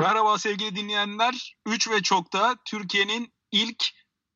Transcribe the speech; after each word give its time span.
Merhaba 0.00 0.38
sevgili 0.38 0.76
dinleyenler. 0.76 1.56
3 1.66 1.90
ve 1.90 2.02
çokta 2.02 2.56
Türkiye'nin 2.64 3.32
ilk 3.52 3.84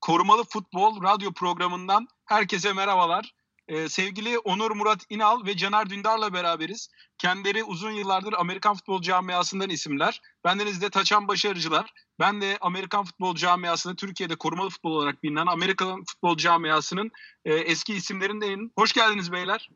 korumalı 0.00 0.44
futbol 0.44 1.02
radyo 1.02 1.32
programından 1.32 2.06
herkese 2.24 2.72
merhabalar. 2.72 3.34
Ee, 3.68 3.88
sevgili 3.88 4.38
Onur 4.38 4.70
Murat 4.70 5.04
İnal 5.10 5.46
ve 5.46 5.56
Caner 5.56 5.90
Dündar'la 5.90 6.32
beraberiz. 6.32 6.88
Kendileri 7.18 7.64
uzun 7.64 7.90
yıllardır 7.90 8.32
Amerikan 8.32 8.74
futbol 8.74 9.02
camiasından 9.02 9.70
isimler. 9.70 10.20
Bendeniz 10.44 10.82
de 10.82 10.90
Taçan 10.90 11.28
Başarıcılar. 11.28 11.92
Ben 12.20 12.40
de 12.40 12.58
Amerikan 12.60 13.04
futbol 13.04 13.34
camiasında 13.34 13.96
Türkiye'de 13.96 14.36
korumalı 14.36 14.70
futbol 14.70 14.92
olarak 14.92 15.22
bilinen 15.22 15.46
Amerikan 15.46 16.04
futbol 16.04 16.36
camiasının 16.36 17.10
e, 17.44 17.54
eski 17.54 17.94
isimlerindenim. 17.94 18.72
Hoş 18.78 18.92
geldiniz 18.92 19.32
beyler. 19.32 19.70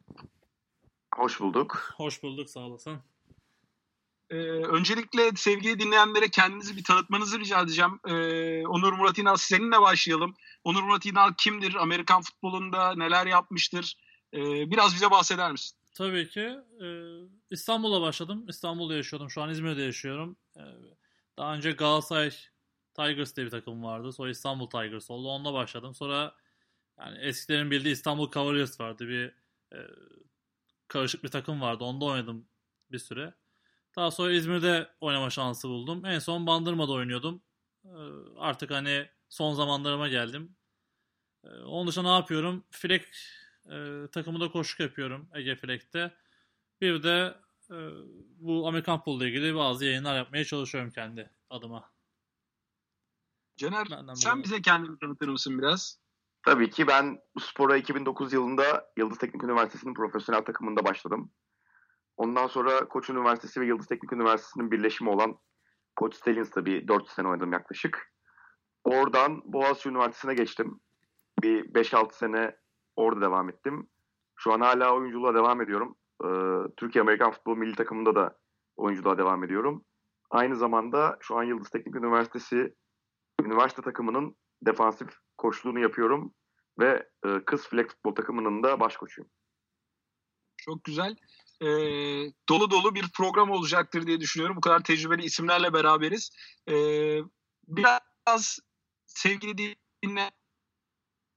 Hoş 1.14 1.40
bulduk. 1.40 1.94
Hoş 1.96 2.22
bulduk 2.22 2.50
sağ 2.50 2.60
olasın. 2.60 3.02
Ee, 4.30 4.36
öncelikle 4.66 5.30
sevgili 5.36 5.80
dinleyenlere 5.80 6.28
kendinizi 6.28 6.76
bir 6.76 6.84
tanıtmanızı 6.84 7.40
rica 7.40 7.60
edeceğim. 7.60 8.00
Ee, 8.08 8.66
Onur 8.66 8.92
Murat 8.92 9.18
İnal 9.18 9.36
seninle 9.36 9.80
başlayalım. 9.80 10.34
Onur 10.64 10.82
Murat 10.82 11.06
İnal 11.06 11.32
kimdir? 11.38 11.74
Amerikan 11.74 12.22
futbolunda 12.22 12.94
neler 12.94 13.26
yapmıştır? 13.26 13.96
Ee, 14.34 14.70
biraz 14.70 14.94
bize 14.94 15.10
bahseder 15.10 15.52
misin? 15.52 15.78
Tabii 15.94 16.28
ki. 16.28 16.56
Ee, 16.82 16.86
İstanbul'da 17.50 18.00
başladım. 18.00 18.44
İstanbul'da 18.48 18.94
yaşıyordum. 18.94 19.30
Şu 19.30 19.42
an 19.42 19.50
İzmir'de 19.50 19.82
yaşıyorum. 19.82 20.36
Ee, 20.56 20.60
daha 21.38 21.54
önce 21.54 21.72
Galatasaray 21.72 22.30
Tigers 22.94 23.36
diye 23.36 23.46
bir 23.46 23.50
takım 23.50 23.82
vardı. 23.84 24.12
Sonra 24.12 24.30
İstanbul 24.30 24.70
Tigers 24.70 25.10
oldu. 25.10 25.28
Onunla 25.28 25.52
başladım. 25.54 25.94
Sonra 25.94 26.34
yani 26.98 27.18
eskilerin 27.18 27.70
bildiği 27.70 27.92
İstanbul 27.92 28.30
Cavaliers 28.30 28.80
vardı. 28.80 29.08
Bir 29.08 29.26
e, 29.72 29.78
karışık 30.88 31.24
bir 31.24 31.28
takım 31.28 31.60
vardı. 31.60 31.84
Onda 31.84 32.04
oynadım 32.04 32.48
bir 32.92 32.98
süre. 32.98 33.34
Daha 33.96 34.10
sonra 34.10 34.32
İzmir'de 34.32 34.90
oynama 35.00 35.30
şansı 35.30 35.68
buldum. 35.68 36.04
En 36.04 36.18
son 36.18 36.46
Bandırma'da 36.46 36.92
oynuyordum. 36.92 37.42
Ee, 37.84 37.90
artık 38.38 38.70
hani 38.70 39.08
son 39.28 39.54
zamanlarıma 39.54 40.08
geldim. 40.08 40.56
Ee, 41.44 41.48
onun 41.48 41.88
dışında 41.88 42.08
ne 42.08 42.14
yapıyorum? 42.14 42.64
Frek 42.70 43.04
e, 43.66 44.06
takımında 44.12 44.50
koşuk 44.50 44.80
yapıyorum 44.80 45.28
Ege 45.34 45.56
Frek'te. 45.56 46.14
Bir 46.80 47.02
de 47.02 47.34
e, 47.70 47.76
bu 48.38 48.68
Amerikan 48.68 49.02
Pool'la 49.02 49.26
ilgili 49.26 49.54
bazı 49.54 49.84
yayınlar 49.84 50.16
yapmaya 50.16 50.44
çalışıyorum 50.44 50.90
kendi 50.90 51.30
adıma. 51.50 51.90
Caner 53.56 53.86
sen 54.14 54.42
bize 54.42 54.62
kendini 54.62 54.98
tanıtır 54.98 55.28
mısın 55.28 55.58
biraz? 55.58 55.98
Tabii 56.42 56.70
ki 56.70 56.86
ben 56.86 57.18
spora 57.40 57.76
2009 57.76 58.32
yılında 58.32 58.92
Yıldız 58.96 59.18
Teknik 59.18 59.44
Üniversitesi'nin 59.44 59.94
profesyonel 59.94 60.44
takımında 60.44 60.84
başladım. 60.84 61.32
Ondan 62.16 62.46
sonra 62.46 62.88
Koç 62.88 63.10
Üniversitesi 63.10 63.60
ve 63.60 63.66
Yıldız 63.66 63.86
Teknik 63.86 64.12
Üniversitesi'nin 64.12 64.70
birleşimi 64.70 65.10
olan 65.10 65.38
Koç 65.96 66.14
Stalins'ta 66.14 66.64
bir 66.64 66.88
4 66.88 67.08
sene 67.08 67.28
oynadım 67.28 67.52
yaklaşık. 67.52 68.12
Oradan 68.84 69.42
Boğaziçi 69.44 69.88
Üniversitesi'ne 69.88 70.34
geçtim. 70.34 70.80
Bir 71.42 71.74
5-6 71.74 72.12
sene 72.12 72.56
orada 72.96 73.20
devam 73.20 73.48
ettim. 73.48 73.88
Şu 74.36 74.52
an 74.52 74.60
hala 74.60 74.94
oyunculuğa 74.94 75.34
devam 75.34 75.60
ediyorum. 75.60 75.96
Ee, 76.24 76.28
Türkiye 76.76 77.02
Amerikan 77.02 77.30
Futbol 77.30 77.56
Milli 77.56 77.74
Takımında 77.74 78.14
da 78.14 78.38
oyunculuğa 78.76 79.18
devam 79.18 79.44
ediyorum. 79.44 79.84
Aynı 80.30 80.56
zamanda 80.56 81.16
şu 81.20 81.36
an 81.36 81.42
Yıldız 81.42 81.70
Teknik 81.70 81.96
Üniversitesi 81.96 82.74
üniversite 83.42 83.82
takımının 83.82 84.36
defansif 84.62 85.08
koçluğunu 85.38 85.78
yapıyorum 85.78 86.34
ve 86.78 87.08
e, 87.24 87.44
kız 87.44 87.68
flag 87.68 87.88
futbol 87.88 88.14
takımının 88.14 88.62
da 88.62 88.80
baş 88.80 88.96
koçuyum. 88.96 89.30
Çok 90.56 90.84
güzel 90.84 91.16
e, 91.62 91.68
dolu 92.48 92.70
dolu 92.70 92.94
bir 92.94 93.08
program 93.08 93.50
olacaktır 93.50 94.06
diye 94.06 94.20
düşünüyorum. 94.20 94.56
Bu 94.56 94.60
kadar 94.60 94.84
tecrübeli 94.84 95.24
isimlerle 95.24 95.72
beraberiz. 95.72 96.30
E, 96.68 96.74
biraz 97.68 98.58
sevgili 99.06 99.76
dinle 100.04 100.30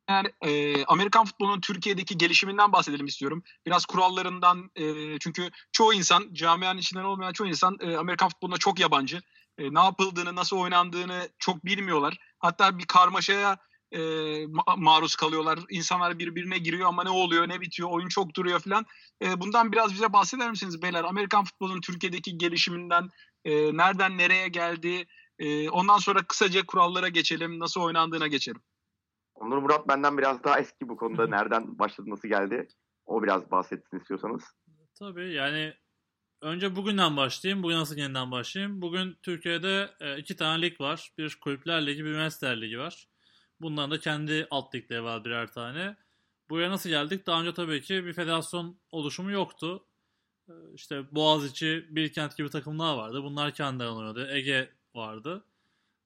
yani, 0.09 0.31
e, 0.41 0.85
Amerikan 0.85 1.25
futbolunun 1.25 1.61
Türkiye'deki 1.61 2.17
gelişiminden 2.17 2.73
bahsedelim 2.73 3.05
istiyorum. 3.05 3.43
Biraz 3.65 3.85
kurallarından 3.85 4.71
e, 4.75 5.19
çünkü 5.19 5.49
çoğu 5.71 5.93
insan 5.93 6.33
camianın 6.33 6.79
içinden 6.79 7.03
olmayan 7.03 7.33
çoğu 7.33 7.47
insan 7.47 7.77
e, 7.81 7.97
Amerikan 7.97 8.29
futboluna 8.29 8.57
çok 8.57 8.79
yabancı. 8.79 9.21
E, 9.57 9.73
ne 9.73 9.79
yapıldığını, 9.79 10.35
nasıl 10.35 10.57
oynandığını 10.57 11.29
çok 11.39 11.65
bilmiyorlar. 11.65 12.17
Hatta 12.39 12.77
bir 12.77 12.85
karmaşaya 12.85 13.57
e, 13.91 13.99
maruz 14.77 15.15
kalıyorlar. 15.15 15.59
İnsanlar 15.69 16.19
birbirine 16.19 16.57
giriyor 16.57 16.87
ama 16.87 17.03
ne 17.03 17.09
oluyor, 17.09 17.49
ne 17.49 17.61
bitiyor, 17.61 17.89
oyun 17.91 18.07
çok 18.07 18.35
duruyor 18.35 18.59
falan. 18.59 18.85
E, 19.21 19.41
bundan 19.41 19.71
biraz 19.71 19.93
bize 19.93 20.13
bahseder 20.13 20.49
misiniz 20.49 20.81
beyler? 20.81 21.03
Amerikan 21.03 21.43
futbolunun 21.43 21.81
Türkiye'deki 21.81 22.37
gelişiminden, 22.37 23.09
e, 23.45 23.77
nereden 23.77 24.17
nereye 24.17 24.47
geldi? 24.47 25.05
E, 25.39 25.69
ondan 25.69 25.97
sonra 25.97 26.23
kısaca 26.23 26.65
kurallara 26.65 27.07
geçelim, 27.07 27.59
nasıl 27.59 27.81
oynandığına 27.81 28.27
geçelim. 28.27 28.61
Onur 29.35 29.57
Murat 29.57 29.87
benden 29.87 30.17
biraz 30.17 30.43
daha 30.43 30.59
eski 30.59 30.89
bu 30.89 30.97
konuda. 30.97 31.27
Nereden 31.27 31.79
başladı, 31.79 32.09
nasıl 32.09 32.27
geldi? 32.27 32.67
O 33.05 33.23
biraz 33.23 33.51
bahsetsin 33.51 33.99
istiyorsanız. 33.99 34.43
Tabii 34.99 35.33
yani 35.33 35.73
önce 36.41 36.75
bugünden 36.75 37.17
başlayayım. 37.17 37.63
Bugün 37.63 37.75
nasıl 37.75 37.97
yeniden 37.97 38.31
başlayayım? 38.31 38.81
Bugün 38.81 39.17
Türkiye'de 39.23 39.89
iki 40.17 40.35
tane 40.35 40.61
lig 40.61 40.81
var. 40.81 41.11
Bir 41.17 41.37
Kulüpler 41.41 41.85
Ligi, 41.87 42.05
bir 42.05 42.09
Üniversiteler 42.09 42.61
Ligi 42.61 42.79
var. 42.79 43.07
Bunların 43.61 43.91
da 43.91 43.99
kendi 43.99 44.47
alt 44.51 44.75
ligleri 44.75 45.03
var 45.03 45.25
birer 45.25 45.51
tane. 45.51 45.97
Buraya 46.49 46.71
nasıl 46.71 46.89
geldik? 46.89 47.27
Daha 47.27 47.41
önce 47.41 47.53
tabii 47.53 47.81
ki 47.81 48.05
bir 48.05 48.13
federasyon 48.13 48.77
oluşumu 48.91 49.31
yoktu. 49.31 49.85
Ee, 50.49 50.53
işte 50.73 51.15
Boğaziçi, 51.15 51.85
Bilkent 51.89 52.37
gibi 52.37 52.49
takımlar 52.49 52.95
vardı. 52.97 53.23
Bunlar 53.23 53.53
kendi 53.53 53.83
oynuyordu. 53.83 54.27
Ege 54.29 54.69
vardı. 54.95 55.45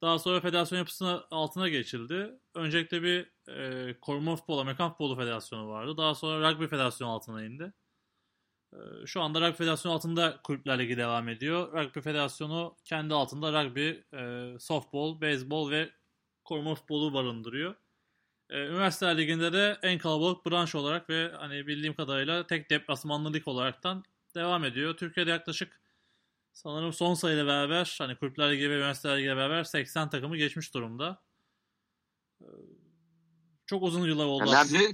Daha 0.01 0.19
sonra 0.19 0.41
federasyon 0.41 0.79
yapısına 0.79 1.23
altına 1.31 1.69
geçildi. 1.69 2.39
Öncelikle 2.55 3.03
bir 3.03 3.31
e, 3.51 3.95
koruma 4.01 4.35
futbolu, 4.35 4.61
Amerikan 4.61 4.89
futbolu 4.89 5.15
federasyonu 5.15 5.69
vardı. 5.69 5.97
Daha 5.97 6.15
sonra 6.15 6.51
rugby 6.51 6.65
federasyonu 6.65 7.11
altına 7.11 7.43
indi. 7.43 7.73
E, 8.73 8.77
şu 9.05 9.21
anda 9.21 9.41
rugby 9.41 9.57
federasyonu 9.57 9.95
altında 9.95 10.39
kulüpler 10.43 10.79
ligi 10.79 10.97
devam 10.97 11.29
ediyor. 11.29 11.73
Rugby 11.73 11.99
federasyonu 11.99 12.75
kendi 12.85 13.13
altında 13.13 13.63
rugby, 13.63 13.89
e, 14.13 14.53
softball, 14.59 15.21
beyzbol 15.21 15.71
ve 15.71 15.89
koruma 16.43 16.75
futbolu 16.75 17.13
barındırıyor. 17.13 17.75
Ee, 18.49 18.59
Üniversiteler 18.59 19.17
Ligi'nde 19.17 19.53
de 19.53 19.79
en 19.81 19.97
kalabalık 19.97 20.45
branş 20.45 20.75
olarak 20.75 21.09
ve 21.09 21.31
hani 21.37 21.67
bildiğim 21.67 21.93
kadarıyla 21.93 22.47
tek 22.47 22.69
deplasmanlı 22.69 23.33
lig 23.33 23.47
olaraktan 23.47 24.03
devam 24.35 24.63
ediyor. 24.63 24.97
Türkiye'de 24.97 25.29
yaklaşık 25.29 25.81
sanırım 26.53 26.93
son 26.93 27.13
sayıyla 27.13 27.47
beraber 27.47 27.95
hani 27.97 28.15
Kulüpler 28.15 28.51
Ligi 28.51 28.69
ve 28.69 28.75
Üniversiteler 28.75 29.17
Ligi'yle 29.17 29.37
beraber 29.37 29.63
80 29.63 30.09
takımı 30.09 30.37
geçmiş 30.37 30.73
durumda. 30.73 31.23
Ee, 32.41 32.45
çok 33.65 33.83
uzun 33.83 34.07
yıllar 34.07 34.25
oldu. 34.25 34.51
Yani 34.51 34.93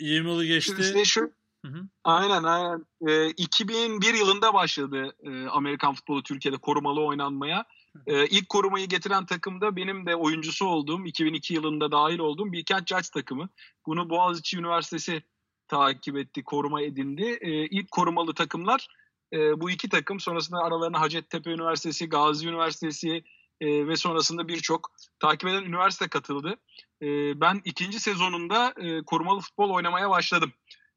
20 0.00 0.30
yılı 0.30 0.44
geçti. 0.44 1.02
Şu, 1.04 1.32
Hı 1.64 1.72
hı. 1.72 1.88
Aynen 2.04 2.42
aynen. 2.42 2.86
E, 3.08 3.30
2001 3.30 4.14
yılında 4.14 4.54
başladı 4.54 5.16
e, 5.22 5.46
Amerikan 5.46 5.94
futbolu 5.94 6.22
Türkiye'de 6.22 6.58
korumalı 6.58 7.04
oynanmaya. 7.04 7.64
E, 8.06 8.26
ilk 8.26 8.48
korumayı 8.48 8.86
getiren 8.86 9.26
takım 9.26 9.60
da 9.60 9.76
benim 9.76 10.06
de 10.06 10.16
oyuncusu 10.16 10.66
olduğum 10.66 11.06
2002 11.06 11.54
yılında 11.54 11.92
dahil 11.92 12.18
olduğum 12.18 12.52
Bilkent 12.52 12.88
Judge 12.88 13.08
takımı. 13.14 13.48
Bunu 13.86 14.10
Boğaziçi 14.10 14.58
Üniversitesi 14.58 15.22
takip 15.68 16.16
etti, 16.16 16.42
koruma 16.42 16.82
edindi. 16.82 17.38
E, 17.40 17.50
ilk 17.50 17.90
korumalı 17.90 18.34
takımlar 18.34 18.88
e, 19.32 19.60
bu 19.60 19.70
iki 19.70 19.88
takım. 19.88 20.20
Sonrasında 20.20 20.58
aralarına 20.58 21.00
Hacettepe 21.00 21.50
Üniversitesi, 21.50 22.08
Gazi 22.08 22.48
Üniversitesi 22.48 23.24
e, 23.60 23.86
ve 23.88 23.96
sonrasında 23.96 24.48
birçok 24.48 24.90
takip 25.20 25.48
eden 25.48 25.62
üniversite 25.62 26.08
katıldı. 26.08 26.56
E, 27.02 27.40
ben 27.40 27.60
ikinci 27.64 28.00
sezonunda 28.00 28.74
e, 28.76 29.02
korumalı 29.02 29.40
futbol 29.40 29.70
oynamaya 29.70 30.10
başladım. 30.10 30.52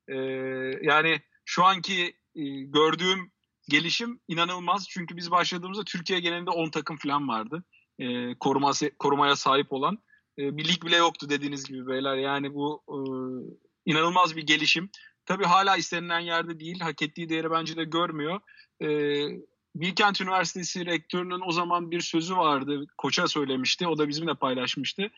E, 0.07 0.15
yani 0.81 1.21
şu 1.45 1.63
anki 1.63 2.15
e, 2.35 2.43
gördüğüm 2.61 3.31
gelişim 3.69 4.19
inanılmaz. 4.27 4.87
Çünkü 4.89 5.17
biz 5.17 5.31
başladığımızda 5.31 5.83
Türkiye 5.83 6.19
genelinde 6.19 6.49
10 6.49 6.69
takım 6.69 6.97
falan 6.97 7.27
vardı. 7.27 7.63
E, 7.99 8.35
koruma, 8.39 8.71
korumaya 8.99 9.35
sahip 9.35 9.73
olan. 9.73 9.97
E, 10.39 10.57
bir 10.57 10.67
lig 10.67 10.85
bile 10.85 10.95
yoktu 10.95 11.29
dediğiniz 11.29 11.65
gibi 11.65 11.87
beyler. 11.87 12.17
Yani 12.17 12.53
bu 12.53 12.83
e, 12.87 12.97
inanılmaz 13.85 14.35
bir 14.35 14.43
gelişim. 14.43 14.89
Tabii 15.25 15.45
hala 15.45 15.77
istenilen 15.77 16.19
yerde 16.19 16.59
değil. 16.59 16.79
Hak 16.79 17.01
ettiği 17.01 17.29
değeri 17.29 17.51
bence 17.51 17.75
de 17.77 17.83
görmüyor. 17.83 18.39
E, 18.81 18.87
Bilkent 19.75 20.21
Üniversitesi 20.21 20.85
rektörünün 20.85 21.41
o 21.47 21.51
zaman 21.51 21.91
bir 21.91 22.01
sözü 22.01 22.35
vardı. 22.35 22.85
Koça 22.97 23.27
söylemişti. 23.27 23.87
O 23.87 23.97
da 23.97 24.07
bizimle 24.07 24.33
paylaşmıştı. 24.33 25.09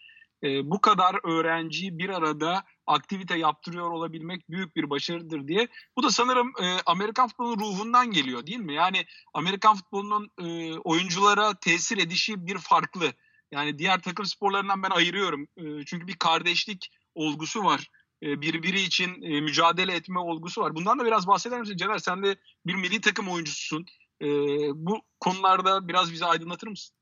E, 0.43 0.71
bu 0.71 0.81
kadar 0.81 1.15
öğrenciyi 1.23 1.97
bir 1.97 2.09
arada 2.09 2.63
aktivite 2.87 3.37
yaptırıyor 3.37 3.91
olabilmek 3.91 4.49
büyük 4.49 4.75
bir 4.75 4.89
başarıdır 4.89 5.47
diye. 5.47 5.67
Bu 5.97 6.03
da 6.03 6.11
sanırım 6.11 6.53
e, 6.61 6.77
Amerikan 6.85 7.27
futbolunun 7.27 7.59
ruhundan 7.59 8.11
geliyor 8.11 8.47
değil 8.47 8.59
mi? 8.59 8.73
Yani 8.73 9.05
Amerikan 9.33 9.75
futbolunun 9.75 10.31
e, 10.39 10.77
oyunculara 10.79 11.53
tesir 11.53 11.97
edişi 11.97 12.45
bir 12.45 12.57
farklı. 12.57 13.13
Yani 13.51 13.79
diğer 13.79 14.01
takım 14.01 14.25
sporlarından 14.25 14.83
ben 14.83 14.89
ayırıyorum. 14.89 15.47
E, 15.57 15.85
çünkü 15.85 16.07
bir 16.07 16.15
kardeşlik 16.15 16.91
olgusu 17.15 17.63
var. 17.63 17.87
E, 18.23 18.41
birbiri 18.41 18.81
için 18.81 19.21
e, 19.21 19.41
mücadele 19.41 19.93
etme 19.93 20.19
olgusu 20.19 20.61
var. 20.61 20.75
Bundan 20.75 20.99
da 20.99 21.05
biraz 21.05 21.27
bahseder 21.27 21.59
misin 21.59 21.77
Caner? 21.77 21.97
Sen 21.97 22.23
de 22.23 22.35
bir 22.65 22.75
milli 22.75 23.01
takım 23.01 23.29
oyuncususun. 23.29 23.85
E, 24.21 24.27
bu 24.75 25.01
konularda 25.19 25.87
biraz 25.87 26.11
bize 26.11 26.25
aydınlatır 26.25 26.67
mısın? 26.67 26.95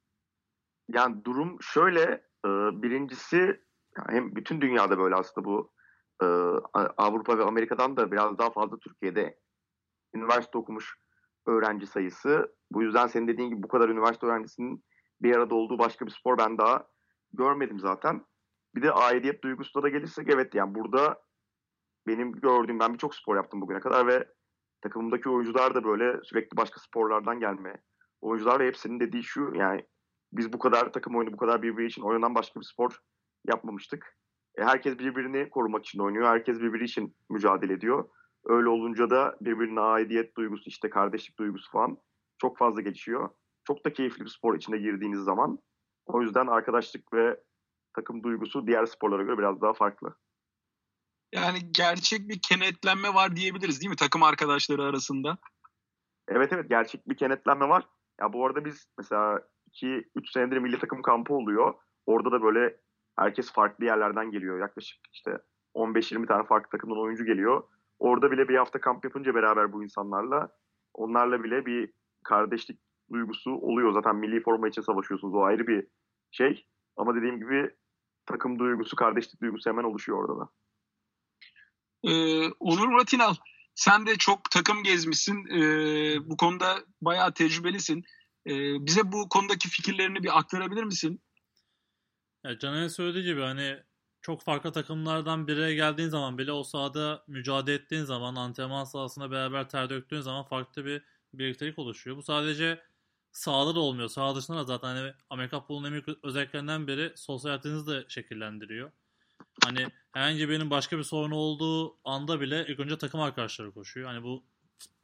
Yani 0.93 1.25
durum 1.25 1.57
şöyle. 1.61 2.28
E, 2.45 2.49
birincisi 2.81 3.61
hem 4.09 4.35
bütün 4.35 4.61
dünyada 4.61 4.99
böyle 4.99 5.15
aslında 5.15 5.45
bu 5.45 5.71
e, 6.21 6.25
Avrupa 6.97 7.37
ve 7.37 7.43
Amerika'dan 7.43 7.97
da 7.97 8.11
biraz 8.11 8.37
daha 8.37 8.49
fazla 8.49 8.79
Türkiye'de 8.79 9.39
üniversite 10.13 10.57
okumuş 10.57 10.95
öğrenci 11.47 11.87
sayısı. 11.87 12.55
Bu 12.71 12.83
yüzden 12.83 13.07
senin 13.07 13.27
dediğin 13.27 13.49
gibi 13.49 13.63
bu 13.63 13.67
kadar 13.67 13.89
üniversite 13.89 14.27
öğrencisinin 14.27 14.83
bir 15.21 15.35
arada 15.35 15.55
olduğu 15.55 15.79
başka 15.79 16.05
bir 16.05 16.11
spor 16.11 16.37
ben 16.37 16.57
daha 16.57 16.87
görmedim 17.33 17.79
zaten. 17.79 18.25
Bir 18.75 18.81
de 18.81 18.91
aidiyet 18.91 19.43
duygusuna 19.43 19.83
da 19.83 19.89
gelirsek 19.89 20.29
evet 20.29 20.55
yani 20.55 20.75
burada 20.75 21.21
benim 22.07 22.31
gördüğüm 22.31 22.79
ben 22.79 22.93
birçok 22.93 23.15
spor 23.15 23.35
yaptım 23.35 23.61
bugüne 23.61 23.79
kadar 23.79 24.07
ve 24.07 24.27
takımımdaki 24.81 25.29
oyuncular 25.29 25.75
da 25.75 25.83
böyle 25.83 26.23
sürekli 26.23 26.57
başka 26.57 26.79
sporlardan 26.79 27.39
gelme 27.39 27.81
oyuncular 28.21 28.59
ve 28.59 28.67
hepsinin 28.67 28.99
dediği 28.99 29.23
şu 29.23 29.51
yani 29.55 29.85
biz 30.33 30.53
bu 30.53 30.59
kadar 30.59 30.93
takım 30.93 31.15
oyunu 31.15 31.33
bu 31.33 31.37
kadar 31.37 31.61
birbiri 31.61 31.85
için 31.87 32.01
oynanan 32.01 32.35
başka 32.35 32.59
bir 32.59 32.65
spor 32.65 32.99
yapmamıştık. 33.47 34.17
E, 34.57 34.63
herkes 34.63 34.99
birbirini 34.99 35.49
korumak 35.49 35.85
için 35.85 35.99
oynuyor. 35.99 36.27
Herkes 36.27 36.59
birbiri 36.59 36.83
için 36.83 37.15
mücadele 37.29 37.73
ediyor. 37.73 38.09
Öyle 38.45 38.69
olunca 38.69 39.09
da 39.09 39.37
birbirine 39.41 39.79
aidiyet 39.79 40.37
duygusu, 40.37 40.63
işte 40.69 40.89
kardeşlik 40.89 41.39
duygusu 41.39 41.71
falan 41.71 41.97
çok 42.37 42.57
fazla 42.57 42.81
gelişiyor. 42.81 43.29
Çok 43.63 43.85
da 43.85 43.93
keyifli 43.93 44.23
bir 44.23 44.29
spor 44.29 44.55
içine 44.55 44.77
girdiğiniz 44.77 45.19
zaman. 45.19 45.59
O 46.05 46.21
yüzden 46.21 46.47
arkadaşlık 46.47 47.13
ve 47.13 47.39
takım 47.95 48.23
duygusu 48.23 48.67
diğer 48.67 48.85
sporlara 48.85 49.23
göre 49.23 49.37
biraz 49.37 49.61
daha 49.61 49.73
farklı. 49.73 50.15
Yani 51.33 51.71
gerçek 51.71 52.29
bir 52.29 52.39
kenetlenme 52.41 53.13
var 53.13 53.35
diyebiliriz 53.35 53.81
değil 53.81 53.89
mi 53.89 53.95
takım 53.95 54.23
arkadaşları 54.23 54.83
arasında? 54.83 55.37
Evet 56.27 56.53
evet 56.53 56.69
gerçek 56.69 57.09
bir 57.09 57.17
kenetlenme 57.17 57.69
var. 57.69 57.87
Ya 58.21 58.33
bu 58.33 58.45
arada 58.45 58.65
biz 58.65 58.87
mesela 58.97 59.41
2-3 59.83 60.31
senedir 60.33 60.57
milli 60.57 60.79
takım 60.79 61.01
kampı 61.01 61.33
oluyor. 61.33 61.73
Orada 62.05 62.31
da 62.31 62.43
böyle 62.43 62.77
herkes 63.15 63.51
farklı 63.51 63.85
yerlerden 63.85 64.31
geliyor. 64.31 64.59
Yaklaşık 64.59 64.99
işte 65.13 65.37
15-20 65.75 66.27
tane 66.27 66.43
farklı 66.43 66.69
takımdan 66.69 66.99
oyuncu 66.99 67.25
geliyor. 67.25 67.63
Orada 67.99 68.31
bile 68.31 68.49
bir 68.49 68.55
hafta 68.55 68.81
kamp 68.81 69.03
yapınca 69.03 69.35
beraber 69.35 69.73
bu 69.73 69.83
insanlarla 69.83 70.49
onlarla 70.93 71.43
bile 71.43 71.65
bir 71.65 71.91
kardeşlik 72.23 72.79
duygusu 73.11 73.51
oluyor. 73.51 73.93
Zaten 73.93 74.15
milli 74.15 74.41
forma 74.41 74.67
için 74.67 74.81
savaşıyorsunuz. 74.81 75.33
O 75.33 75.43
ayrı 75.43 75.67
bir 75.67 75.87
şey. 76.31 76.65
Ama 76.97 77.15
dediğim 77.15 77.39
gibi 77.39 77.75
takım 78.25 78.59
duygusu, 78.59 78.95
kardeşlik 78.95 79.41
duygusu 79.41 79.69
hemen 79.69 79.83
oluşuyor 79.83 80.17
orada 80.17 80.39
da. 80.39 80.49
Ee, 82.03 82.47
Onur 82.59 82.87
Murat 82.87 83.13
sen 83.75 84.05
de 84.05 84.15
çok 84.15 84.51
takım 84.51 84.83
gezmişsin. 84.83 85.45
Ee, 85.45 86.29
bu 86.29 86.37
konuda 86.37 86.75
bayağı 87.01 87.33
tecrübelisin. 87.33 88.03
Ee, 88.49 88.85
bize 88.85 89.11
bu 89.11 89.29
konudaki 89.29 89.69
fikirlerini 89.69 90.23
bir 90.23 90.39
aktarabilir 90.39 90.83
misin? 90.83 91.21
Ya 92.43 92.59
Caner'in 92.59 92.87
söylediği 92.87 93.23
gibi 93.23 93.41
hani 93.41 93.77
çok 94.21 94.41
farklı 94.41 94.71
takımlardan 94.71 95.47
birine 95.47 95.73
geldiğin 95.73 96.09
zaman 96.09 96.37
bile 96.37 96.51
o 96.51 96.63
sahada 96.63 97.23
mücadele 97.27 97.75
ettiğin 97.75 98.03
zaman 98.03 98.35
antrenman 98.35 98.83
sahasında 98.83 99.31
beraber 99.31 99.69
ter 99.69 99.89
döktüğün 99.89 100.21
zaman 100.21 100.43
farklı 100.43 100.85
bir 100.85 101.01
birliktelik 101.33 101.79
oluşuyor. 101.79 102.17
Bu 102.17 102.23
sadece 102.23 102.81
sahada 103.31 103.75
da 103.75 103.79
olmuyor. 103.79 104.09
Saha 104.09 104.35
dışında 104.35 104.57
da 104.57 104.63
zaten 104.63 104.87
hani 104.87 105.13
Amerika 105.29 105.59
futbolunun 105.59 105.87
en 105.87 105.91
büyük 105.91 106.23
özelliklerinden 106.23 106.87
biri 106.87 107.13
sosyal 107.15 107.49
hayatınızı 107.49 107.87
da 107.87 108.09
şekillendiriyor. 108.09 108.91
Hani 109.63 109.85
herhangi 110.11 110.49
birinin 110.49 110.69
başka 110.69 110.97
bir 110.97 111.03
sorunu 111.03 111.35
olduğu 111.35 111.97
anda 112.03 112.41
bile 112.41 112.65
ilk 112.67 112.79
önce 112.79 112.97
takım 112.97 113.21
arkadaşları 113.21 113.71
koşuyor. 113.71 114.07
Hani 114.07 114.23
bu 114.23 114.43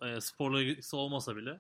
e, 0.01 0.21
sporla 0.21 0.62
ilgisi 0.62 0.95
olmasa 0.95 1.36
bile. 1.36 1.59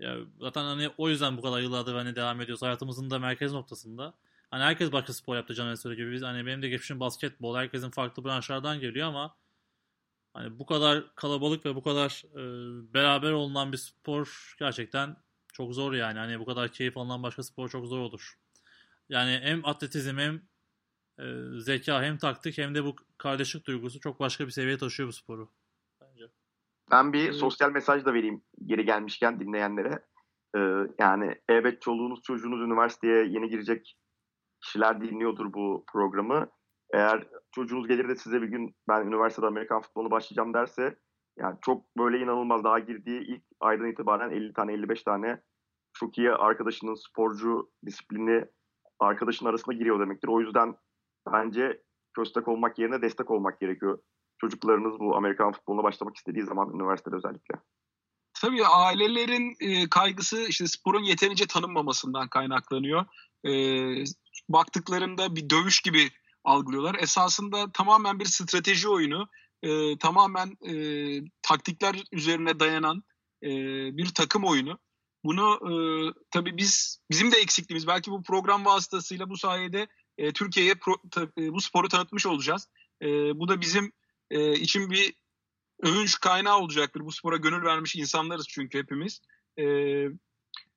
Ya 0.00 0.16
zaten 0.40 0.64
hani 0.64 0.90
o 0.98 1.08
yüzden 1.08 1.36
bu 1.36 1.42
kadar 1.42 1.60
yıllardır 1.60 1.94
hani 1.94 2.16
devam 2.16 2.40
ediyoruz. 2.40 2.62
Hayatımızın 2.62 3.10
da 3.10 3.18
merkez 3.18 3.52
noktasında. 3.52 4.14
Hani 4.50 4.62
herkes 4.62 4.92
başka 4.92 5.12
spor 5.12 5.36
yaptı 5.36 5.54
Can 5.54 5.74
söylediği 5.74 6.06
gibi. 6.06 6.14
Biz, 6.14 6.22
hani 6.22 6.46
benim 6.46 6.62
de 6.62 6.68
geçmişim 6.68 7.00
basketbol. 7.00 7.56
Herkesin 7.56 7.90
farklı 7.90 8.24
branşlardan 8.24 8.80
geliyor 8.80 9.08
ama 9.08 9.36
hani 10.34 10.58
bu 10.58 10.66
kadar 10.66 11.14
kalabalık 11.14 11.66
ve 11.66 11.74
bu 11.74 11.82
kadar 11.82 12.24
e, 12.34 12.42
beraber 12.94 13.32
olunan 13.32 13.72
bir 13.72 13.76
spor 13.76 14.54
gerçekten 14.58 15.16
çok 15.52 15.74
zor 15.74 15.92
yani. 15.92 16.18
Hani 16.18 16.40
bu 16.40 16.44
kadar 16.46 16.68
keyif 16.72 16.96
alınan 16.96 17.22
başka 17.22 17.42
spor 17.42 17.68
çok 17.68 17.86
zor 17.86 17.98
olur. 18.00 18.38
Yani 19.08 19.40
hem 19.42 19.66
atletizm 19.66 20.18
hem 20.18 20.42
e, 21.18 21.60
zeka 21.60 22.02
hem 22.02 22.18
taktik 22.18 22.58
hem 22.58 22.74
de 22.74 22.84
bu 22.84 22.96
kardeşlik 23.18 23.66
duygusu 23.66 24.00
çok 24.00 24.20
başka 24.20 24.46
bir 24.46 24.52
seviyeye 24.52 24.78
taşıyor 24.78 25.08
bu 25.08 25.12
sporu. 25.12 25.50
Ben 26.90 27.12
bir 27.12 27.32
sosyal 27.32 27.70
mesaj 27.70 28.04
da 28.04 28.14
vereyim 28.14 28.42
geri 28.64 28.84
gelmişken 28.84 29.40
dinleyenlere. 29.40 30.04
Ee, 30.56 30.60
yani 30.98 31.34
evet 31.48 31.82
çoluğunuz 31.82 32.22
çocuğunuz 32.22 32.60
üniversiteye 32.60 33.24
yeni 33.24 33.48
girecek 33.48 33.96
kişiler 34.60 35.00
dinliyordur 35.00 35.52
bu 35.52 35.84
programı. 35.92 36.48
Eğer 36.94 37.28
çocuğunuz 37.54 37.88
gelir 37.88 38.08
de 38.08 38.16
size 38.16 38.42
bir 38.42 38.48
gün 38.48 38.74
ben 38.88 39.06
üniversitede 39.06 39.46
Amerikan 39.46 39.80
futbolu 39.80 40.10
başlayacağım 40.10 40.54
derse 40.54 40.98
yani 41.38 41.58
çok 41.62 41.96
böyle 41.98 42.18
inanılmaz 42.18 42.64
daha 42.64 42.78
girdiği 42.78 43.20
ilk 43.20 43.42
aydan 43.60 43.86
itibaren 43.86 44.30
50 44.30 44.52
tane 44.52 44.72
55 44.72 45.02
tane 45.02 45.42
çok 45.92 46.18
iyi 46.18 46.30
arkadaşının 46.30 46.94
sporcu 46.94 47.70
disiplini 47.86 48.44
arkadaşın 48.98 49.46
arasında 49.46 49.74
giriyor 49.74 50.00
demektir. 50.00 50.28
O 50.28 50.40
yüzden 50.40 50.74
bence 51.32 51.82
köstek 52.14 52.48
olmak 52.48 52.78
yerine 52.78 53.02
destek 53.02 53.30
olmak 53.30 53.60
gerekiyor. 53.60 53.98
Çocuklarınız 54.40 55.00
bu 55.00 55.16
Amerikan 55.16 55.52
futboluna 55.52 55.82
başlamak 55.82 56.16
istediği 56.16 56.44
zaman 56.44 56.70
üniversitede 56.74 57.16
özellikle. 57.16 57.54
Tabii 58.34 58.66
ailelerin 58.66 59.56
e, 59.60 59.88
kaygısı 59.88 60.46
işte 60.48 60.66
sporun 60.66 61.02
yeterince 61.02 61.46
tanınmamasından 61.46 62.28
kaynaklanıyor. 62.28 63.04
E, 63.46 63.52
baktıklarında 64.48 65.36
bir 65.36 65.50
dövüş 65.50 65.80
gibi 65.80 66.10
algılıyorlar. 66.44 66.96
Esasında 67.00 67.72
tamamen 67.72 68.18
bir 68.18 68.24
strateji 68.24 68.88
oyunu, 68.88 69.28
e, 69.62 69.98
tamamen 69.98 70.56
e, 70.68 70.74
taktikler 71.42 72.04
üzerine 72.12 72.60
dayanan 72.60 73.02
e, 73.42 73.48
bir 73.96 74.14
takım 74.14 74.44
oyunu. 74.44 74.78
Bunu 75.24 75.58
e, 75.70 75.72
tabii 76.30 76.56
biz 76.56 77.00
bizim 77.10 77.32
de 77.32 77.36
eksikliğimiz 77.36 77.86
belki 77.86 78.10
bu 78.10 78.22
program 78.22 78.64
vasıtasıyla 78.64 79.30
bu 79.30 79.36
sayede 79.36 79.86
e, 80.18 80.32
Türkiye'ye 80.32 80.72
e, 81.38 81.52
bu 81.52 81.60
sporu 81.60 81.88
tanıtmış 81.88 82.26
olacağız. 82.26 82.68
E, 83.02 83.06
bu 83.38 83.48
da 83.48 83.60
bizim 83.60 83.92
e, 84.30 84.52
için 84.52 84.90
bir 84.90 85.14
övünç 85.82 86.20
kaynağı 86.20 86.58
olacaktır. 86.58 87.00
Bu 87.00 87.12
spora 87.12 87.36
gönül 87.36 87.64
vermiş 87.64 87.96
insanlarız 87.96 88.46
çünkü 88.48 88.78
hepimiz. 88.78 89.20
E, 89.58 89.64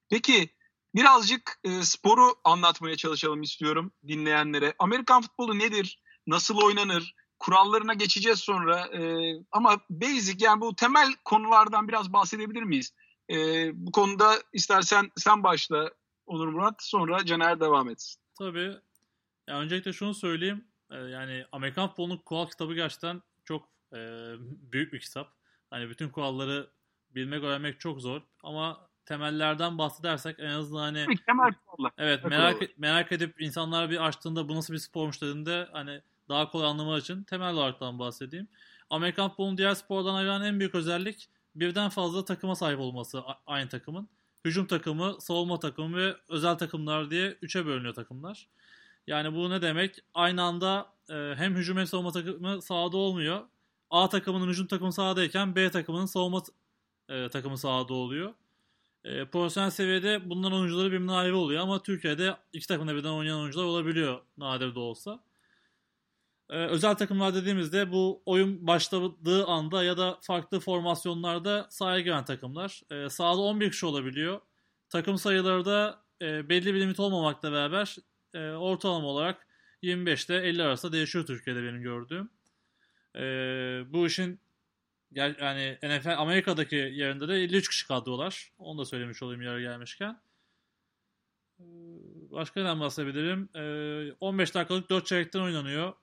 peki 0.10 0.50
birazcık 0.96 1.60
e, 1.64 1.84
sporu 1.84 2.36
anlatmaya 2.44 2.96
çalışalım 2.96 3.42
istiyorum 3.42 3.92
dinleyenlere. 4.08 4.74
Amerikan 4.80 5.22
futbolu 5.22 5.60
nedir? 5.60 6.00
Nasıl 6.28 6.58
oynanır? 6.58 7.16
Kurallarına 7.40 7.94
geçeceğiz 7.94 8.40
sonra. 8.40 8.80
E, 8.80 9.34
ama 9.52 9.80
basic 9.90 10.46
yani 10.46 10.62
bu 10.62 10.76
temel 10.76 11.14
konulardan 11.26 11.88
biraz 11.88 12.14
bahsedebilir 12.14 12.64
miyiz? 12.64 12.94
E, 13.30 13.36
bu 13.74 13.92
konuda 13.92 14.36
istersen 14.54 15.12
sen 15.16 15.44
başla 15.44 15.92
Onur 16.26 16.48
Murat 16.48 16.76
sonra 16.84 17.26
Caner 17.26 17.60
devam 17.60 17.90
etsin. 17.90 18.22
Tabii. 18.40 18.78
Ya 19.48 19.60
öncelikle 19.60 19.94
şunu 19.94 20.14
söyleyeyim. 20.14 20.66
E, 20.92 20.96
yani 20.96 21.46
Amerikan 21.52 21.88
futbolunun 21.88 22.18
kural 22.18 22.48
kitabı 22.48 22.74
gerçekten 22.74 23.22
e, 23.94 23.98
büyük 24.72 24.94
bir 24.94 25.00
kitap. 25.00 25.34
Hani 25.70 25.90
bütün 25.90 26.10
kuralları 26.10 26.70
bilmek, 27.16 27.44
öğrenmek 27.44 27.80
çok 27.80 28.02
zor. 28.02 28.22
Ama 28.44 28.90
temellerden 29.06 29.78
bahsedersek 29.78 30.40
en 30.40 30.50
azından 30.50 30.82
hani 30.82 31.06
temel 31.26 31.54
Evet, 31.98 32.26
merak 32.26 32.62
merak 32.78 33.12
edip 33.12 33.42
insanlar 33.42 33.90
bir 33.90 34.06
açtığında 34.06 34.50
bu 34.50 34.56
nasıl 34.56 34.74
bir 34.74 34.80
spormuş 34.80 35.22
dediğinde 35.22 35.70
hani 35.72 36.02
daha 36.30 36.50
kolay 36.50 36.68
anlamak 36.68 37.02
için 37.02 37.24
temel 37.24 37.54
olaraktan 37.54 38.00
bahsedeyim. 38.00 38.48
Amerikan 38.90 39.30
futbolunun 39.30 39.58
diğer 39.58 39.74
spordan 39.74 40.16
ayıran 40.16 40.44
en 40.44 40.60
büyük 40.60 40.76
özellik 40.76 41.30
birden 41.56 41.90
fazla 41.90 42.26
takıma 42.26 42.56
sahip 42.56 42.80
olması 42.80 43.22
aynı 43.48 43.70
takımın. 43.70 44.10
Hücum 44.46 44.68
takımı, 44.68 45.22
savunma 45.22 45.60
takımı 45.60 45.98
ve 45.98 46.16
özel 46.30 46.56
takımlar 46.56 47.12
diye 47.12 47.38
üçe 47.42 47.66
bölünüyor 47.66 47.94
takımlar. 47.94 48.48
Yani 49.08 49.36
bu 49.36 49.50
ne 49.50 49.62
demek? 49.62 50.00
Aynı 50.14 50.44
anda 50.44 50.94
e, 51.10 51.34
hem 51.36 51.56
hücum 51.56 51.78
hem 51.78 51.88
savunma 51.88 52.12
takımı 52.12 52.62
sahada 52.62 52.98
olmuyor. 52.98 53.42
A 53.94 54.10
takımının 54.10 54.50
hücum 54.50 54.68
takımı 54.68 54.94
sahadayken 54.94 55.56
B 55.56 55.72
takımının 55.72 56.06
savunma 56.06 56.44
e, 57.10 57.30
takımı 57.30 57.58
sahada 57.58 57.94
oluyor. 57.94 58.34
E, 59.04 59.26
profesyonel 59.26 59.70
seviyede 59.70 60.30
bunların 60.30 60.60
oyuncuları 60.60 60.92
birbirinden 60.92 61.14
ayrı 61.14 61.38
oluyor 61.38 61.62
ama 61.62 61.84
Türkiye'de 61.84 62.38
iki 62.54 62.68
takımda 62.68 62.96
birden 62.96 63.10
oynayan 63.10 63.40
oyuncular 63.40 63.66
olabiliyor 63.66 64.22
nadir 64.38 64.76
de 64.76 64.80
olsa. 64.80 65.24
E, 66.50 66.56
özel 66.56 66.96
takımlar 66.96 67.36
dediğimizde 67.36 67.92
bu 67.92 68.24
oyun 68.26 68.68
başladığı 68.68 69.46
anda 69.46 69.84
ya 69.84 69.98
da 69.98 70.20
farklı 70.22 70.60
formasyonlarda 70.60 71.68
sahaya 71.70 72.00
giren 72.00 72.26
takımlar. 72.26 72.82
E, 72.92 73.10
sahada 73.10 73.42
11 73.42 73.72
kişi 73.72 73.86
olabiliyor. 73.86 74.42
Takım 74.90 75.18
sayıları 75.18 75.66
da 75.66 76.04
e, 76.22 76.50
belli 76.50 76.74
bir 76.74 76.82
limit 76.82 77.00
olmamakla 77.00 77.52
beraber 77.52 77.96
e, 78.34 78.52
ortalama 78.52 79.08
olarak 79.08 79.48
25 79.82 80.26
ile 80.26 80.38
50 80.38 80.64
arasında 80.64 80.92
değişiyor 80.94 81.26
Türkiye'de 81.26 81.64
benim 81.64 81.82
gördüğüm. 81.82 82.30
E, 83.16 83.22
bu 83.94 84.08
işin 84.08 84.40
yani 85.16 85.78
NFL 85.84 86.18
Amerika'daki 86.18 86.76
yerinde 86.76 87.28
de 87.28 87.34
53 87.34 87.70
kişi 87.70 87.88
kadrolar. 87.88 88.52
Onu 88.58 88.80
da 88.80 88.86
söylemiş 88.86 89.24
olayım 89.24 89.42
yer 89.42 89.60
gelmişken. 89.60 90.22
Ee, 91.60 91.64
başka 92.32 92.62
neden 92.62 92.80
bahsedebilirim? 92.80 93.50
15 94.20 94.50
ee, 94.50 94.54
dakikalık 94.54 94.90
4 94.90 95.06
çeyrekten 95.06 95.40
oynanıyor. 95.40 95.94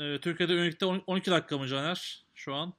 Ee, 0.00 0.20
Türkiye'de 0.20 0.52
Ünik'te 0.52 0.86
12 0.86 1.30
dakika 1.30 1.58
mı 1.58 1.68
Caner 1.68 2.26
şu 2.34 2.54
an? 2.54 2.72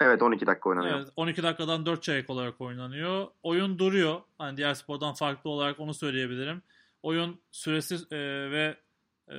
Evet 0.00 0.22
12 0.22 0.46
dakika 0.46 0.68
oynanıyor. 0.68 0.96
Evet, 0.96 1.08
12 1.16 1.42
dakikadan 1.42 1.86
4 1.86 2.02
çeyrek 2.02 2.30
olarak 2.30 2.60
oynanıyor. 2.60 3.28
Oyun 3.42 3.78
duruyor. 3.78 4.20
Hani 4.38 4.56
diğer 4.56 4.74
spordan 4.74 5.14
farklı 5.14 5.50
olarak 5.50 5.80
onu 5.80 5.94
söyleyebilirim. 5.94 6.62
Oyun 7.02 7.40
süresi 7.50 7.94
e, 8.10 8.18
ve 8.50 8.76
e, 9.28 9.36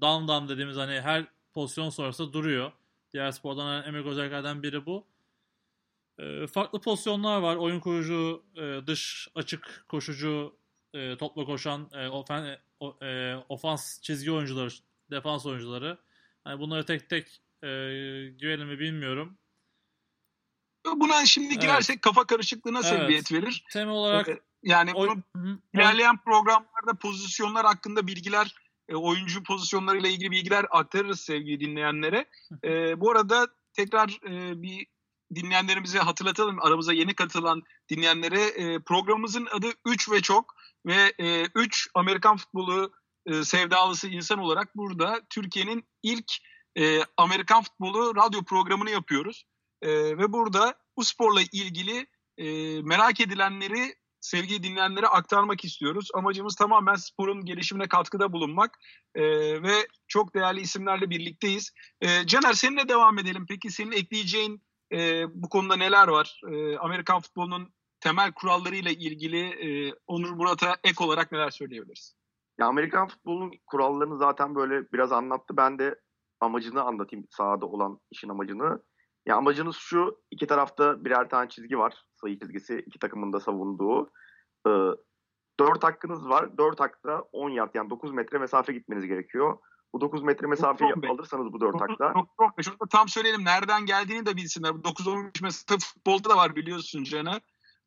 down 0.00 0.28
down 0.28 0.48
dediğimiz 0.48 0.76
hani 0.76 1.00
her 1.00 1.26
pozisyon 1.58 1.90
sonrası 1.90 2.32
duruyor. 2.32 2.72
Diğer 3.12 3.30
spordan 3.30 3.84
en 3.84 3.92
büyük 3.92 4.06
özelliklerden 4.06 4.62
biri 4.62 4.86
bu. 4.86 5.06
E, 6.18 6.46
farklı 6.46 6.80
pozisyonlar 6.80 7.40
var. 7.40 7.56
Oyun 7.56 7.80
kurucu, 7.80 8.44
e, 8.56 8.86
dış 8.86 9.28
açık 9.34 9.84
koşucu, 9.88 10.56
e, 10.94 11.16
topla 11.16 11.44
koşan, 11.44 11.90
e, 11.92 12.08
ofen, 12.08 12.58
o, 12.80 12.96
e, 13.02 13.36
ofans 13.48 14.00
çizgi 14.00 14.32
oyuncuları, 14.32 14.68
defans 15.10 15.46
oyuncuları. 15.46 15.98
Yani 16.46 16.60
bunları 16.60 16.86
tek 16.86 17.08
tek 17.08 17.26
e, 17.62 17.68
girelim 18.38 18.68
mi 18.68 18.78
bilmiyorum. 18.78 19.38
Buna 20.96 21.26
şimdi 21.26 21.58
girersek 21.58 21.94
evet. 21.94 22.00
kafa 22.00 22.26
karışıklığına 22.26 22.78
evet. 22.78 22.88
sebebiyet 22.88 23.32
verir. 23.32 23.64
Temel 23.72 23.94
olarak 23.94 24.28
yani 24.62 24.94
bunu 24.94 25.22
ilerleyen 25.74 26.18
programlarda 26.18 26.94
pozisyonlar 27.00 27.66
hakkında 27.66 28.06
bilgiler 28.06 28.54
e, 28.88 28.96
oyuncu 28.96 29.42
pozisyonlarıyla 29.42 30.08
ilgili 30.08 30.30
bilgiler 30.30 30.66
aktarırız 30.70 31.20
sevgili 31.20 31.60
dinleyenlere. 31.60 32.26
E, 32.64 33.00
bu 33.00 33.10
arada 33.10 33.48
tekrar 33.72 34.08
e, 34.08 34.62
bir 34.62 34.86
dinleyenlerimize 35.34 35.98
hatırlatalım. 35.98 36.56
Aramıza 36.62 36.92
yeni 36.92 37.14
katılan 37.14 37.62
dinleyenlere 37.90 38.42
e, 38.42 38.78
programımızın 38.78 39.48
adı 39.52 39.66
3 39.86 40.10
ve 40.10 40.20
çok 40.20 40.54
ve 40.86 41.12
3 41.54 41.86
e, 41.86 41.90
Amerikan 41.94 42.36
futbolu 42.36 42.92
e, 43.26 43.44
sevdalısı 43.44 44.08
insan 44.08 44.38
olarak 44.38 44.76
burada 44.76 45.20
Türkiye'nin 45.30 45.84
ilk 46.02 46.32
e, 46.78 47.00
Amerikan 47.16 47.62
futbolu 47.62 48.16
radyo 48.16 48.42
programını 48.42 48.90
yapıyoruz. 48.90 49.44
E, 49.82 49.88
ve 49.92 50.32
burada 50.32 50.74
bu 50.96 51.04
sporla 51.04 51.40
ilgili 51.52 52.06
e, 52.38 52.46
merak 52.82 53.20
edilenleri 53.20 53.94
sevgili 54.20 54.62
dinleyenlere 54.62 55.06
aktarmak 55.06 55.64
istiyoruz. 55.64 56.08
Amacımız 56.14 56.56
tamamen 56.56 56.94
sporun 56.94 57.44
gelişimine 57.44 57.88
katkıda 57.88 58.32
bulunmak 58.32 58.78
e, 59.14 59.22
ve 59.62 59.88
çok 60.08 60.34
değerli 60.34 60.60
isimlerle 60.60 61.10
birlikteyiz. 61.10 61.72
E, 62.00 62.26
Caner 62.26 62.52
seninle 62.52 62.88
devam 62.88 63.18
edelim. 63.18 63.46
Peki 63.48 63.70
senin 63.70 63.92
ekleyeceğin 63.92 64.62
e, 64.92 65.24
bu 65.42 65.48
konuda 65.48 65.76
neler 65.76 66.08
var? 66.08 66.40
E, 66.50 66.78
Amerikan 66.78 67.20
futbolunun 67.20 67.72
temel 68.00 68.32
kurallarıyla 68.32 68.90
ilgili 68.90 69.40
e, 69.40 69.94
Onur 70.06 70.30
Murat'a 70.30 70.76
ek 70.84 71.04
olarak 71.04 71.32
neler 71.32 71.50
söyleyebiliriz? 71.50 72.14
Ya 72.58 72.66
Amerikan 72.66 73.08
futbolunun 73.08 73.52
kurallarını 73.66 74.18
zaten 74.18 74.54
böyle 74.54 74.92
biraz 74.92 75.12
anlattı. 75.12 75.56
Ben 75.56 75.78
de 75.78 76.00
amacını 76.40 76.82
anlatayım 76.82 77.26
sahada 77.30 77.66
olan 77.66 78.00
işin 78.10 78.28
amacını. 78.28 78.82
Ya 79.28 79.36
amacınız 79.36 79.76
şu, 79.76 80.20
iki 80.30 80.46
tarafta 80.46 81.04
birer 81.04 81.28
tane 81.28 81.48
çizgi 81.48 81.78
var. 81.78 82.04
Sayı 82.20 82.38
çizgisi, 82.38 82.84
iki 82.86 82.98
takımın 82.98 83.32
da 83.32 83.40
savunduğu. 83.40 84.10
Ee, 84.66 84.70
4 85.60 85.84
hakkınız 85.84 86.28
var. 86.28 86.58
4 86.58 86.80
hakta 86.80 87.20
10 87.32 87.50
yard 87.50 87.74
yani 87.74 87.90
9 87.90 88.12
metre 88.12 88.38
mesafe 88.38 88.72
gitmeniz 88.72 89.06
gerekiyor. 89.06 89.58
Bu 89.92 90.00
9 90.00 90.22
metre 90.22 90.46
mesafeyi 90.46 90.92
alırsanız 91.08 91.52
bu 91.52 91.60
4 91.60 91.80
hakta. 91.80 92.14
Şurada 92.62 92.86
tam 92.90 93.08
söyleyelim 93.08 93.44
nereden 93.44 93.86
geldiğini 93.86 94.26
de 94.26 94.36
bilsinler. 94.36 94.70
9-15 94.70 95.42
mesafe 95.42 95.78
futbolda 95.78 96.28
da 96.28 96.36
var 96.36 96.56
biliyorsun 96.56 97.04
Caner. 97.04 97.40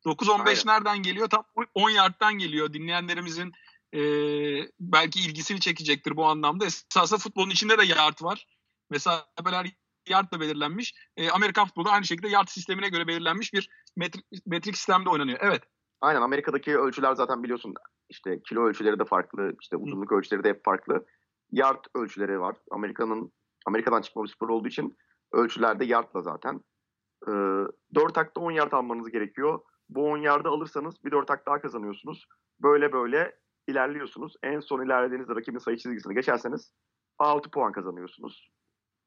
9-15 0.06 0.68
nereden 0.68 1.02
geliyor? 1.02 1.28
Tam 1.28 1.44
10 1.74 1.90
yardtan 1.90 2.34
geliyor. 2.34 2.72
Dinleyenlerimizin 2.72 3.52
e, 3.94 4.00
belki 4.80 5.20
ilgisini 5.20 5.60
çekecektir 5.60 6.16
bu 6.16 6.26
anlamda. 6.26 6.64
Esasında 6.64 7.18
futbolun 7.18 7.50
içinde 7.50 7.78
de 7.78 7.84
yard 7.84 8.22
var. 8.22 8.46
Mesafeler 8.90 9.81
yardla 10.08 10.40
belirlenmiş. 10.40 10.94
E, 11.16 11.30
Amerikan 11.30 11.66
futbolu 11.66 11.90
aynı 11.90 12.04
şekilde 12.04 12.28
yard 12.28 12.48
sistemine 12.48 12.88
göre 12.88 13.06
belirlenmiş 13.06 13.52
bir 13.52 13.68
metrik, 13.96 14.24
metrik 14.46 14.76
sistemde 14.76 15.08
oynanıyor. 15.10 15.38
Evet. 15.42 15.62
Aynen 16.00 16.22
Amerika'daki 16.22 16.78
ölçüler 16.78 17.14
zaten 17.14 17.42
biliyorsun 17.42 17.74
işte 18.08 18.42
kilo 18.48 18.62
ölçüleri 18.62 18.98
de 18.98 19.04
farklı, 19.04 19.52
işte 19.60 19.76
uzunluk 19.76 20.10
Hı. 20.10 20.14
ölçüleri 20.14 20.44
de 20.44 20.48
hep 20.48 20.64
farklı. 20.64 21.06
Yard 21.50 21.84
ölçüleri 21.94 22.40
var. 22.40 22.56
Amerika'nın 22.70 23.32
Amerika'dan 23.66 24.02
çıkma 24.02 24.22
bir 24.24 24.28
spor 24.28 24.48
olduğu 24.48 24.68
için 24.68 24.96
ölçülerde 25.32 25.84
yardla 25.84 26.22
zaten. 26.22 26.60
Ee, 27.28 27.32
4 27.94 28.14
takta 28.14 28.40
10 28.40 28.50
yard 28.50 28.72
almanız 28.72 29.10
gerekiyor. 29.10 29.60
Bu 29.88 30.10
10 30.10 30.18
yardı 30.18 30.48
alırsanız 30.48 31.04
bir 31.04 31.10
4 31.10 31.28
tak 31.28 31.46
daha 31.46 31.60
kazanıyorsunuz. 31.60 32.26
Böyle 32.60 32.92
böyle 32.92 33.38
ilerliyorsunuz. 33.68 34.34
En 34.42 34.60
son 34.60 34.86
ilerlediğinizde 34.86 35.34
rakibin 35.34 35.58
sayı 35.58 35.76
çizgisini 35.76 36.14
geçerseniz 36.14 36.72
6 37.18 37.50
puan 37.50 37.72
kazanıyorsunuz. 37.72 38.50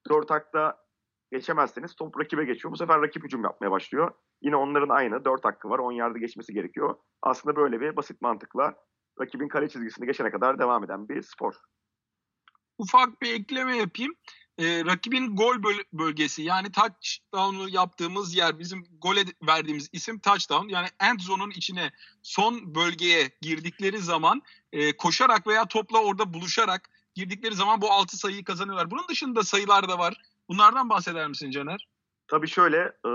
4 0.10 0.28
takta 0.28 0.85
geçemezseniz 1.32 1.96
top 1.96 2.20
rakibe 2.20 2.46
geçiyor. 2.46 2.72
Bu 2.72 2.77
sefer 2.77 3.01
rakip 3.01 3.24
hücum 3.24 3.44
yapmaya 3.44 3.72
başlıyor. 3.72 4.12
Yine 4.41 4.55
onların 4.55 4.89
aynı 4.89 5.25
4 5.25 5.46
hakkı 5.46 5.70
var. 5.70 5.79
10 5.79 5.91
yardı 5.91 6.20
geçmesi 6.20 6.53
gerekiyor. 6.53 6.96
Aslında 7.22 7.55
böyle 7.55 7.82
bir 7.82 7.96
basit 7.96 8.22
mantıkla 8.22 8.75
rakibin 9.20 9.48
kale 9.48 9.70
çizgisini 9.70 10.05
geçene 10.05 10.32
kadar 10.32 10.60
devam 10.60 10.84
eden 10.84 11.10
bir 11.10 11.22
spor. 11.22 11.53
Ufak 12.77 13.22
bir 13.22 13.34
ekleme 13.34 13.77
yapayım. 13.77 14.13
Ee, 14.58 14.86
rakibin 14.86 15.36
gol 15.36 15.63
böl- 15.63 15.84
bölgesi 15.94 16.41
yani 16.41 16.72
touchdown'u 16.72 17.70
yaptığımız 17.70 18.36
yer 18.36 18.60
bizim 18.60 18.86
gole 19.01 19.24
verdiğimiz 19.48 19.89
isim 19.91 20.20
touchdown. 20.20 20.67
Yani 20.67 20.88
end 21.00 21.20
zone'un 21.20 21.51
içine 21.51 21.91
son 22.22 22.75
bölgeye 22.75 23.32
girdikleri 23.41 23.98
zaman 23.98 24.41
e, 24.74 24.98
koşarak 24.98 25.48
veya 25.48 25.65
topla 25.65 26.03
orada 26.03 26.34
buluşarak 26.34 26.89
girdikleri 27.15 27.55
zaman 27.55 27.82
bu 27.82 27.91
6 27.91 28.17
sayıyı 28.17 28.44
kazanıyorlar. 28.44 28.91
Bunun 28.91 29.08
dışında 29.08 29.44
sayılar 29.44 29.89
da 29.89 30.00
var. 30.00 30.22
Bunlardan 30.50 30.90
bahseder 30.90 31.28
misin 31.28 31.52
Caner? 31.52 31.88
Tabii 32.28 32.48
şöyle, 32.48 32.78
e, 33.08 33.12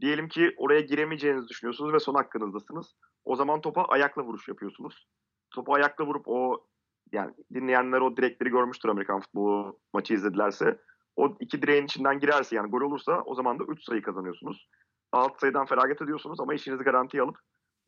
diyelim 0.00 0.28
ki 0.28 0.54
oraya 0.56 0.80
giremeyeceğinizi 0.80 1.48
düşünüyorsunuz 1.48 1.92
ve 1.92 2.00
son 2.00 2.14
hakkınızdasınız. 2.14 2.96
O 3.24 3.36
zaman 3.36 3.60
topa 3.60 3.84
ayakla 3.84 4.22
vuruş 4.22 4.48
yapıyorsunuz. 4.48 5.06
Topu 5.50 5.74
ayakla 5.74 6.06
vurup 6.06 6.28
o 6.28 6.66
yani 7.12 7.34
dinleyenler 7.54 8.00
o 8.00 8.16
direkleri 8.16 8.50
görmüştür 8.50 8.88
Amerikan 8.88 9.20
futbolu 9.20 9.78
maçı 9.94 10.14
izledilerse. 10.14 10.80
O 11.16 11.36
iki 11.40 11.62
direğin 11.62 11.84
içinden 11.84 12.20
girerse 12.20 12.56
yani 12.56 12.70
gol 12.70 12.80
olursa 12.80 13.22
o 13.24 13.34
zaman 13.34 13.58
da 13.58 13.64
3 13.64 13.84
sayı 13.84 14.02
kazanıyorsunuz. 14.02 14.68
6 15.12 15.38
sayıdan 15.38 15.66
feragat 15.66 16.02
ediyorsunuz 16.02 16.40
ama 16.40 16.54
işinizi 16.54 16.84
garantiye 16.84 17.22
alıp 17.22 17.38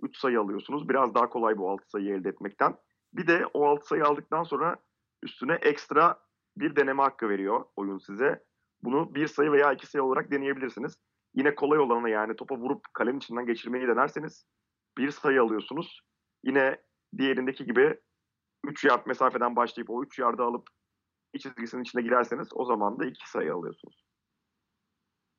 3 0.03 0.17
sayı 0.17 0.41
alıyorsunuz. 0.41 0.89
Biraz 0.89 1.15
daha 1.15 1.29
kolay 1.29 1.59
bu 1.59 1.71
6 1.71 1.91
sayıyı 1.91 2.15
elde 2.15 2.29
etmekten. 2.29 2.77
Bir 3.13 3.27
de 3.27 3.47
o 3.47 3.67
6 3.67 3.87
sayı 3.87 4.05
aldıktan 4.05 4.45
sonra 4.45 4.77
üstüne 5.23 5.55
ekstra 5.55 6.21
bir 6.57 6.77
deneme 6.77 7.03
hakkı 7.03 7.29
veriyor 7.29 7.65
oyun 7.77 7.99
size. 7.99 8.45
Bunu 8.83 9.15
bir 9.15 9.27
sayı 9.27 9.53
veya 9.53 9.73
iki 9.73 9.87
sayı 9.87 10.05
olarak 10.05 10.31
deneyebilirsiniz. 10.31 10.97
Yine 11.35 11.55
kolay 11.55 11.79
olanı 11.79 12.11
yani 12.11 12.37
topa 12.37 12.57
vurup 12.57 12.85
kalenin 12.93 13.19
içinden 13.19 13.47
geçirmeyi 13.47 13.89
denerseniz 13.89 14.47
bir 14.99 15.11
sayı 15.11 15.43
alıyorsunuz. 15.43 16.01
Yine 16.45 16.81
diğerindeki 17.19 17.65
gibi 17.65 18.01
3 18.65 18.85
yard 18.85 19.07
mesafeden 19.07 19.57
başlayıp 19.57 19.91
o 19.91 20.05
3 20.05 20.19
yardı 20.19 20.43
alıp 20.43 20.69
iç 21.33 21.43
çizgisinin 21.43 21.83
içine 21.83 22.03
girerseniz 22.03 22.49
o 22.53 22.65
zaman 22.65 22.99
da 22.99 23.07
2 23.07 23.31
sayı 23.31 23.55
alıyorsunuz. 23.55 24.05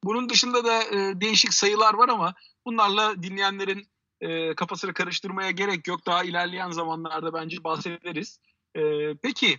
Bunun 0.04 0.30
dışında 0.30 0.66
da 0.66 0.84
e, 0.84 1.22
değişik 1.22 1.54
sayılar 1.54 1.94
var 1.94 2.10
ama 2.10 2.34
bunlarla 2.66 3.24
dinleyenlerin 3.24 3.88
e, 4.22 4.56
kafasını 4.56 4.94
karıştırmaya 4.94 5.52
gerek 5.52 5.88
yok. 5.88 6.06
Daha 6.06 6.24
ilerleyen 6.24 6.72
zamanlarda 6.72 7.34
bence 7.34 7.64
bahsederiz. 7.64 8.40
E, 8.76 9.14
peki 9.18 9.58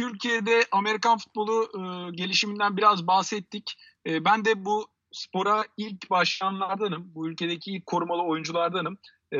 Türkiye'de 0.00 0.64
Amerikan 0.72 1.18
futbolu 1.18 1.70
e, 1.74 2.10
gelişiminden 2.16 2.76
biraz 2.76 3.06
bahsettik. 3.06 3.76
E, 4.06 4.24
ben 4.24 4.44
de 4.44 4.64
bu 4.64 4.86
spora 5.12 5.64
ilk 5.76 6.10
başlayanlardanım. 6.10 7.14
Bu 7.14 7.28
ülkedeki 7.28 7.72
ilk 7.72 7.86
korumalı 7.86 8.22
oyunculardanım. 8.22 8.98
E, 9.32 9.38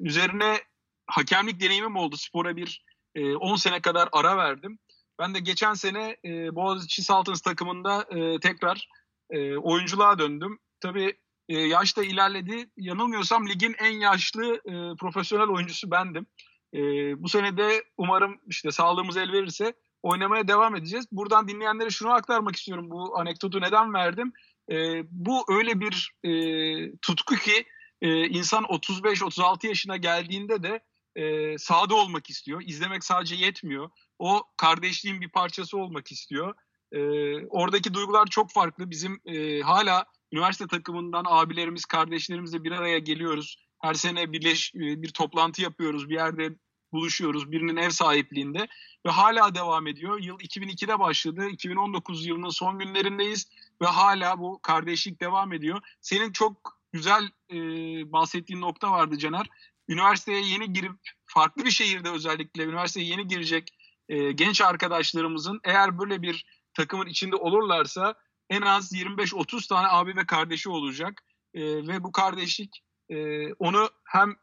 üzerine 0.00 0.58
hakemlik 1.06 1.60
deneyimim 1.60 1.96
oldu. 1.96 2.16
Spora 2.16 2.56
bir 2.56 2.84
e, 3.14 3.34
10 3.34 3.56
sene 3.56 3.80
kadar 3.80 4.08
ara 4.12 4.36
verdim. 4.36 4.78
Ben 5.18 5.34
de 5.34 5.40
geçen 5.40 5.74
sene 5.74 6.16
e, 6.24 6.54
Boğaziçi 6.54 7.02
Saltins 7.02 7.40
takımında 7.40 8.06
e, 8.10 8.40
tekrar 8.40 8.88
e, 9.30 9.56
oyunculuğa 9.56 10.18
döndüm. 10.18 10.58
Tabii 10.80 11.18
e, 11.48 11.58
yaş 11.58 11.96
da 11.96 12.04
ilerledi. 12.04 12.70
Yanılmıyorsam 12.76 13.48
ligin 13.48 13.74
en 13.78 13.98
yaşlı 13.98 14.54
e, 14.54 14.96
profesyonel 14.96 15.48
oyuncusu 15.48 15.90
bendim. 15.90 16.26
E, 16.74 16.78
bu 17.22 17.28
sene 17.28 17.56
de 17.56 17.84
umarım 17.96 18.40
işte 18.46 18.70
sağlığımız 18.70 19.16
el 19.16 19.32
verirse 19.32 19.74
oynamaya 20.04 20.48
devam 20.48 20.76
edeceğiz. 20.76 21.06
Buradan 21.12 21.48
dinleyenlere 21.48 21.90
şunu 21.90 22.12
aktarmak 22.12 22.56
istiyorum. 22.56 22.90
Bu 22.90 23.18
anekdotu 23.18 23.60
neden 23.60 23.94
verdim? 23.94 24.32
E, 24.70 25.02
bu 25.10 25.44
öyle 25.48 25.80
bir 25.80 26.12
e, 26.24 26.32
tutku 27.02 27.34
ki 27.34 27.64
e, 28.02 28.26
insan 28.28 28.64
35-36 28.64 29.66
yaşına 29.66 29.96
geldiğinde 29.96 30.62
de 30.62 30.80
e, 31.16 31.58
sahada 31.58 31.94
olmak 31.94 32.30
istiyor. 32.30 32.62
İzlemek 32.66 33.04
sadece 33.04 33.34
yetmiyor. 33.34 33.90
O 34.18 34.42
kardeşliğin 34.56 35.20
bir 35.20 35.28
parçası 35.28 35.78
olmak 35.78 36.12
istiyor. 36.12 36.54
E, 36.92 37.00
oradaki 37.46 37.94
duygular 37.94 38.26
çok 38.26 38.52
farklı. 38.52 38.90
Bizim 38.90 39.20
e, 39.26 39.60
hala 39.60 40.04
üniversite 40.32 40.66
takımından 40.66 41.24
abilerimiz, 41.28 41.84
kardeşlerimizle 41.84 42.64
bir 42.64 42.72
araya 42.72 42.98
geliyoruz. 42.98 43.56
Her 43.82 43.94
sene 43.94 44.32
birleş, 44.32 44.72
e, 44.74 45.02
bir 45.02 45.08
toplantı 45.08 45.62
yapıyoruz. 45.62 46.08
Bir 46.08 46.14
yerde 46.14 46.56
buluşuyoruz 46.94 47.52
birinin 47.52 47.76
ev 47.76 47.90
sahipliğinde 47.90 48.68
ve 49.06 49.10
hala 49.10 49.54
devam 49.54 49.86
ediyor. 49.86 50.20
Yıl 50.20 50.38
2002'de 50.38 50.98
başladı. 50.98 51.48
2019 51.48 52.26
yılının 52.26 52.48
son 52.48 52.78
günlerindeyiz 52.78 53.48
ve 53.82 53.86
hala 53.86 54.38
bu 54.38 54.60
kardeşlik 54.62 55.20
devam 55.20 55.52
ediyor. 55.52 55.80
Senin 56.00 56.32
çok 56.32 56.78
güzel 56.92 57.30
e, 57.50 57.56
bahsettiğin 58.12 58.60
nokta 58.60 58.90
vardı 58.90 59.18
Caner. 59.18 59.46
Üniversiteye 59.88 60.40
yeni 60.40 60.72
girip 60.72 60.92
farklı 61.26 61.64
bir 61.64 61.70
şehirde 61.70 62.10
özellikle 62.10 62.64
üniversiteye 62.64 63.06
yeni 63.06 63.28
girecek 63.28 63.68
e, 64.08 64.32
genç 64.32 64.60
arkadaşlarımızın 64.60 65.60
eğer 65.64 65.98
böyle 65.98 66.22
bir 66.22 66.46
takımın 66.74 67.06
içinde 67.06 67.36
olurlarsa 67.36 68.14
en 68.50 68.62
az 68.62 68.92
25-30 68.92 69.68
tane 69.68 69.88
abi 69.88 70.16
ve 70.16 70.26
kardeşi 70.26 70.68
olacak. 70.68 71.22
E, 71.54 71.62
ve 71.62 72.04
bu 72.04 72.12
kardeşlik 72.12 72.82
e, 73.08 73.52
onu 73.52 73.90
hem 74.04 74.36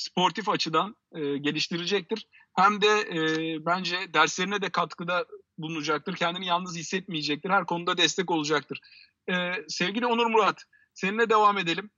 sportif 0.00 0.48
açıdan 0.48 0.96
e, 1.12 1.38
geliştirecektir. 1.38 2.26
Hem 2.56 2.82
de 2.82 3.00
e, 3.00 3.20
bence 3.66 4.14
derslerine 4.14 4.62
de 4.62 4.70
katkıda 4.70 5.26
bulunacaktır. 5.58 6.16
Kendini 6.16 6.46
yalnız 6.46 6.76
hissetmeyecektir. 6.76 7.50
Her 7.50 7.66
konuda 7.66 7.96
destek 7.98 8.30
olacaktır. 8.30 8.80
E, 9.30 9.52
sevgili 9.68 10.06
Onur 10.06 10.26
Murat, 10.26 10.64
seninle 10.94 11.30
devam 11.30 11.58
edelim. 11.58 11.90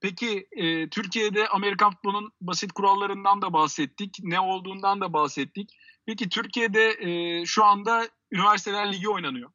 Peki 0.00 0.48
e, 0.52 0.88
Türkiye'de 0.88 1.48
Amerikan 1.48 1.90
futbolunun 1.90 2.32
basit 2.40 2.72
kurallarından 2.72 3.42
da 3.42 3.52
bahsettik. 3.52 4.16
Ne 4.22 4.40
olduğundan 4.40 5.00
da 5.00 5.12
bahsettik. 5.12 5.70
Peki 6.06 6.28
Türkiye'de 6.28 6.96
e, 7.00 7.46
şu 7.46 7.64
anda 7.64 8.08
Üniversiteler 8.32 8.92
Ligi 8.92 9.08
oynanıyor. 9.08 9.50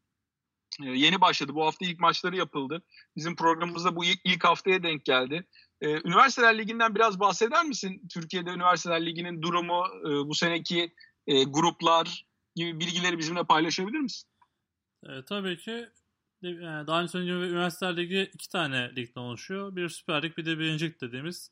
E, 0.84 0.86
yeni 0.86 1.22
başladı. 1.22 1.55
Bu 1.55 1.65
hafta 1.65 1.86
ilk 1.86 2.00
maçları 2.00 2.36
yapıldı. 2.36 2.84
Bizim 3.15 3.36
programımızda 3.36 3.96
bu 3.96 4.05
ilk, 4.05 4.20
ilk 4.24 4.43
haftaya 4.43 4.84
denk 4.84 5.05
geldi. 5.05 5.48
Ee, 5.81 6.07
Üniversiteler 6.07 6.57
Ligi'nden 6.57 6.95
biraz 6.95 7.19
bahseder 7.19 7.65
misin? 7.65 8.01
Türkiye'de 8.09 8.50
Üniversiteler 8.50 9.05
Ligi'nin 9.05 9.41
durumu, 9.41 9.85
e, 10.01 10.09
bu 10.29 10.35
seneki 10.35 10.93
e, 11.27 11.43
gruplar 11.43 12.25
gibi 12.55 12.79
bilgileri 12.79 13.17
bizimle 13.17 13.43
paylaşabilir 13.43 14.00
misin? 14.00 14.29
E, 15.03 15.25
tabii 15.25 15.57
ki. 15.57 15.89
Yani 16.41 16.88
daha 16.88 17.01
önce 17.01 17.11
söylediğim 17.11 17.39
gibi 17.39 17.50
Üniversiteler 17.51 17.97
Ligi 17.97 18.31
iki 18.33 18.50
tane 18.50 18.95
ligden 18.95 19.21
oluşuyor. 19.21 19.75
Bir 19.75 19.89
Süper 19.89 20.23
Lig 20.23 20.38
bir 20.38 20.45
de 20.45 20.59
birinci 20.59 20.85
lig 20.85 21.01
dediğimiz 21.01 21.51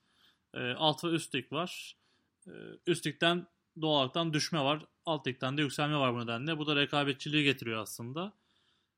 e, 0.54 0.60
alt 0.60 1.04
ve 1.04 1.08
üst 1.08 1.36
lig 1.36 1.54
var. 1.54 1.96
E, 2.48 2.52
üst 2.88 3.08
ligden 3.08 3.48
doğal 3.82 4.10
olarak 4.16 4.34
düşme 4.34 4.60
var. 4.60 4.86
Alt 5.06 5.28
ligden 5.28 5.58
de 5.58 5.62
yükselme 5.62 5.98
var 5.98 6.14
bu 6.14 6.20
nedenle. 6.20 6.58
Bu 6.58 6.68
da 6.68 6.76
rekabetçiliği 6.76 7.44
getiriyor 7.44 7.82
aslında. 7.82 8.34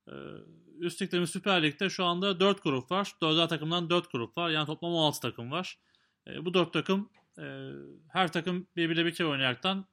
E, 0.08 0.13
üst 0.79 1.01
ligde 1.01 1.27
Süper 1.27 1.63
Lig'de 1.63 1.89
şu 1.89 2.05
anda 2.05 2.39
4 2.39 2.63
grup 2.63 2.91
var. 2.91 3.15
4'er 3.22 3.48
takımdan 3.48 3.89
4 3.89 4.12
grup 4.12 4.38
var. 4.38 4.50
Yani 4.50 4.65
toplam 4.65 4.91
16 4.91 5.20
takım 5.20 5.51
var. 5.51 5.77
E, 6.27 6.46
bu 6.46 6.53
4 6.53 6.74
takım 6.74 7.10
e, 7.39 7.72
her 8.10 8.31
takım 8.31 8.67
birbiriyle 8.75 9.05
bir 9.05 9.13
kere 9.13 9.27
oynayaraktan 9.27 9.86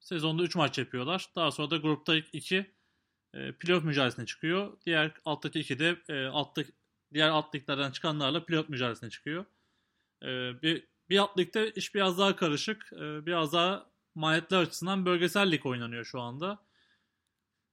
sezonda 0.00 0.42
3 0.42 0.56
maç 0.56 0.78
yapıyorlar. 0.78 1.26
Daha 1.36 1.50
sonra 1.50 1.70
da 1.70 1.76
grupta 1.76 2.16
2 2.16 2.74
e, 3.34 3.52
playoff 3.52 3.84
mücadelesine 3.84 4.26
çıkıyor. 4.26 4.72
Diğer 4.86 5.12
alttaki 5.24 5.60
2 5.60 5.78
de 5.78 5.96
e, 6.08 6.26
altta, 6.26 6.62
diğer 7.14 7.28
alt 7.28 7.54
liglerden 7.54 7.90
çıkanlarla 7.90 8.44
playoff 8.44 8.68
mücadelesine 8.68 9.10
çıkıyor. 9.10 9.44
E, 10.22 10.26
bir, 10.62 10.86
bir 11.10 11.18
alt 11.18 11.38
ligde 11.38 11.70
iş 11.70 11.94
biraz 11.94 12.18
daha 12.18 12.36
karışık. 12.36 12.92
Biraz 13.00 13.52
daha 13.52 13.86
maliyetler 14.14 14.58
açısından 14.58 15.06
bölgesel 15.06 15.52
lig 15.52 15.66
oynanıyor 15.66 16.04
şu 16.04 16.20
anda. 16.20 16.58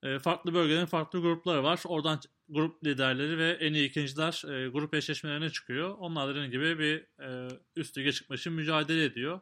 E, 0.03 0.19
farklı 0.19 0.53
bölgelerin 0.53 0.85
farklı 0.85 1.21
grupları 1.21 1.63
var. 1.63 1.81
Oradan 1.85 2.19
grup 2.49 2.85
liderleri 2.85 3.37
ve 3.37 3.51
en 3.51 3.73
iyi 3.73 3.89
ikinciler 3.89 4.43
e, 4.47 4.69
grup 4.69 4.93
eşleşmelerine 4.93 5.49
çıkıyor. 5.49 5.95
Onlar 5.99 6.29
dediğim 6.29 6.51
gibi 6.51 6.79
bir 6.79 7.23
e, 7.23 7.47
üst 7.75 7.97
lige 7.97 8.11
çıkmak 8.11 8.39
için 8.39 8.53
mücadele 8.53 9.03
ediyor. 9.03 9.41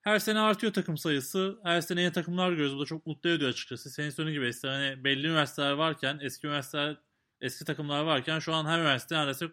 Her 0.00 0.18
sene 0.18 0.40
artıyor 0.40 0.72
takım 0.72 0.96
sayısı. 0.98 1.58
Her 1.62 1.80
sene 1.80 2.00
yeni 2.00 2.12
takımlar 2.12 2.50
görüyoruz. 2.50 2.76
Bu 2.76 2.80
da 2.80 2.84
çok 2.84 3.06
mutlu 3.06 3.30
ediyor 3.30 3.50
açıkçası. 3.50 3.90
Senin 3.90 4.10
söylediğin 4.10 4.40
gibi 4.40 4.50
işte 4.50 4.68
hani 4.68 5.04
belli 5.04 5.26
üniversiteler 5.26 5.72
varken, 5.72 6.18
eski 6.22 6.46
üniversiteler, 6.46 6.96
eski 7.40 7.64
takımlar 7.64 8.04
varken 8.04 8.38
şu 8.38 8.54
an 8.54 8.66
her 8.66 8.78
üniversite 8.78 9.14
neredeyse 9.14 9.48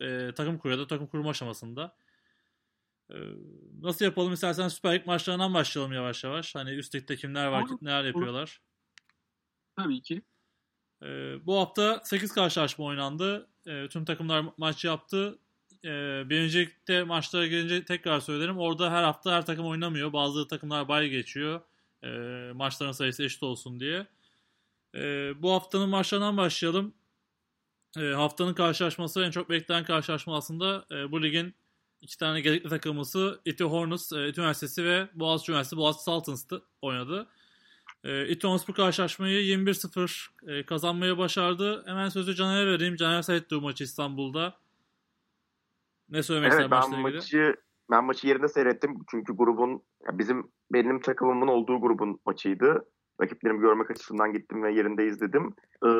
e, 0.00 0.32
takım 0.36 0.58
kuruyor 0.58 0.88
takım 0.88 1.06
kurma 1.06 1.30
aşamasında. 1.30 1.96
E, 3.10 3.16
nasıl 3.82 4.04
yapalım 4.04 4.32
istersen 4.32 4.68
Süper 4.68 4.94
Lig 4.94 5.06
maçlarından 5.06 5.54
başlayalım 5.54 5.92
yavaş 5.92 6.24
yavaş. 6.24 6.54
Hani 6.54 6.70
üst 6.70 6.94
ligde 6.94 7.16
kimler 7.16 7.46
var, 7.46 7.64
neler 7.82 8.04
yapıyorlar. 8.04 8.60
Tabii 9.82 10.02
ki. 10.02 10.22
E, 11.02 11.06
bu 11.46 11.58
hafta 11.58 12.00
8 12.04 12.32
karşılaşma 12.32 12.84
oynandı. 12.84 13.48
E, 13.66 13.88
tüm 13.88 14.04
takımlar 14.04 14.44
maç 14.56 14.84
yaptı. 14.84 15.38
E, 15.84 15.88
birincilikte 16.30 17.02
maçlara 17.02 17.46
gelince 17.46 17.84
tekrar 17.84 18.20
söylerim. 18.20 18.58
Orada 18.58 18.92
her 18.92 19.02
hafta 19.02 19.32
her 19.32 19.46
takım 19.46 19.66
oynamıyor. 19.66 20.12
Bazı 20.12 20.48
takımlar 20.48 20.88
bay 20.88 21.08
geçiyor. 21.08 21.60
E, 22.04 22.08
maçların 22.52 22.92
sayısı 22.92 23.22
eşit 23.24 23.42
olsun 23.42 23.80
diye. 23.80 24.06
E, 24.94 25.32
bu 25.42 25.52
haftanın 25.52 25.88
maçlarından 25.88 26.36
başlayalım. 26.36 26.94
E, 27.98 28.00
haftanın 28.00 28.54
karşılaşması 28.54 29.22
en 29.22 29.30
çok 29.30 29.50
beklenen 29.50 29.84
karşılaşma 29.84 30.36
aslında 30.36 30.84
e, 30.90 31.12
bu 31.12 31.22
ligin 31.22 31.54
iki 32.00 32.18
tane 32.18 32.40
gerekli 32.40 32.68
takımısı 32.68 33.40
İTÜ 33.44 33.64
Hornets, 33.64 34.12
e, 34.12 34.28
İTÜ 34.28 34.40
Üniversitesi 34.40 34.84
ve 34.84 35.08
Boğaziçi 35.14 35.52
Üniversitesi 35.52 35.76
Boğaziçi 35.76 36.04
Saltins'tı 36.04 36.62
oynadı. 36.82 37.26
E, 38.04 38.28
İTONS 38.28 38.68
bu 38.68 38.72
karşılaşmayı 38.72 39.42
21-0 39.42 40.28
e, 40.46 40.66
kazanmaya 40.66 41.18
başardı. 41.18 41.82
Hemen 41.86 42.08
sözü 42.08 42.34
Caner'e 42.34 42.66
vereyim. 42.66 42.96
Caner 42.96 43.22
seyretti 43.22 43.56
bu 43.56 43.60
maçı 43.60 43.84
İstanbul'da. 43.84 44.56
Ne 46.08 46.22
söylemek 46.22 46.52
evet, 46.52 46.70
ben 46.70 46.82
ilgili? 46.82 47.02
maçı 47.02 47.54
ben 47.90 48.04
maçı 48.04 48.26
yerinde 48.26 48.48
seyrettim. 48.48 48.98
Çünkü 49.10 49.32
grubun 49.32 49.82
bizim 50.12 50.52
benim 50.72 51.00
takımımın 51.00 51.46
olduğu 51.46 51.80
grubun 51.80 52.20
maçıydı. 52.26 52.90
Rakiplerimi 53.22 53.60
görmek 53.60 53.90
açısından 53.90 54.32
gittim 54.32 54.62
ve 54.62 54.72
yerinde 54.72 55.06
izledim. 55.06 55.54
Ee, 55.86 55.90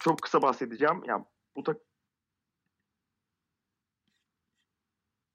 çok 0.00 0.22
kısa 0.22 0.42
bahsedeceğim. 0.42 1.02
Yani 1.04 1.24
bu 1.56 1.62
tak 1.62 1.76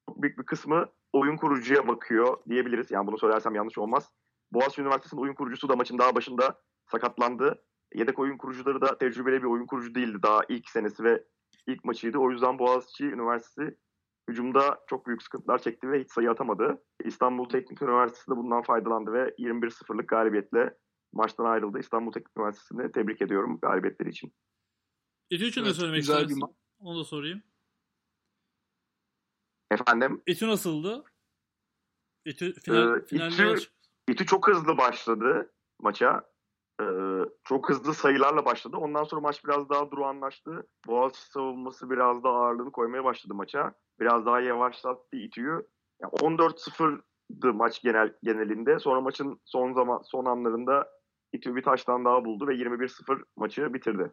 çok 0.09 0.21
büyük 0.21 0.39
bir 0.39 0.45
kısmı 0.45 0.85
oyun 1.13 1.37
kurucuya 1.37 1.87
bakıyor 1.87 2.37
diyebiliriz. 2.49 2.91
Yani 2.91 3.07
bunu 3.07 3.17
söylersem 3.17 3.55
yanlış 3.55 3.77
olmaz. 3.77 4.11
Boğaziçi 4.55 4.81
Üniversitesi'nin 4.81 5.21
oyun 5.21 5.33
kurucusu 5.33 5.69
da 5.69 5.75
maçın 5.75 5.97
daha 5.97 6.15
başında 6.15 6.61
sakatlandı. 6.91 7.63
Yedek 7.93 8.19
oyun 8.19 8.37
kurucuları 8.37 8.81
da 8.81 8.97
tecrübeli 8.97 9.43
bir 9.43 9.47
oyun 9.47 9.65
kurucu 9.65 9.95
değildi. 9.95 10.17
Daha 10.23 10.41
ilk 10.49 10.69
senesi 10.69 11.03
ve 11.03 11.23
ilk 11.67 11.85
maçıydı. 11.85 12.17
O 12.17 12.31
yüzden 12.31 12.59
Boğaziçi 12.59 13.05
Üniversitesi 13.05 13.77
hücumda 14.29 14.79
çok 14.89 15.07
büyük 15.07 15.23
sıkıntılar 15.23 15.59
çekti 15.59 15.91
ve 15.91 15.99
hiç 16.03 16.11
sayı 16.11 16.31
atamadı. 16.31 16.83
İstanbul 17.05 17.49
Teknik 17.49 17.81
Üniversitesi 17.81 18.31
de 18.31 18.35
bundan 18.35 18.61
faydalandı 18.61 19.13
ve 19.13 19.29
21-0'lık 19.29 20.09
galibiyetle 20.09 20.77
maçtan 21.13 21.45
ayrıldı. 21.45 21.79
İstanbul 21.79 22.11
Teknik 22.11 22.37
Üniversitesi'ni 22.37 22.91
tebrik 22.91 23.21
ediyorum 23.21 23.59
galibiyetleri 23.61 24.09
için. 24.09 24.33
İTÜ 25.29 25.45
için 25.45 25.61
evet, 25.61 25.71
de 25.71 25.73
söylemek 25.73 26.01
istersin. 26.01 26.41
Onu 26.79 26.99
da 26.99 27.03
sorayım. 27.03 27.43
Efendim? 29.71 30.21
İTÜ 30.27 30.47
nasıldı? 30.47 31.03
İTÜ 32.25 32.53
final, 32.53 32.97
ee, 32.97 33.05
finalde 33.05 33.53
İTÜ, 33.53 33.74
İTÜ 34.07 34.25
çok 34.25 34.47
hızlı 34.47 34.77
başladı 34.77 35.51
maça. 35.79 36.23
Ee, 36.81 36.85
çok 37.43 37.69
hızlı 37.69 37.93
sayılarla 37.93 38.45
başladı. 38.45 38.77
Ondan 38.77 39.03
sonra 39.03 39.21
maç 39.21 39.45
biraz 39.45 39.69
daha 39.69 39.91
durağanlaştı. 39.91 40.67
Boğaziçi 40.87 41.25
savunması 41.25 41.89
biraz 41.89 42.23
daha 42.23 42.33
ağırlığını 42.33 42.71
koymaya 42.71 43.03
başladı 43.03 43.33
maça. 43.33 43.73
Biraz 43.99 44.25
daha 44.25 44.41
yavaşlattı 44.41 45.17
İTÜ'yü. 45.17 45.67
Yani 46.01 46.11
14-0'dı 46.11 47.53
maç 47.53 47.81
genel 47.81 48.13
genelinde. 48.23 48.79
Sonra 48.79 49.01
maçın 49.01 49.41
son 49.45 49.73
zaman 49.73 50.01
son 50.03 50.25
anlarında 50.25 50.87
İTÜ 51.33 51.55
bir 51.55 51.63
taştan 51.63 52.05
daha 52.05 52.25
buldu 52.25 52.47
ve 52.47 52.55
21-0 52.55 53.23
maçı 53.35 53.73
bitirdi. 53.73 54.11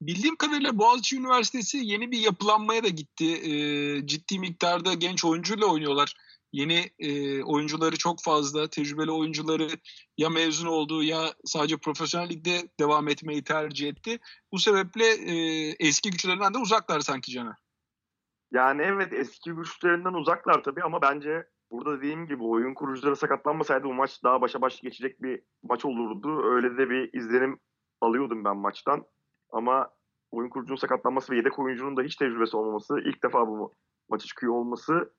Bildiğim 0.00 0.36
kadarıyla 0.36 0.78
Boğaziçi 0.78 1.16
Üniversitesi 1.16 1.78
yeni 1.78 2.10
bir 2.10 2.18
yapılanmaya 2.18 2.84
da 2.84 2.88
gitti. 2.88 3.24
E, 3.24 4.06
ciddi 4.06 4.38
miktarda 4.38 4.94
genç 4.94 5.24
oyuncuyla 5.24 5.66
oynuyorlar 5.66 6.14
yeni 6.52 6.90
e, 6.98 7.42
oyuncuları 7.42 7.96
çok 7.96 8.22
fazla, 8.22 8.70
tecrübeli 8.70 9.10
oyuncuları 9.10 9.68
ya 10.18 10.30
mezun 10.30 10.66
oldu 10.66 11.02
ya 11.02 11.34
sadece 11.44 11.76
profesyonel 11.76 12.28
ligde 12.28 12.68
devam 12.80 13.08
etmeyi 13.08 13.44
tercih 13.44 13.88
etti. 13.88 14.18
Bu 14.52 14.58
sebeple 14.58 15.04
e, 15.04 15.34
eski 15.80 16.10
güçlerinden 16.10 16.54
de 16.54 16.58
uzaklar 16.58 17.00
sanki 17.00 17.32
Caner. 17.32 17.56
Yani 18.52 18.82
evet 18.82 19.12
eski 19.12 19.50
güçlerinden 19.50 20.12
uzaklar 20.12 20.62
tabii 20.62 20.82
ama 20.82 21.02
bence 21.02 21.46
burada 21.70 21.98
dediğim 21.98 22.26
gibi 22.26 22.42
oyun 22.42 22.74
kurucuları 22.74 23.16
sakatlanmasaydı 23.16 23.84
bu 23.84 23.94
maç 23.94 24.24
daha 24.24 24.40
başa 24.40 24.60
baş 24.60 24.80
geçecek 24.80 25.22
bir 25.22 25.42
maç 25.62 25.84
olurdu. 25.84 26.42
Öyle 26.44 26.78
de 26.78 26.90
bir 26.90 27.12
izlenim 27.12 27.58
alıyordum 28.00 28.44
ben 28.44 28.56
maçtan. 28.56 29.04
Ama 29.50 29.90
oyun 30.30 30.48
kurucunun 30.48 30.76
sakatlanması 30.76 31.32
ve 31.32 31.36
yedek 31.36 31.58
oyuncunun 31.58 31.96
da 31.96 32.02
hiç 32.02 32.16
tecrübesi 32.16 32.56
olmaması, 32.56 33.00
ilk 33.04 33.22
defa 33.22 33.48
bu 33.48 33.72
maça 34.08 34.26
çıkıyor 34.26 34.52
olması 34.52 35.12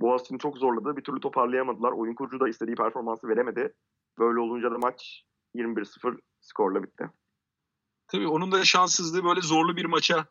Boğaziçi'ni 0.00 0.38
çok 0.38 0.58
zorladı. 0.58 0.96
Bir 0.96 1.04
türlü 1.04 1.20
toparlayamadılar. 1.20 1.92
Oyun 1.92 2.14
kurucu 2.14 2.40
da 2.40 2.48
istediği 2.48 2.74
performansı 2.74 3.28
veremedi. 3.28 3.74
Böyle 4.18 4.40
olunca 4.40 4.70
da 4.70 4.78
maç 4.78 5.24
21-0 5.54 6.20
skorla 6.40 6.82
bitti. 6.82 7.10
Tabii 8.08 8.28
onun 8.28 8.52
da 8.52 8.64
şanssızlığı 8.64 9.24
böyle 9.24 9.40
zorlu 9.40 9.76
bir 9.76 9.84
maça, 9.84 10.26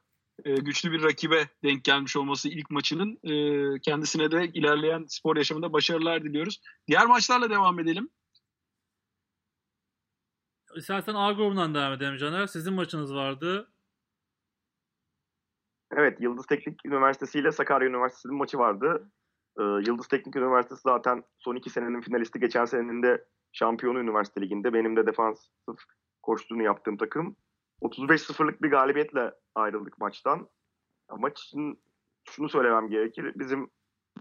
e, 0.45 0.55
güçlü 0.55 0.91
bir 0.91 1.03
rakibe 1.03 1.49
denk 1.63 1.83
gelmiş 1.83 2.17
olması 2.17 2.49
ilk 2.49 2.69
maçının. 2.69 3.19
E, 3.23 3.33
kendisine 3.79 4.31
de 4.31 4.47
ilerleyen 4.47 5.05
spor 5.07 5.37
yaşamında 5.37 5.73
başarılar 5.73 6.23
diliyoruz. 6.23 6.61
Diğer 6.87 7.05
maçlarla 7.05 7.49
devam 7.49 7.79
edelim. 7.79 8.09
İstersen 10.75 11.13
A 11.13 11.31
grubundan 11.31 11.75
devam 11.75 11.93
edelim 11.93 12.17
Caner. 12.17 12.47
Sizin 12.47 12.73
maçınız 12.73 13.13
vardı. 13.15 13.69
Evet, 15.91 16.21
Yıldız 16.21 16.45
Teknik 16.45 16.85
Üniversitesi 16.85 17.39
ile 17.39 17.51
Sakarya 17.51 17.89
Üniversitesi'nin 17.89 18.35
maçı 18.35 18.57
vardı. 18.57 19.11
Ee, 19.59 19.63
Yıldız 19.63 20.07
Teknik 20.07 20.35
Üniversitesi 20.35 20.81
zaten 20.81 21.23
son 21.37 21.55
iki 21.55 21.69
senenin 21.69 22.01
finalisti. 22.01 22.39
Geçen 22.39 22.65
senenin 22.65 23.03
de 23.03 23.25
şampiyonu 23.51 23.99
üniversite 23.99 24.41
liginde. 24.41 24.73
Benim 24.73 24.95
de 24.95 25.05
defansif 25.05 25.51
koştuğunu 26.21 26.63
yaptığım 26.63 26.97
takım. 26.97 27.35
35-0'lık 27.81 28.61
bir 28.61 28.71
galibiyetle 28.71 29.33
ayrıldık 29.55 29.97
maçtan. 29.99 30.49
Maç 31.17 31.43
için 31.43 31.83
şunu 32.29 32.49
söylemem 32.49 32.89
gerekir. 32.89 33.31
Bizim 33.35 33.69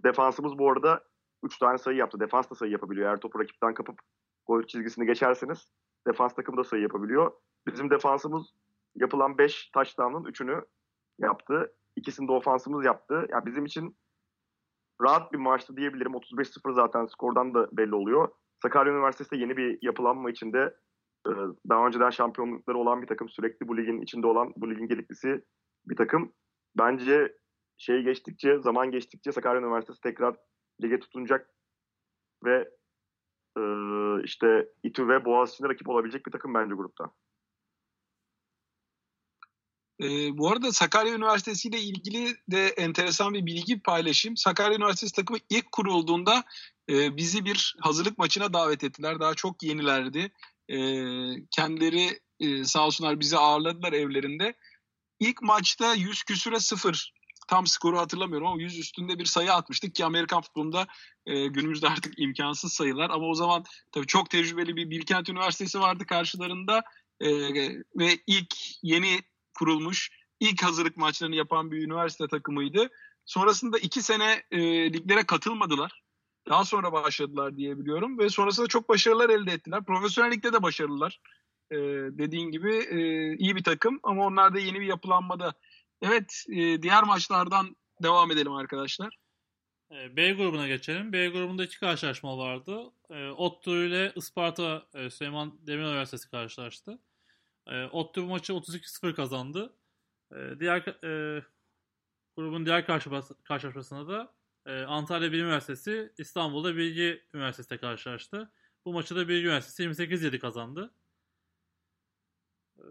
defansımız 0.05 0.59
bu 0.59 0.71
arada 0.71 1.05
3 1.43 1.59
tane 1.59 1.79
sayı 1.79 1.97
yaptı. 1.97 2.21
Defans 2.21 2.51
da 2.51 2.55
sayı 2.55 2.73
yapabiliyor. 2.73 3.09
Eğer 3.09 3.21
topu 3.21 3.41
rakipten 3.41 3.75
kapıp 3.75 3.99
gol 4.47 4.63
çizgisini 4.63 5.07
geçerseniz 5.07 5.69
defans 6.07 6.35
takımı 6.35 6.57
da 6.59 6.65
sayı 6.65 6.83
yapabiliyor. 6.83 7.33
Bizim 7.67 7.91
defansımız 7.91 8.55
yapılan 8.95 9.39
5 9.39 9.71
touchdown'ın 9.71 10.25
3'ünü 10.25 10.65
yaptı. 11.19 11.75
İkisini 11.97 12.29
de 12.29 12.33
ofansımız 12.33 12.85
yaptı. 12.85 13.15
Ya 13.15 13.27
yani 13.31 13.47
bizim 13.47 13.65
için 13.65 13.97
rahat 15.01 15.33
bir 15.33 15.39
maçtı 15.39 15.77
diyebilirim. 15.77 16.13
35-0 16.13 16.75
zaten 16.75 17.07
skordan 17.07 17.55
da 17.55 17.69
belli 17.73 17.95
oluyor. 17.95 18.29
Sakarya 18.63 18.93
Üniversitesi 18.93 19.31
de 19.31 19.37
yeni 19.37 19.57
bir 19.57 19.79
yapılanma 19.83 20.31
içinde 20.31 20.77
e, 21.27 21.31
daha 21.69 21.87
önceden 21.87 22.11
şampiyonlukları 22.11 22.79
olan 22.79 23.03
bir 23.03 23.07
takım. 23.07 23.29
Sürekli 23.29 23.69
bu 23.69 23.77
ligin 23.77 24.01
içinde 24.01 24.27
olan, 24.27 24.53
bu 24.57 24.71
ligin 24.71 24.89
geliklisi 24.89 25.45
bir 25.87 25.97
takım. 25.97 26.33
Bence 26.79 27.37
şey 27.79 28.03
geçtikçe, 28.03 28.59
zaman 28.59 28.91
geçtikçe 28.91 29.33
Sakarya 29.33 29.61
Üniversitesi 29.61 30.01
tekrar 30.01 30.37
lige 30.83 30.99
tutunacak 30.99 31.51
ve 32.45 32.69
e, 33.59 33.63
işte 34.25 34.69
İTÜ 34.83 35.09
ve 35.09 35.25
Boğaziçi'ne 35.25 35.69
rakip 35.69 35.89
olabilecek 35.89 36.27
bir 36.27 36.33
takım 36.33 36.55
bence 36.55 36.75
grupta. 36.75 37.11
E, 40.03 40.39
bu 40.39 40.51
arada 40.51 40.73
Sakarya 40.73 41.15
Üniversitesi 41.15 41.69
ile 41.69 41.81
ilgili 41.81 42.37
de 42.49 42.69
enteresan 42.69 43.35
bir 43.35 43.47
bilgi 43.47 43.81
paylaşayım. 43.81 44.37
Sakarya 44.37 44.77
Üniversitesi 44.77 45.13
takımı 45.13 45.39
ilk 45.51 45.73
kurulduğunda 45.73 46.45
e, 46.89 47.17
bizi 47.17 47.45
bir 47.45 47.77
hazırlık 47.81 48.19
maçına 48.19 48.53
davet 48.53 48.85
ettiler. 48.85 49.21
Daha 49.21 49.35
çok 49.35 49.63
yenilerdi. 49.63 50.33
E, 50.69 50.77
kendileri 51.51 52.21
e, 52.41 52.65
sağ 52.65 52.87
olsunlar 52.87 53.21
bizi 53.21 53.39
ağırladılar 53.39 53.93
evlerinde. 53.93 54.55
İlk 55.21 55.43
maçta 55.43 55.95
100 55.95 56.23
küsüre 56.23 56.61
sıfır 56.61 57.13
tam 57.49 57.67
skoru 57.67 57.99
hatırlamıyorum 57.99 58.47
ama 58.47 58.63
100 58.63 58.79
üstünde 58.79 59.19
bir 59.19 59.25
sayı 59.25 59.53
atmıştık 59.53 59.95
ki 59.95 60.05
Amerikan 60.05 60.43
futbolunda 60.43 60.87
e, 61.27 61.47
günümüzde 61.47 61.89
artık 61.89 62.19
imkansız 62.19 62.73
sayılar 62.73 63.11
ama 63.11 63.27
o 63.27 63.35
zaman 63.35 63.65
tabii 63.93 64.07
çok 64.07 64.31
tecrübeli 64.31 64.77
bir 64.77 64.91
Bilkent 64.91 65.29
Üniversitesi 65.29 65.81
vardı 65.81 66.07
karşılarında 66.07 66.83
e, 67.21 67.31
ve 67.97 68.19
ilk 68.27 68.55
yeni 68.83 69.21
kurulmuş 69.55 70.11
ilk 70.41 70.63
hazırlık 70.63 70.97
maçlarını 70.97 71.35
yapan 71.35 71.71
bir 71.71 71.87
üniversite 71.87 72.29
takımıydı. 72.29 72.89
Sonrasında 73.25 73.79
iki 73.79 74.03
sene 74.03 74.43
e, 74.51 74.59
liglere 74.93 75.27
katılmadılar. 75.27 76.03
Daha 76.49 76.65
sonra 76.65 76.93
başladılar 76.93 77.57
diyebiliyorum 77.57 78.19
ve 78.19 78.29
sonrasında 78.29 78.67
çok 78.67 78.89
başarılar 78.89 79.31
elde 79.31 79.53
ettiler. 79.53 79.85
Profesyonel 79.85 80.33
ligde 80.33 80.53
de 80.53 80.63
başarılılar. 80.63 81.21
E, 81.71 81.77
dediğin 82.19 82.51
gibi 82.51 82.75
e, 82.75 82.99
iyi 83.37 83.57
bir 83.57 83.65
takım 83.65 84.01
ama 84.03 84.27
onlar 84.27 84.55
da 84.55 84.59
yeni 84.59 84.81
bir 84.81 84.87
yapılanmada. 84.87 85.55
Evet 86.03 86.45
e, 86.49 86.83
diğer 86.83 87.03
maçlardan 87.03 87.77
devam 88.03 88.31
edelim 88.31 88.53
arkadaşlar. 88.53 89.19
E, 89.91 90.17
B 90.17 90.33
grubuna 90.33 90.69
geçelim. 90.69 91.13
B 91.13 91.29
grubunda 91.29 91.65
iki 91.65 91.81
karşılaşma 91.81 92.39
vardı. 92.39 92.93
E, 93.11 93.31
ODTÜ 93.31 93.71
ile 93.71 94.13
Isparta 94.17 94.87
e, 94.95 95.11
Süleyman 95.11 95.59
Demirel 95.67 95.89
Üniversitesi 95.89 96.31
karşılaştı. 96.31 96.99
E, 97.67 97.87
ODTÜ 97.87 98.23
bu 98.23 98.27
maçı 98.27 98.53
32-0 98.53 99.15
kazandı. 99.15 99.77
E, 100.33 100.61
diğer 100.61 101.05
e, 101.05 101.43
grubun 102.37 102.67
diğer 102.67 102.87
karşılaşmasında 103.45 104.09
da 104.09 104.35
e, 104.67 104.83
Antalya 104.83 105.33
Bilim 105.33 105.45
Üniversitesi 105.45 106.13
İstanbul'da 106.19 106.77
Bilgi 106.77 107.23
Üniversitesi'yle 107.35 107.81
karşılaştı. 107.81 108.53
Bu 108.85 108.93
maçı 108.93 109.17
da 109.17 109.29
Bilgi 109.29 109.47
Üniversitesi 109.47 110.03
28-7 110.03 110.39
kazandı. 110.39 110.95
E, 112.79 112.85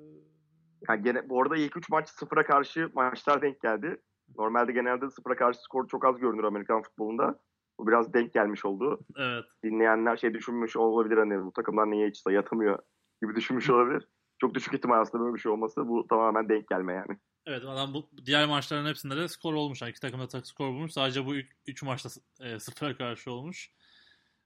yani 0.89 1.03
gene, 1.03 1.29
bu 1.29 1.41
arada 1.41 1.57
ilk 1.57 1.77
3 1.77 1.89
maç 1.89 2.09
sıfıra 2.09 2.45
karşı 2.45 2.89
maçlar 2.93 3.41
denk 3.41 3.61
geldi. 3.61 4.01
Normalde 4.37 4.71
genelde 4.71 5.09
sıfıra 5.09 5.35
karşı 5.35 5.59
skor 5.59 5.87
çok 5.87 6.05
az 6.05 6.19
görünür 6.19 6.43
Amerikan 6.43 6.81
futbolunda. 6.81 7.39
Bu 7.79 7.87
biraz 7.87 8.13
denk 8.13 8.33
gelmiş 8.33 8.65
oldu. 8.65 8.99
Evet. 9.17 9.45
Dinleyenler 9.63 10.17
şey 10.17 10.33
düşünmüş 10.33 10.75
olabilir 10.75 11.17
hani 11.17 11.45
bu 11.45 11.53
takımlar 11.53 11.91
niye 11.91 12.07
hiç 12.07 12.17
sayı 12.17 12.39
atamıyor 12.39 12.79
gibi 13.21 13.35
düşünmüş 13.35 13.69
olabilir 13.69 14.07
çok 14.41 14.53
düşük 14.55 14.73
ihtimal 14.73 15.01
aslında 15.01 15.23
böyle 15.23 15.35
bir 15.35 15.39
şey 15.39 15.51
olması. 15.51 15.87
Bu 15.87 16.07
tamamen 16.07 16.49
denk 16.49 16.67
gelme 16.67 16.93
yani. 16.93 17.17
Evet 17.45 17.63
adam 17.65 17.93
bu 17.93 18.09
diğer 18.25 18.47
maçların 18.47 18.85
hepsinde 18.85 19.15
de 19.15 19.27
skor 19.27 19.53
olmuş. 19.53 19.81
Yani 19.81 19.89
iki 19.89 19.99
takım 19.99 20.19
da 20.19 20.41
skor 20.43 20.67
bulmuş. 20.67 20.91
Sadece 20.91 21.25
bu 21.25 21.35
3 21.67 21.83
maçta 21.83 22.09
e, 22.39 22.59
sıfıra 22.59 22.97
karşı 22.97 23.31
olmuş. 23.31 23.71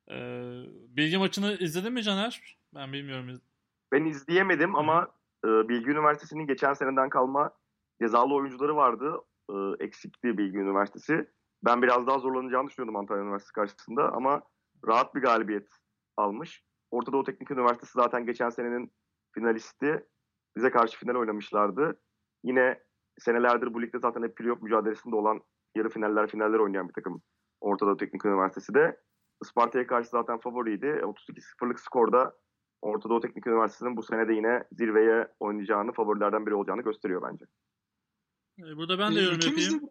E, 0.09 0.15
Bilgi 0.89 1.17
maçını 1.17 1.57
izledin 1.59 1.93
mi 1.93 2.03
Caner? 2.03 2.57
Ben 2.75 2.93
bilmiyorum. 2.93 3.41
Ben 3.91 4.05
izleyemedim 4.05 4.75
ama 4.75 5.07
e, 5.45 5.47
Bilgi 5.47 5.91
Üniversitesi'nin 5.91 6.47
geçen 6.47 6.73
seneden 6.73 7.09
kalma 7.09 7.51
cezalı 8.01 8.33
oyuncuları 8.33 8.75
vardı. 8.75 9.21
E, 9.49 9.53
eksikti 9.85 10.37
Bilgi 10.37 10.57
Üniversitesi. 10.57 11.29
Ben 11.65 11.81
biraz 11.81 12.07
daha 12.07 12.19
zorlanacağını 12.19 12.67
düşünüyordum 12.67 12.95
Antalya 12.95 13.23
Üniversitesi 13.23 13.53
karşısında 13.53 14.13
ama 14.13 14.41
rahat 14.87 15.15
bir 15.15 15.21
galibiyet 15.21 15.67
almış. 16.17 16.63
Orta 16.91 17.11
Doğu 17.11 17.23
Teknik 17.23 17.51
Üniversitesi 17.51 17.91
zaten 17.95 18.25
geçen 18.25 18.49
senenin 18.49 18.91
finalisti. 19.35 20.05
Bize 20.57 20.71
karşı 20.71 20.97
final 20.97 21.15
oynamışlardı. 21.15 22.01
Yine 22.43 22.83
senelerdir 23.19 23.73
bu 23.73 23.81
ligde 23.81 23.99
zaten 23.99 24.23
hep 24.23 24.37
playoff 24.37 24.61
mücadelesinde 24.61 25.15
olan 25.15 25.41
yarı 25.75 25.89
finaller 25.89 26.27
finaller 26.27 26.59
oynayan 26.59 26.87
bir 26.89 26.93
takım. 26.93 27.21
Ortada 27.61 27.97
Teknik 27.97 28.25
Üniversitesi 28.25 28.73
de. 28.73 29.01
Isparta'ya 29.43 29.87
karşı 29.87 30.09
zaten 30.09 30.39
favoriydi. 30.39 30.85
32-0'lık 30.85 31.79
skorda 31.79 32.33
Orta 32.81 33.09
Doğu 33.09 33.19
Teknik 33.19 33.47
Üniversitesi'nin 33.47 33.97
bu 33.97 34.03
sene 34.03 34.27
de 34.27 34.33
yine 34.33 34.63
zirveye 34.71 35.27
oynayacağını, 35.39 35.91
favorilerden 35.91 36.45
biri 36.45 36.55
olacağını 36.55 36.81
gösteriyor 36.81 37.21
bence. 37.31 37.45
Ee, 38.59 38.77
burada 38.77 38.99
ben 38.99 39.15
de 39.15 39.21
yorum 39.21 39.39
yapayım. 39.45 39.81
De... 39.81 39.89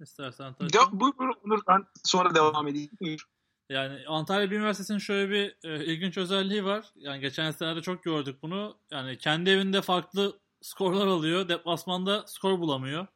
İstersen 0.00 0.54
tabii. 0.54 1.00
Buyur, 1.00 1.14
buyur, 1.18 1.62
ben 1.68 1.84
sonra 2.04 2.34
devam 2.34 2.68
edeyim. 2.68 2.90
Buyur. 3.00 3.26
Yani 3.70 4.06
Antalya 4.06 4.50
Bilim 4.50 4.60
Üniversitesi'nin 4.60 4.98
şöyle 4.98 5.30
bir 5.30 5.68
e, 5.68 5.84
ilginç 5.84 6.18
özelliği 6.18 6.64
var. 6.64 6.86
Yani 6.96 7.20
geçen 7.20 7.50
senelerde 7.50 7.82
çok 7.82 8.02
gördük 8.02 8.42
bunu. 8.42 8.76
Yani 8.90 9.18
kendi 9.18 9.50
evinde 9.50 9.82
farklı 9.82 10.38
skorlar 10.62 11.06
alıyor. 11.06 11.48
Deplasmanda 11.48 12.26
skor 12.26 12.58
bulamıyor. 12.58 13.06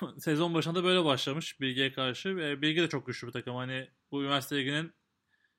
Sezon 0.18 0.54
başında 0.54 0.84
böyle 0.84 1.04
başlamış 1.04 1.60
Bilgi'ye 1.60 1.92
karşı. 1.92 2.28
E, 2.28 2.62
Bilgi 2.62 2.80
de 2.82 2.88
çok 2.88 3.06
güçlü 3.06 3.26
bir 3.26 3.32
takım. 3.32 3.56
Hani 3.56 3.88
bu 4.12 4.22
üniversite 4.22 4.56
liginin 4.56 4.92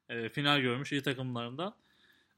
e, 0.09 0.29
final 0.29 0.59
görmüş 0.59 0.91
iyi 0.91 1.03
takımlarından. 1.03 1.75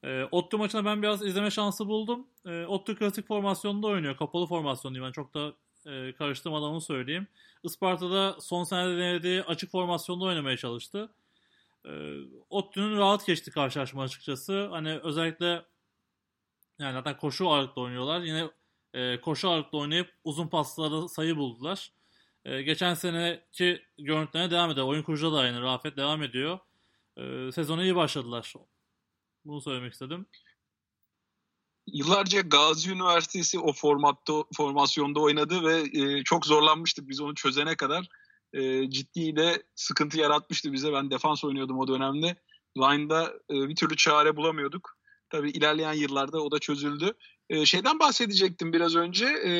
E, 0.03 0.23
Ottu 0.31 0.57
maçına 0.57 0.85
ben 0.85 1.01
biraz 1.01 1.25
izleme 1.25 1.51
şansı 1.51 1.87
buldum. 1.87 2.27
E, 2.45 2.65
Ottu 2.65 2.95
klasik 2.95 3.27
formasyonda 3.27 3.87
oynuyor. 3.87 4.17
Kapalı 4.17 4.47
formasyon 4.47 4.93
diyeyim. 4.93 5.03
Yani 5.03 5.13
çok 5.13 5.33
da 5.33 5.53
e, 5.85 6.13
karıştırmadan 6.13 6.69
onu 6.69 6.81
söyleyeyim. 6.81 7.27
Isparta'da 7.63 8.35
son 8.41 8.63
senede 8.63 8.97
denediği 8.97 9.43
açık 9.43 9.71
formasyonda 9.71 10.25
oynamaya 10.25 10.57
çalıştı. 10.57 11.09
E, 11.85 11.91
Ottu'nun 12.49 12.97
rahat 12.97 13.25
geçti 13.25 13.51
karşılaşma 13.51 14.03
açıkçası. 14.03 14.67
Hani 14.71 14.99
özellikle 14.99 15.65
yani 16.79 16.93
zaten 16.93 17.17
koşu 17.17 17.49
ağırlıklı 17.49 17.81
oynuyorlar. 17.81 18.21
Yine 18.21 18.49
e, 18.93 19.21
koşu 19.21 19.49
ağırlıklı 19.49 19.77
oynayıp 19.77 20.13
uzun 20.23 20.47
pasları 20.47 21.09
sayı 21.09 21.37
buldular. 21.37 21.93
E, 22.45 22.61
geçen 22.61 22.93
seneki 22.93 23.81
görüntülerine 23.97 24.51
devam 24.51 24.71
ediyor. 24.71 24.87
Oyun 24.87 25.03
kurucu 25.03 25.33
da 25.33 25.37
aynı. 25.37 25.61
Rafet 25.61 25.97
devam 25.97 26.23
ediyor. 26.23 26.59
E, 27.17 27.51
sezona 27.51 27.83
iyi 27.83 27.95
başladılar. 27.95 28.53
Bunu 29.45 29.61
söylemek 29.61 29.93
istedim. 29.93 30.25
Yıllarca 31.87 32.41
Gazi 32.41 32.91
Üniversitesi 32.91 33.59
o 33.59 33.73
formatta 33.73 34.43
formasyonda 34.53 35.19
oynadı 35.19 35.63
ve 35.63 35.99
e, 35.99 36.23
çok 36.23 36.45
zorlanmıştık 36.45 37.09
biz 37.09 37.21
onu 37.21 37.35
çözene 37.35 37.75
kadar 37.75 38.07
e, 38.53 38.89
ciddi 38.89 39.35
de 39.35 39.63
sıkıntı 39.75 40.19
yaratmıştı 40.19 40.73
bize. 40.73 40.93
Ben 40.93 41.11
defans 41.11 41.43
oynuyordum 41.43 41.79
o 41.79 41.87
dönemde. 41.87 42.35
Line'da 42.77 43.33
e, 43.49 43.53
bir 43.53 43.75
türlü 43.75 43.95
çare 43.95 44.35
bulamıyorduk. 44.35 44.97
Tabii 45.29 45.49
ilerleyen 45.49 45.93
yıllarda 45.93 46.41
o 46.41 46.51
da 46.51 46.59
çözüldü. 46.59 47.13
E, 47.49 47.65
şeyden 47.65 47.99
bahsedecektim 47.99 48.73
biraz 48.73 48.95
önce. 48.95 49.25
E, 49.25 49.51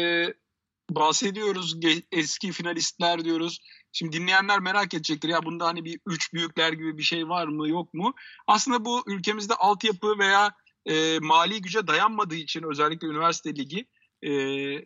bahsediyoruz 0.96 1.76
eski 2.12 2.52
finalistler 2.52 3.26
diyoruz. 3.26 3.60
Şimdi 3.92 4.18
dinleyenler 4.18 4.60
merak 4.60 4.94
edecektir 4.94 5.30
ya 5.30 5.44
bunda 5.44 5.66
hani 5.66 5.86
bir 5.86 6.00
üç 6.06 6.34
büyükler 6.34 6.74
gibi 6.74 6.98
bir 6.98 7.04
şey 7.04 7.30
var 7.30 7.48
mı 7.48 7.70
yok 7.70 7.94
mu? 7.94 8.14
Aslında 8.48 8.86
bu 8.86 9.04
ülkemizde 9.08 9.54
altyapı 9.54 10.20
veya 10.20 10.52
e, 10.86 11.20
mali 11.20 11.62
güce 11.62 11.88
dayanmadığı 11.88 12.36
için 12.36 12.64
özellikle 12.64 13.08
üniversite 13.08 13.56
ligi 13.56 13.88
e, 14.22 14.32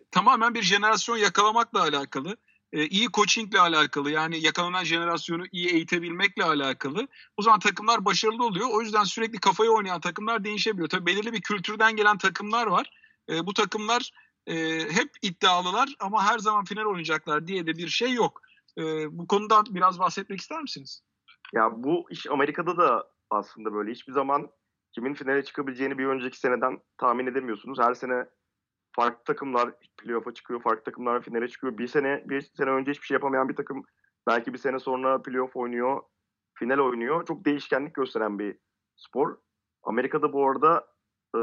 tamamen 0.10 0.54
bir 0.54 0.62
jenerasyon 0.62 1.18
yakalamakla 1.18 1.82
alakalı. 1.82 2.38
E, 2.76 2.88
iyi 2.88 3.12
coachingle 3.12 3.60
alakalı 3.60 4.12
yani 4.12 4.40
yakalanan 4.40 4.84
jenerasyonu 4.84 5.44
iyi 5.52 5.70
eğitebilmekle 5.70 6.44
alakalı. 6.44 7.08
O 7.38 7.42
zaman 7.42 7.60
takımlar 7.60 8.06
başarılı 8.06 8.46
oluyor. 8.46 8.68
O 8.72 8.82
yüzden 8.82 9.04
sürekli 9.04 9.40
kafayı 9.40 9.72
oynayan 9.72 10.02
takımlar 10.02 10.44
değişebiliyor. 10.44 10.90
Tabii 10.90 11.06
belirli 11.06 11.34
bir 11.34 11.42
kültürden 11.42 11.96
gelen 11.96 12.18
takımlar 12.18 12.68
var. 12.68 12.92
E, 13.30 13.46
bu 13.46 13.54
takımlar 13.54 14.12
e, 14.48 14.56
hep 14.80 15.10
iddialılar 15.22 15.96
ama 16.00 16.24
her 16.24 16.40
zaman 16.40 16.66
final 16.66 16.86
oynayacaklar 16.86 17.48
diye 17.48 17.68
de 17.68 17.76
bir 17.78 17.88
şey 17.88 18.14
yok. 18.14 18.42
E, 18.78 18.84
bu 19.18 19.28
konuda 19.28 19.64
biraz 19.70 20.00
bahsetmek 20.00 20.40
ister 20.40 20.62
misiniz? 20.62 21.04
Ya 21.54 21.72
bu 21.76 22.08
iş 22.12 22.28
Amerika'da 22.28 22.78
da 22.78 23.08
aslında 23.30 23.74
böyle 23.74 23.92
hiçbir 23.92 24.14
zaman 24.14 24.50
kimin 24.92 25.14
finale 25.14 25.44
çıkabileceğini 25.44 25.98
bir 25.98 26.06
önceki 26.06 26.40
seneden 26.40 26.80
tahmin 26.98 27.28
edemiyorsunuz. 27.28 27.80
Her 27.80 27.94
sene 27.94 28.26
farklı 28.96 29.24
takımlar 29.24 29.72
playoff'a 29.98 30.34
çıkıyor, 30.34 30.62
farklı 30.62 30.84
takımlar 30.84 31.22
finale 31.22 31.48
çıkıyor. 31.48 31.78
Bir 31.78 31.88
sene 31.88 32.24
bir 32.26 32.42
sene 32.42 32.70
önce 32.70 32.92
hiçbir 32.92 33.06
şey 33.06 33.16
yapamayan 33.16 33.50
bir 33.50 33.56
takım 33.56 33.84
belki 34.28 34.54
bir 34.54 34.58
sene 34.58 34.80
sonra 34.80 35.22
playoff 35.22 35.56
oynuyor, 35.56 36.02
final 36.54 36.80
oynuyor. 36.80 37.26
Çok 37.26 37.46
değişkenlik 37.46 37.94
gösteren 37.94 38.40
bir 38.40 38.58
spor. 38.96 39.38
Amerika'da 39.84 40.34
bu 40.34 40.50
arada 40.50 40.88
e, 41.36 41.40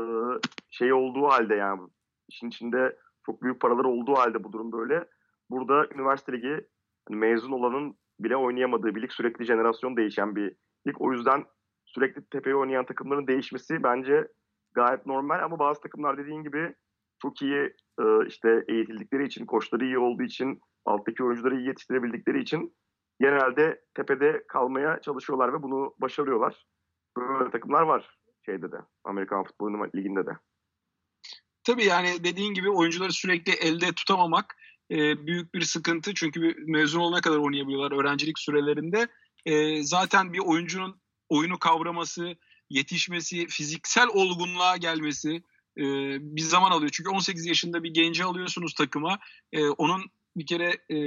şey 0.70 0.92
olduğu 0.92 1.26
halde 1.26 1.54
yani 1.54 1.80
işin 2.28 2.48
içinde 2.48 2.98
çok 3.26 3.42
büyük 3.42 3.60
paralar 3.60 3.84
olduğu 3.84 4.14
halde 4.14 4.44
bu 4.44 4.52
durum 4.52 4.72
böyle. 4.72 5.08
Burada 5.50 5.86
üniversite 5.94 6.32
ligi 6.32 6.66
hani 7.08 7.18
mezun 7.18 7.52
olanın 7.52 7.96
bile 8.20 8.36
oynayamadığı 8.36 8.94
bir 8.94 9.02
lig 9.02 9.12
sürekli 9.12 9.44
jenerasyon 9.44 9.96
değişen 9.96 10.36
bir 10.36 10.56
lig. 10.86 10.96
O 10.98 11.12
yüzden 11.12 11.44
sürekli 11.84 12.24
tepeye 12.24 12.56
oynayan 12.56 12.86
takımların 12.86 13.26
değişmesi 13.26 13.82
bence 13.82 14.28
gayet 14.74 15.06
normal 15.06 15.44
ama 15.44 15.58
bazı 15.58 15.80
takımlar 15.80 16.18
dediğin 16.18 16.42
gibi 16.42 16.74
çok 17.22 17.42
iyi 17.42 17.72
e, 18.00 18.26
işte 18.26 18.64
eğitildikleri 18.68 19.26
için, 19.26 19.46
koçları 19.46 19.84
iyi 19.84 19.98
olduğu 19.98 20.22
için, 20.22 20.60
alttaki 20.84 21.24
oyuncuları 21.24 21.58
iyi 21.58 21.66
yetiştirebildikleri 21.66 22.42
için 22.42 22.76
genelde 23.20 23.80
tepede 23.94 24.44
kalmaya 24.48 25.00
çalışıyorlar 25.00 25.52
ve 25.52 25.62
bunu 25.62 25.94
başarıyorlar. 25.98 26.66
Böyle 27.16 27.50
takımlar 27.50 27.82
var 27.82 28.18
şeyde 28.46 28.72
de, 28.72 28.76
Amerikan 29.04 29.44
Futbol 29.44 29.86
Ligi'nde 29.96 30.26
de. 30.26 30.30
Tabii 31.64 31.84
yani 31.84 32.24
dediğin 32.24 32.54
gibi 32.54 32.70
oyuncuları 32.70 33.12
sürekli 33.12 33.52
elde 33.52 33.92
tutamamak 33.92 34.56
e, 34.90 35.26
büyük 35.26 35.54
bir 35.54 35.62
sıkıntı. 35.62 36.14
Çünkü 36.14 36.54
mezun 36.66 37.00
olana 37.00 37.20
kadar 37.20 37.38
oynayabiliyorlar 37.38 38.00
öğrencilik 38.00 38.38
sürelerinde. 38.38 39.08
E, 39.46 39.82
zaten 39.82 40.32
bir 40.32 40.38
oyuncunun 40.38 41.00
oyunu 41.28 41.58
kavraması, 41.58 42.36
yetişmesi, 42.70 43.46
fiziksel 43.46 44.08
olgunluğa 44.08 44.76
gelmesi 44.76 45.42
e, 45.78 45.84
bir 46.36 46.42
zaman 46.42 46.70
alıyor. 46.70 46.90
Çünkü 46.92 47.10
18 47.10 47.46
yaşında 47.46 47.82
bir 47.82 47.94
genci 47.94 48.24
alıyorsunuz 48.24 48.74
takıma. 48.74 49.18
E, 49.52 49.68
onun 49.68 50.02
bir 50.36 50.46
kere 50.46 50.96
e, 50.96 50.98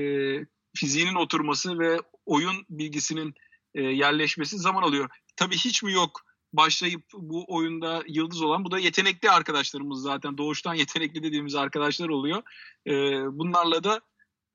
fiziğinin 0.75 1.15
oturması 1.15 1.79
ve 1.79 1.99
oyun 2.25 2.65
bilgisinin 2.69 3.33
e, 3.75 3.81
yerleşmesi 3.81 4.57
zaman 4.57 4.81
alıyor. 4.83 5.09
Tabii 5.35 5.55
hiç 5.55 5.83
mi 5.83 5.93
yok 5.93 6.21
başlayıp 6.53 7.03
bu 7.13 7.45
oyunda 7.47 8.03
yıldız 8.07 8.41
olan 8.41 8.65
bu 8.65 8.71
da 8.71 8.79
yetenekli 8.79 9.31
arkadaşlarımız 9.31 10.01
zaten 10.01 10.37
doğuştan 10.37 10.73
yetenekli 10.73 11.23
dediğimiz 11.23 11.55
arkadaşlar 11.55 12.09
oluyor. 12.09 12.43
E, 12.87 12.91
bunlarla 13.37 13.83
da 13.83 14.01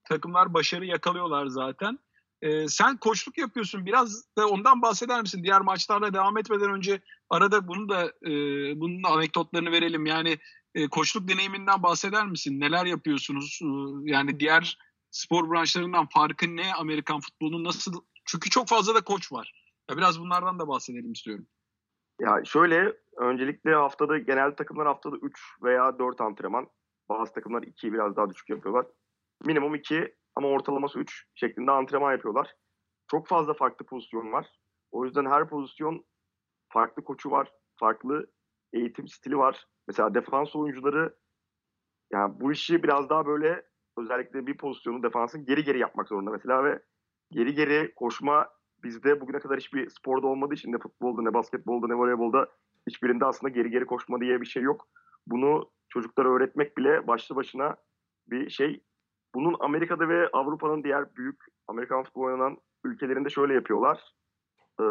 takımlar 0.04 0.54
başarı 0.54 0.86
yakalıyorlar 0.86 1.46
zaten. 1.46 1.98
E, 2.42 2.68
sen 2.68 2.96
koçluk 2.96 3.38
yapıyorsun 3.38 3.86
biraz 3.86 4.36
da 4.36 4.48
ondan 4.48 4.82
bahseder 4.82 5.20
misin? 5.20 5.42
Diğer 5.42 5.60
maçlarla 5.60 6.14
devam 6.14 6.38
etmeden 6.38 6.70
önce 6.70 7.00
arada 7.30 7.68
bunu 7.68 7.88
da 7.88 8.06
e, 8.06 8.30
bunun 8.80 9.04
da 9.04 9.08
anekdotlarını 9.08 9.72
verelim. 9.72 10.06
Yani 10.06 10.38
e, 10.74 10.88
koçluk 10.88 11.28
deneyiminden 11.28 11.82
bahseder 11.82 12.26
misin? 12.26 12.60
Neler 12.60 12.86
yapıyorsunuz? 12.86 13.60
E, 13.62 13.66
yani 14.10 14.40
diğer 14.40 14.78
spor 15.10 15.50
branşlarından 15.50 16.06
farkı 16.06 16.56
ne 16.56 16.74
Amerikan 16.74 17.20
futbolunun 17.20 17.64
nasıl? 17.64 17.92
Çünkü 18.24 18.50
çok 18.50 18.68
fazla 18.68 18.94
da 18.94 19.00
koç 19.00 19.32
var. 19.32 19.52
Ya 19.90 19.96
biraz 19.96 20.20
bunlardan 20.20 20.58
da 20.58 20.68
bahsedelim 20.68 21.12
istiyorum. 21.12 21.46
Ya 22.20 22.44
şöyle 22.44 22.96
öncelikle 23.16 23.74
haftada 23.74 24.18
genel 24.18 24.56
takımlar 24.56 24.86
haftada 24.86 25.16
3 25.22 25.40
veya 25.62 25.98
4 25.98 26.20
antrenman. 26.20 26.68
Bazı 27.08 27.32
takımlar 27.32 27.62
2'yi 27.62 27.92
biraz 27.92 28.16
daha 28.16 28.30
düşük 28.30 28.48
yapıyorlar. 28.48 28.86
Minimum 29.44 29.74
2 29.74 30.14
ama 30.36 30.48
ortalaması 30.48 30.98
3 30.98 31.26
şeklinde 31.34 31.70
antrenman 31.70 32.12
yapıyorlar. 32.12 32.54
Çok 33.10 33.28
fazla 33.28 33.54
farklı 33.54 33.86
pozisyon 33.86 34.32
var. 34.32 34.46
O 34.90 35.04
yüzden 35.04 35.26
her 35.26 35.48
pozisyon 35.48 36.04
farklı 36.68 37.04
koçu 37.04 37.30
var. 37.30 37.52
Farklı 37.76 38.26
eğitim 38.72 39.08
stili 39.08 39.38
var. 39.38 39.66
Mesela 39.88 40.14
defans 40.14 40.56
oyuncuları 40.56 41.16
yani 42.12 42.40
bu 42.40 42.52
işi 42.52 42.82
biraz 42.82 43.08
daha 43.10 43.26
böyle 43.26 43.66
özellikle 43.98 44.46
bir 44.46 44.56
pozisyonu 44.56 45.02
defansın 45.02 45.44
geri 45.44 45.64
geri 45.64 45.78
yapmak 45.78 46.08
zorunda 46.08 46.30
mesela 46.30 46.64
ve 46.64 46.82
geri 47.30 47.54
geri 47.54 47.94
koşma 47.94 48.48
bizde 48.82 49.20
bugüne 49.20 49.38
kadar 49.38 49.58
hiçbir 49.58 49.90
sporda 49.90 50.26
olmadığı 50.26 50.54
için 50.54 50.72
ne 50.72 50.78
futbolda 50.78 51.22
ne 51.22 51.34
basketbolda 51.34 51.86
ne 51.86 51.94
voleybolda 51.94 52.48
hiçbirinde 52.88 53.24
aslında 53.24 53.50
geri 53.50 53.70
geri 53.70 53.86
koşma 53.86 54.20
diye 54.20 54.40
bir 54.40 54.46
şey 54.46 54.62
yok. 54.62 54.88
Bunu 55.26 55.70
çocuklara 55.88 56.28
öğretmek 56.28 56.78
bile 56.78 57.06
başlı 57.06 57.36
başına 57.36 57.76
bir 58.26 58.50
şey. 58.50 58.84
Bunun 59.34 59.56
Amerika'da 59.60 60.08
ve 60.08 60.28
Avrupa'nın 60.32 60.84
diğer 60.84 61.16
büyük 61.16 61.44
Amerikan 61.68 62.02
futbol 62.02 62.22
oynanan 62.22 62.58
ülkelerinde 62.84 63.30
şöyle 63.30 63.54
yapıyorlar. 63.54 64.14
Ee, 64.80 64.84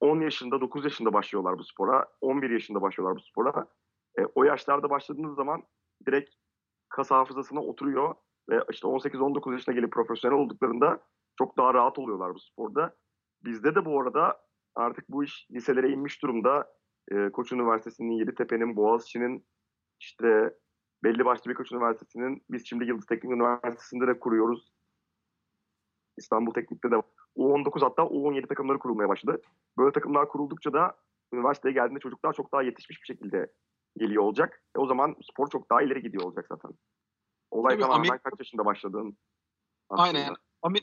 10 0.00 0.20
yaşında, 0.20 0.60
9 0.60 0.84
yaşında 0.84 1.12
başlıyorlar 1.12 1.58
bu 1.58 1.64
spora. 1.64 2.06
11 2.20 2.50
yaşında 2.50 2.82
başlıyorlar 2.82 3.16
bu 3.16 3.20
spora. 3.20 3.66
E, 4.18 4.22
o 4.34 4.44
yaşlarda 4.44 4.90
başladığınız 4.90 5.36
zaman 5.36 5.62
direkt 6.06 6.30
kas 6.88 7.10
hafızasına 7.10 7.60
oturuyor 7.60 8.14
ve 8.48 8.60
işte 8.70 8.88
18-19 8.88 9.52
yaşına 9.52 9.74
gelip 9.74 9.92
profesyonel 9.92 10.38
olduklarında 10.38 11.00
çok 11.38 11.58
daha 11.58 11.74
rahat 11.74 11.98
oluyorlar 11.98 12.34
bu 12.34 12.40
sporda. 12.40 12.96
Bizde 13.44 13.74
de 13.74 13.84
bu 13.84 14.00
arada 14.00 14.40
artık 14.74 15.08
bu 15.08 15.24
iş 15.24 15.46
liselere 15.50 15.90
inmiş 15.90 16.22
durumda. 16.22 16.72
E, 17.12 17.30
Koç 17.30 17.52
Üniversitesi'nin, 17.52 18.12
Yeditepe'nin, 18.12 18.76
Boğaziçi'nin 18.76 19.46
işte 20.00 20.54
belli 21.04 21.24
başlı 21.24 21.50
birkaç 21.50 21.72
üniversitesinin 21.72 22.42
biz 22.50 22.66
şimdi 22.66 22.84
Yıldız 22.84 23.06
Teknik 23.06 23.32
Üniversitesi'nde 23.32 24.06
de 24.06 24.18
kuruyoruz. 24.20 24.72
İstanbul 26.16 26.52
Teknik'te 26.54 26.90
de 26.90 27.02
U19 27.36 27.84
hatta 27.84 28.02
U17 28.02 28.48
takımları 28.48 28.78
kurulmaya 28.78 29.08
başladı. 29.08 29.42
Böyle 29.78 29.92
takımlar 29.92 30.28
kuruldukça 30.28 30.72
da 30.72 30.96
üniversiteye 31.32 31.74
geldiğinde 31.74 32.00
çocuklar 32.00 32.32
çok 32.32 32.52
daha 32.52 32.62
yetişmiş 32.62 33.00
bir 33.00 33.06
şekilde 33.06 33.52
geliyor 33.96 34.22
olacak. 34.22 34.62
E 34.76 34.78
o 34.78 34.86
zaman 34.86 35.16
spor 35.32 35.50
çok 35.50 35.70
daha 35.70 35.82
ileri 35.82 36.02
gidiyor 36.02 36.24
olacak 36.24 36.46
zaten. 36.48 36.70
Olay 37.50 37.74
Tabii 37.74 37.82
tamamen 37.82 38.08
Amerika... 38.08 38.30
kaç 38.30 38.40
yaşında 38.40 38.64
başladığın. 38.64 39.16
Aynen. 39.90 40.34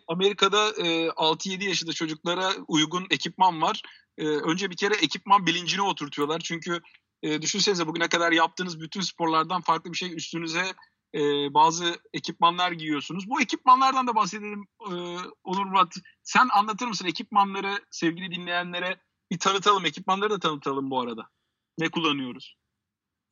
Amerika'da 0.08 0.70
e, 0.70 1.08
6-7 1.08 1.64
yaşında 1.64 1.92
çocuklara 1.94 2.50
uygun 2.68 3.06
ekipman 3.10 3.62
var. 3.62 3.82
E, 4.18 4.28
önce 4.28 4.70
bir 4.70 4.76
kere 4.76 4.94
ekipman 4.94 5.46
bilincini 5.46 5.82
oturtuyorlar. 5.82 6.40
Çünkü 6.40 6.80
e, 7.24 7.42
düşünsenize 7.42 7.88
bugüne 7.88 8.10
kadar 8.10 8.32
yaptığınız 8.32 8.82
bütün 8.82 9.02
sporlardan 9.02 9.62
farklı 9.62 9.92
bir 9.92 9.98
şey 9.98 10.16
üstünüze 10.16 10.74
e, 11.16 11.20
bazı 11.54 11.96
ekipmanlar 12.14 12.72
giyiyorsunuz. 12.72 13.30
Bu 13.30 13.42
ekipmanlardan 13.42 14.08
da 14.08 14.16
bahsedelim 14.16 14.68
e, 14.80 14.94
Onur 15.44 15.66
Murat. 15.66 15.94
Sen 16.24 16.48
anlatır 16.54 16.88
mısın 16.88 17.08
ekipmanları 17.08 17.80
sevgili 17.92 18.32
dinleyenlere 18.32 18.98
bir 19.32 19.40
tanıtalım. 19.40 19.86
Ekipmanları 19.86 20.30
da 20.30 20.40
tanıtalım 20.40 20.92
bu 20.92 21.02
arada. 21.02 21.30
Ne 21.78 21.90
kullanıyoruz? 21.90 22.56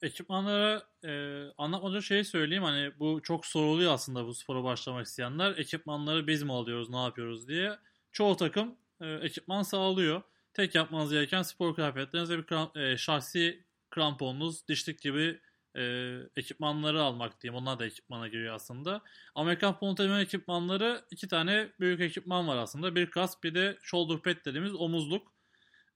Ekipmanlara 0.02 0.84
e, 1.06 1.12
anlatmadan 1.58 2.00
şey 2.00 2.24
söyleyeyim 2.24 2.64
hani 2.64 3.00
bu 3.00 3.22
çok 3.24 3.46
soruluyor 3.46 3.94
aslında 3.94 4.26
bu 4.26 4.34
spora 4.34 4.64
başlamak 4.64 5.06
isteyenler. 5.06 5.58
Ekipmanları 5.58 6.28
biz 6.28 6.44
mi 6.44 6.54
alıyoruz 6.54 6.90
ne 6.90 7.04
yapıyoruz 7.04 7.48
diye. 7.48 7.80
Çoğu 8.12 8.36
takım 8.36 8.76
e, 9.02 9.08
ekipman 9.08 9.64
sağlıyor. 9.64 10.22
Tek 10.54 10.76
yapmanız 10.76 11.12
gereken 11.12 11.42
spor 11.42 11.76
kıyafetleriniz 11.76 12.30
ve 12.30 12.38
bir 12.38 12.82
e, 12.82 12.98
şahsi 12.98 13.64
kramponunuz, 13.90 14.68
dişlik 14.68 15.02
gibi 15.02 15.40
e, 15.76 16.16
ekipmanları 16.36 17.02
almak 17.02 17.42
diyeyim. 17.42 17.62
Onlar 17.62 17.80
da 17.80 17.86
ekipmana 17.86 18.28
giriyor 18.28 18.56
aslında. 18.56 19.02
Amerikan 19.36 19.80
Pontamen 19.80 20.20
ekipmanları 20.20 21.06
iki 21.12 21.28
tane 21.28 21.70
büyük 21.80 22.02
ekipman 22.02 22.48
var 22.48 22.58
aslında. 22.58 22.96
Bir 22.96 23.12
kask 23.12 23.44
bir 23.44 23.56
de 23.56 23.78
shoulder 23.82 24.22
pad 24.22 24.46
dediğimiz 24.46 24.76
omuzluk. 24.76 25.34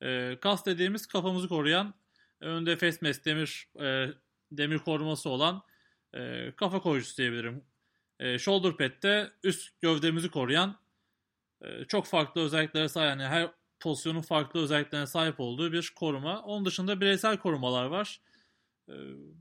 E, 0.02 0.38
kask 0.42 0.66
dediğimiz 0.66 1.08
kafamızı 1.08 1.48
koruyan 1.48 1.94
önde 2.42 2.76
face 2.76 2.98
mask 3.02 3.26
demir 3.26 3.68
e, 3.82 4.08
demir 4.52 4.80
koruması 4.80 5.30
olan 5.30 5.64
e, 6.14 6.52
kafa 6.56 6.80
koruyucusu 6.80 7.18
diyebilirim. 7.18 7.64
E, 8.20 8.40
shoulder 8.40 8.78
pad 8.78 9.04
de 9.04 9.32
üst 9.44 9.82
gövdemizi 9.82 10.30
koruyan 10.30 10.80
e, 11.62 11.86
çok 11.86 12.06
farklı 12.06 12.42
özelliklere 12.42 12.90
sahip 12.90 13.10
yani 13.10 13.24
her 13.24 13.52
pozisyonun 13.84 14.22
farklı 14.22 14.60
özelliklerine 14.60 15.08
sahip 15.08 15.40
olduğu 15.40 15.72
bir 15.72 15.94
koruma. 15.96 16.42
Onun 16.42 16.66
dışında 16.66 17.02
bireysel 17.02 17.38
korumalar 17.38 17.86
var. 17.86 18.22
Ee, 18.90 18.94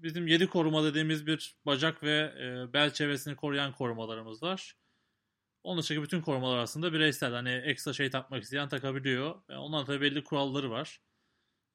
bizim 0.03 0.27
yedi 0.27 0.47
koruma 0.47 0.85
dediğimiz 0.85 1.27
bir 1.27 1.57
bacak 1.67 2.03
ve 2.03 2.35
e, 2.41 2.73
bel 2.73 2.93
çevresini 2.93 3.37
koruyan 3.37 3.73
korumalarımız 3.73 4.43
var. 4.43 4.77
Onun 5.63 5.83
dışındaki 5.83 6.05
bütün 6.05 6.21
korumalar 6.21 6.59
aslında 6.59 6.93
bireysel. 6.93 7.33
Hani 7.33 7.51
ekstra 7.51 7.93
şey 7.93 8.11
takmak 8.11 8.43
isteyen 8.43 8.69
takabiliyor. 8.69 9.43
Yani 9.49 9.61
onların 9.61 9.87
tabii 9.87 10.01
belli 10.01 10.25
kuralları 10.25 10.71
var. 10.71 11.01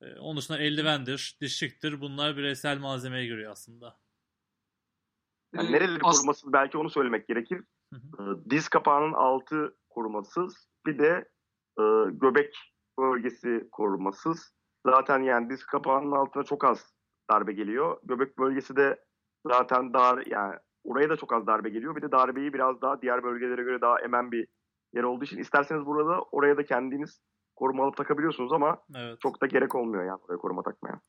Ee, 0.02 0.16
onun 0.20 0.38
dışında 0.38 0.60
eldivendir, 0.60 1.38
dişliktir. 1.42 2.02
Bunlar 2.02 2.38
bireysel 2.38 2.78
malzemeye 2.78 3.26
giriyor 3.26 3.52
aslında. 3.52 4.00
Yani 5.56 5.72
nereleri 5.72 6.00
As- 6.04 6.18
korumasız 6.18 6.54
belki 6.54 6.78
onu 6.78 6.90
söylemek 6.90 7.28
gerekir. 7.28 7.64
Hı 7.94 8.00
hı. 8.00 8.38
Ee, 8.46 8.50
diz 8.50 8.70
kapağının 8.70 9.14
altı 9.14 9.78
korumasız. 9.90 10.68
Bir 10.86 11.00
de 11.00 11.30
e, 11.80 11.84
göbek 12.12 12.58
bölgesi 13.00 13.68
korumasız. 13.72 14.54
Zaten 14.86 15.20
yani 15.20 15.50
diz 15.50 15.66
kapağının 15.66 16.12
altına 16.12 16.44
çok 16.44 16.64
az 16.66 16.94
darbe 17.32 17.54
geliyor. 17.54 17.98
Göbek 18.04 18.38
bölgesi 18.38 18.76
de 18.76 19.06
zaten 19.48 19.94
dar 19.94 20.26
yani 20.26 20.56
oraya 20.84 21.10
da 21.10 21.18
çok 21.18 21.34
az 21.34 21.48
darbe 21.48 21.70
geliyor. 21.70 21.96
Bir 21.96 22.02
de 22.02 22.12
darbeyi 22.12 22.54
biraz 22.54 22.82
daha 22.82 23.02
diğer 23.02 23.24
bölgelere 23.24 23.64
göre 23.64 23.82
daha 23.82 24.00
emen 24.00 24.32
bir 24.32 24.48
yer 24.94 25.04
olduğu 25.04 25.24
için 25.24 25.38
isterseniz 25.38 25.86
burada 25.86 26.22
oraya 26.22 26.58
da 26.58 26.66
kendiniz 26.66 27.22
koruma 27.56 27.84
alıp 27.84 27.98
takabiliyorsunuz 27.98 28.54
ama 28.54 28.78
evet. 28.96 29.22
çok 29.22 29.42
da 29.42 29.46
gerek 29.46 29.76
olmuyor 29.76 30.06
yani 30.06 30.20
oraya 30.28 30.38
koruma 30.38 30.64
takmaya. 30.64 31.02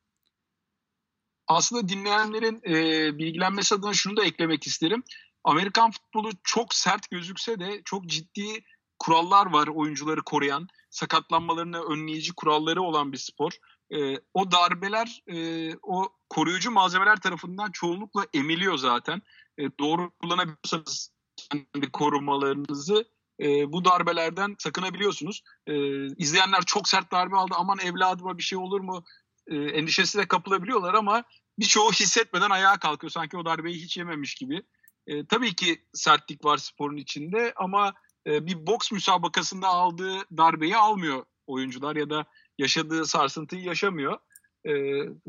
Aslında 1.49 1.89
dinleyenlerin 1.89 2.61
e, 2.67 2.75
bilgilenmesi 3.19 3.75
adına 3.75 3.93
şunu 3.93 4.17
da 4.17 4.25
eklemek 4.25 4.67
isterim. 4.67 5.03
Amerikan 5.45 5.91
futbolu 5.91 6.31
çok 6.45 6.75
sert 6.75 7.11
gözükse 7.11 7.61
de 7.61 7.83
çok 7.85 8.07
ciddi 8.07 8.65
kurallar 8.99 9.47
var 9.47 9.67
oyuncuları 9.67 10.23
koruyan, 10.23 10.69
sakatlanmalarını 10.91 11.83
önleyici 11.83 12.33
kuralları 12.33 12.83
olan 12.83 13.13
bir 13.13 13.19
spor. 13.19 13.53
E, 13.91 14.17
o 14.35 14.51
darbeler 14.51 15.23
e, 15.27 15.71
o 15.83 16.09
koruyucu 16.29 16.71
malzemeler 16.71 17.21
tarafından 17.21 17.71
çoğunlukla 17.71 18.27
emiliyor 18.35 18.79
zaten. 18.79 19.23
E, 19.59 19.63
doğru 19.79 20.11
kullanabiliyorsanız 20.23 21.13
kendi 21.37 21.91
korumalarınızı 21.93 23.05
e, 23.41 23.73
bu 23.73 23.85
darbelerden 23.85 24.57
sakınabiliyorsunuz. 24.59 25.43
E, 25.67 25.75
izleyenler 26.07 26.63
çok 26.67 26.89
sert 26.89 27.13
darbe 27.13 27.37
aldı 27.37 27.55
aman 27.57 27.79
evladıma 27.79 28.39
bir 28.39 28.43
şey 28.43 28.59
olur 28.59 28.81
mu 28.81 29.05
e, 29.47 29.57
endişesine 29.57 30.29
kapılabiliyorlar 30.29 30.95
ama 30.95 31.25
birçoğu 31.59 31.93
hissetmeden 31.93 32.51
ayağa 32.51 32.79
kalkıyor 32.79 33.11
sanki 33.11 33.37
o 33.37 33.45
darbeyi 33.45 33.77
hiç 33.77 33.97
yememiş 33.97 34.35
gibi. 34.35 34.63
E, 35.07 35.27
tabii 35.27 35.55
ki 35.55 35.85
sertlik 35.95 36.45
var 36.45 36.57
sporun 36.57 36.97
içinde 36.97 37.53
ama 37.57 37.95
e, 38.29 38.47
bir 38.47 38.67
boks 38.67 38.93
müsabakasında 38.93 39.69
aldığı 39.69 40.17
darbeyi 40.37 40.77
almıyor 40.77 41.25
oyuncular 41.47 41.97
ya 41.97 42.11
da 42.11 42.25
yaşadığı 42.59 43.05
sarsıntıyı 43.05 43.63
yaşamıyor. 43.63 44.19
E, 44.67 44.73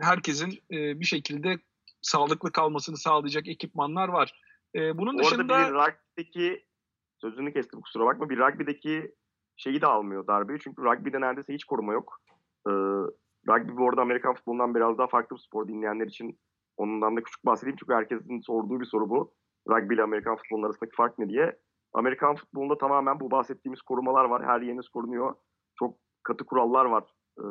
herkesin 0.01 0.51
e, 0.71 0.99
bir 0.99 1.05
şekilde 1.05 1.59
sağlıklı 2.01 2.51
kalmasını 2.51 2.97
sağlayacak 2.97 3.47
ekipmanlar 3.47 4.07
var. 4.07 4.41
E, 4.75 4.97
bunun 4.97 5.17
Orada 5.17 5.29
dışında... 5.29 5.59
bir 5.59 5.73
rugby'deki 5.73 6.65
sözünü 7.21 7.53
kestim 7.53 7.81
kusura 7.81 8.05
bakma 8.05 8.29
bir 8.29 8.38
rugby'deki 8.38 9.15
şeyi 9.57 9.81
de 9.81 9.85
almıyor 9.85 10.27
darbeyi. 10.27 10.59
Çünkü 10.63 10.81
rugby'de 10.81 11.21
neredeyse 11.21 11.53
hiç 11.53 11.63
koruma 11.63 11.93
yok. 11.93 12.21
Rugby 13.47 13.77
bu 13.77 13.89
arada 13.89 14.01
Amerikan 14.01 14.35
futbolundan 14.35 14.75
biraz 14.75 14.97
daha 14.97 15.07
farklı 15.07 15.35
bir 15.35 15.41
spor 15.41 15.67
dinleyenler 15.67 16.07
için 16.07 16.39
ondan 16.77 17.17
da 17.17 17.23
küçük 17.23 17.45
bahsedeyim. 17.45 17.77
Çünkü 17.79 17.93
herkesin 17.93 18.39
sorduğu 18.39 18.79
bir 18.79 18.85
soru 18.85 19.09
bu. 19.09 19.33
Rugby 19.69 19.93
ile 19.93 20.03
Amerikan 20.03 20.35
futbolunun 20.35 20.65
arasındaki 20.65 20.95
fark 20.95 21.19
ne 21.19 21.29
diye. 21.29 21.59
Amerikan 21.93 22.36
futbolunda 22.36 22.78
tamamen 22.78 23.19
bu 23.19 23.32
bahsettiğimiz 23.32 23.82
korumalar 23.82 24.25
var. 24.25 24.45
Her 24.45 24.62
yeriniz 24.62 24.89
korunuyor. 24.89 25.36
Çok 25.80 25.97
katı 26.23 26.45
kurallar 26.45 26.86
var 26.86 27.04
e, 27.39 27.45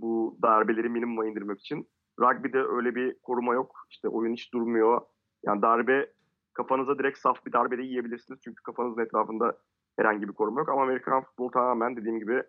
bu 0.00 0.38
darbeleri 0.42 0.88
minimuma 0.88 1.26
indirmek 1.26 1.60
için. 1.60 1.88
Rugby'de 2.20 2.62
öyle 2.62 2.94
bir 2.94 3.18
koruma 3.22 3.54
yok. 3.54 3.86
İşte 3.90 4.08
oyun 4.08 4.32
hiç 4.32 4.52
durmuyor. 4.52 5.00
Yani 5.42 5.62
darbe 5.62 6.12
kafanıza 6.52 6.98
direkt 6.98 7.18
saf 7.18 7.46
bir 7.46 7.52
darbe 7.52 7.78
de 7.78 7.82
yiyebilirsiniz. 7.82 8.40
Çünkü 8.44 8.62
kafanızın 8.62 9.02
etrafında 9.02 9.58
herhangi 9.98 10.28
bir 10.28 10.32
koruma 10.32 10.60
yok. 10.60 10.68
Ama 10.68 10.82
Amerikan 10.82 11.22
futbol 11.22 11.50
tamamen 11.52 11.96
dediğim 11.96 12.18
gibi 12.18 12.42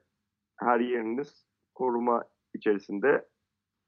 her 0.59 0.79
yeriniz 0.79 1.45
koruma 1.75 2.23
içerisinde. 2.53 3.27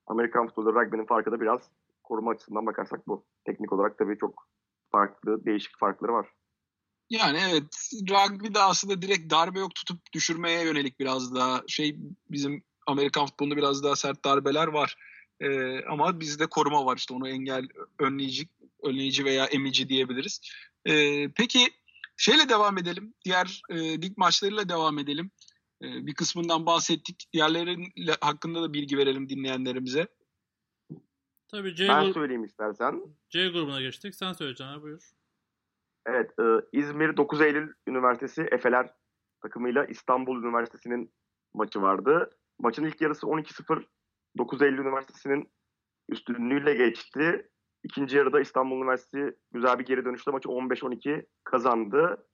Amerikan 0.07 0.47
futbolu 0.47 0.75
rugby'nin 0.75 1.05
farkı 1.05 1.31
da 1.31 1.41
biraz 1.41 1.71
koruma 2.03 2.31
açısından 2.31 2.65
bakarsak 2.65 3.07
bu. 3.07 3.25
Teknik 3.45 3.73
olarak 3.73 3.97
tabii 3.97 4.17
çok 4.17 4.47
farklı, 4.91 5.45
değişik 5.45 5.79
farkları 5.79 6.13
var. 6.13 6.29
Yani 7.09 7.39
evet 7.49 7.63
rugby 8.09 8.53
de 8.53 8.59
aslında 8.59 9.01
direkt 9.01 9.31
darbe 9.31 9.59
yok 9.59 9.75
tutup 9.75 10.13
düşürmeye 10.13 10.65
yönelik 10.65 10.99
biraz 10.99 11.35
daha 11.35 11.63
şey 11.67 11.95
bizim 12.29 12.63
Amerikan 12.87 13.25
futbolunda 13.25 13.57
biraz 13.57 13.83
daha 13.83 13.95
sert 13.95 14.25
darbeler 14.25 14.67
var. 14.67 14.95
Ee, 15.39 15.81
ama 15.85 16.19
bizde 16.19 16.47
koruma 16.47 16.85
var 16.85 16.97
işte 16.97 17.13
onu 17.13 17.29
engel 17.29 17.67
önleyici 17.99 18.49
önleyici 18.83 19.25
veya 19.25 19.45
emici 19.45 19.89
diyebiliriz. 19.89 20.41
Ee, 20.85 21.29
peki 21.29 21.67
şeyle 22.17 22.49
devam 22.49 22.77
edelim. 22.77 23.13
Diğer 23.25 23.61
e, 23.69 24.01
lig 24.01 24.17
maçlarıyla 24.17 24.69
devam 24.69 24.99
edelim. 24.99 25.31
Ee, 25.81 26.07
bir 26.07 26.13
kısmından 26.13 26.65
bahsettik. 26.65 27.33
Diğerlerin 27.33 27.93
hakkında 28.21 28.61
da 28.61 28.73
bilgi 28.73 28.97
verelim 28.97 29.29
dinleyenlerimize. 29.29 30.07
Tabii 31.47 31.75
C 31.75 31.87
ben 31.87 32.11
söyleyeyim 32.11 32.43
istersen. 32.43 33.01
C 33.29 33.47
grubuna 33.47 33.81
geçtik. 33.81 34.15
Sen 34.15 34.33
söyle 34.33 34.55
Caner 34.55 34.81
buyur. 34.81 35.11
Evet, 36.05 36.31
e, 36.39 36.43
İzmir 36.71 37.17
9 37.17 37.41
Eylül 37.41 37.73
Üniversitesi 37.87 38.41
Efeler 38.41 38.93
takımıyla 39.41 39.85
İstanbul 39.85 40.43
Üniversitesi'nin 40.43 41.13
maçı 41.53 41.81
vardı. 41.81 42.29
Maçın 42.59 42.83
ilk 42.83 43.01
yarısı 43.01 43.27
12-0 43.27 43.85
9 44.37 44.61
Eylül 44.61 44.77
Üniversitesi'nin 44.77 45.51
üstünlüğüyle 46.09 46.73
geçti. 46.73 47.49
İkinci 47.83 48.17
yarıda 48.17 48.41
İstanbul 48.41 48.77
Üniversitesi 48.77 49.37
güzel 49.51 49.79
bir 49.79 49.85
geri 49.85 50.05
dönüşte 50.05 50.31
maçı 50.31 50.49
15-12 50.49 51.25
kazandı. 51.43 52.27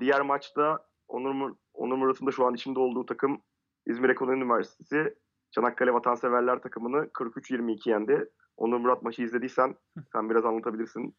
Diğer 0.00 0.20
maçta 0.20 0.86
Onur, 1.08 1.56
Onur 1.72 1.96
Murat'ın 1.96 2.26
da 2.26 2.30
şu 2.30 2.46
an 2.46 2.54
içinde 2.54 2.78
olduğu 2.78 3.06
takım 3.06 3.42
İzmir 3.86 4.08
Ekonomi 4.08 4.36
Üniversitesi 4.36 5.14
Çanakkale 5.50 5.92
Vatanseverler 5.92 6.62
takımını 6.62 6.96
43-22 6.96 7.90
yendi. 7.90 8.30
Onur 8.56 8.78
Murat 8.78 9.02
maçı 9.02 9.22
izlediysen 9.22 9.76
sen 10.12 10.30
biraz 10.30 10.44
anlatabilirsin. 10.44 11.16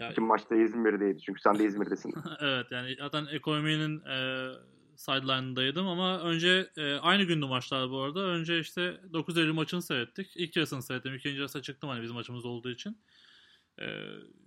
Ya, 0.00 0.10
İki 0.10 0.20
maçta 0.20 0.56
İzmir'deydi 0.56 1.20
çünkü 1.20 1.40
sen 1.40 1.58
de 1.58 1.64
İzmir'desin. 1.64 2.14
evet 2.40 2.66
yani 2.70 2.96
zaten 2.98 3.26
ekonominin 3.26 4.00
e, 4.04 4.48
sideline'ındaydım 4.96 5.86
ama 5.86 6.20
önce 6.20 6.70
e, 6.76 6.94
aynı 6.94 7.22
gündü 7.22 7.46
maçlar 7.46 7.90
bu 7.90 8.00
arada. 8.00 8.20
Önce 8.20 8.58
işte 8.58 9.00
9 9.12 9.38
Eylül 9.38 9.52
maçını 9.52 9.82
seyrettik. 9.82 10.32
İlk 10.36 10.56
yarısını 10.56 10.82
seyrettim. 10.82 11.14
İkinci 11.14 11.36
yarısına 11.36 11.62
çıktım 11.62 11.90
hani 11.90 12.02
bizim 12.02 12.14
maçımız 12.14 12.44
olduğu 12.44 12.70
için. 12.70 12.98
E, 13.78 13.86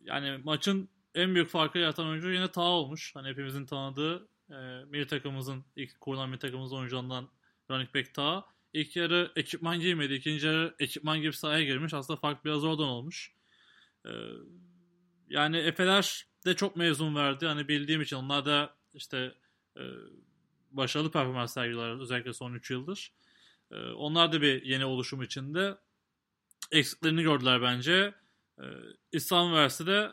yani 0.04 0.42
maçın 0.44 0.90
en 1.16 1.36
büyük 1.36 1.50
farkı 1.50 1.78
yaratan 1.80 2.08
oyuncu 2.08 2.32
yine 2.32 2.52
Ta 2.52 2.62
olmuş. 2.62 3.16
Hani 3.16 3.28
hepimizin 3.28 3.66
tanıdığı 3.66 4.28
e, 4.50 4.86
milli 4.90 5.08
takımımızın 5.08 5.66
ilk 5.76 6.02
kurulan 6.02 6.30
milli 6.30 6.40
takımımızın 6.40 6.78
oyuncularından 6.78 7.30
running 7.72 7.96
back 7.96 8.14
Ta. 8.14 8.46
İlk 8.74 8.96
yarı 8.96 9.32
ekipman 9.36 9.80
giymedi. 9.80 10.14
ikinci 10.14 10.48
yarı 10.48 10.76
ekipman 10.80 11.22
gibi 11.22 11.34
sahaya 11.34 11.64
girmiş. 11.64 11.94
Aslında 11.94 12.20
fark 12.20 12.46
biraz 12.46 12.64
oradan 12.64 12.88
olmuş. 12.88 13.34
E, 14.06 14.12
yani 15.34 15.58
Efeler 15.58 16.26
de 16.46 16.56
çok 16.56 16.76
mezun 16.76 17.16
verdi. 17.16 17.46
Hani 17.46 17.68
bildiğim 17.68 18.02
için 18.02 18.16
onlar 18.16 18.46
da 18.46 18.76
işte 18.94 19.36
e, 19.78 19.82
başarılı 20.72 21.12
performans 21.12 21.54
sergiliyorlar 21.54 22.02
özellikle 22.02 22.34
son 22.34 22.54
3 22.54 22.72
yıldır. 22.72 23.14
E, 23.72 23.76
onlar 23.76 24.32
da 24.32 24.42
bir 24.42 24.64
yeni 24.64 24.86
oluşum 24.86 25.22
içinde 25.22 25.78
eksiklerini 26.72 27.24
gördüler 27.24 27.62
bence. 27.62 28.14
E, 28.60 28.66
İslam 29.12 29.48
Üniversitesi'de 29.48 30.12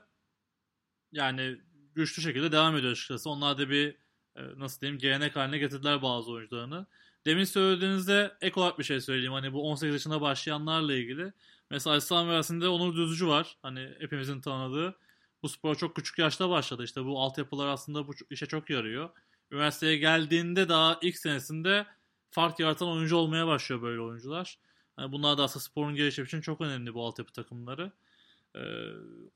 yani 1.13 1.57
güçlü 1.95 2.23
şekilde 2.23 2.53
devam 2.53 2.77
ediyor 2.77 2.93
açıkçası. 2.93 3.31
Onlar 3.31 3.59
da 3.59 3.71
bir 3.71 3.97
e, 4.37 4.43
nasıl 4.57 4.81
diyeyim 4.81 4.99
gelenek 4.99 5.37
haline 5.37 5.59
getirdiler 5.59 6.03
bazı 6.03 6.31
oyuncularını. 6.31 6.87
Demin 7.27 7.45
söylediğinizde 7.45 8.37
ek 8.41 8.61
olarak 8.61 8.79
bir 8.79 8.85
şey 8.85 9.01
söyleyeyim. 9.01 9.33
Hani 9.33 9.53
bu 9.53 9.71
18 9.71 9.93
yaşında 9.93 10.21
başlayanlarla 10.21 10.95
ilgili. 10.95 11.33
Mesela 11.71 11.97
İslam 11.97 12.27
Üniversitesi'nde 12.27 12.69
Onur 12.69 12.97
Düzücü 12.97 13.27
var. 13.27 13.57
Hani 13.63 13.95
hepimizin 13.99 14.41
tanıdığı. 14.41 14.97
Bu 15.43 15.49
spor 15.49 15.75
çok 15.75 15.97
küçük 15.97 16.19
yaşta 16.19 16.51
başladı. 16.51 16.85
İşte 16.85 17.05
bu 17.05 17.21
altyapılar 17.21 17.67
aslında 17.67 18.09
bu 18.09 18.13
işe 18.31 18.47
çok 18.47 18.71
yarıyor. 18.71 19.11
Üniversiteye 19.51 19.97
geldiğinde 19.97 20.69
daha 20.69 20.99
ilk 21.03 21.19
senesinde 21.19 21.87
fark 22.31 22.61
yaratan 22.61 22.89
oyuncu 22.89 23.17
olmaya 23.17 23.47
başlıyor 23.47 23.83
böyle 23.83 24.01
oyuncular. 24.01 24.59
Yani 24.99 25.13
bunlar 25.13 25.39
da 25.39 25.45
aslında 25.45 25.63
sporun 25.63 25.95
gelişimi 25.95 26.27
için 26.27 26.41
çok 26.41 26.61
önemli 26.61 26.95
bu 26.95 27.07
altyapı 27.07 27.33
takımları. 27.33 27.93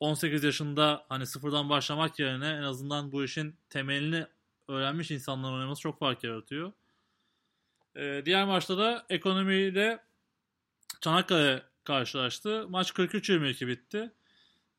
18 0.00 0.44
yaşında 0.44 1.06
hani 1.08 1.26
sıfırdan 1.26 1.70
başlamak 1.70 2.18
yerine 2.18 2.48
en 2.48 2.62
azından 2.62 3.12
bu 3.12 3.24
işin 3.24 3.56
temelini 3.70 4.26
öğrenmiş 4.68 5.10
insanların 5.10 5.54
oynaması 5.54 5.82
çok 5.82 5.98
fark 5.98 6.24
yaratıyor. 6.24 6.72
Diğer 8.24 8.44
maçta 8.44 8.78
da 8.78 9.06
ekonomiyle 9.08 10.04
Çanakkale 11.00 11.62
karşılaştı. 11.84 12.66
Maç 12.68 12.90
43-22 12.90 13.66
bitti. 13.66 14.12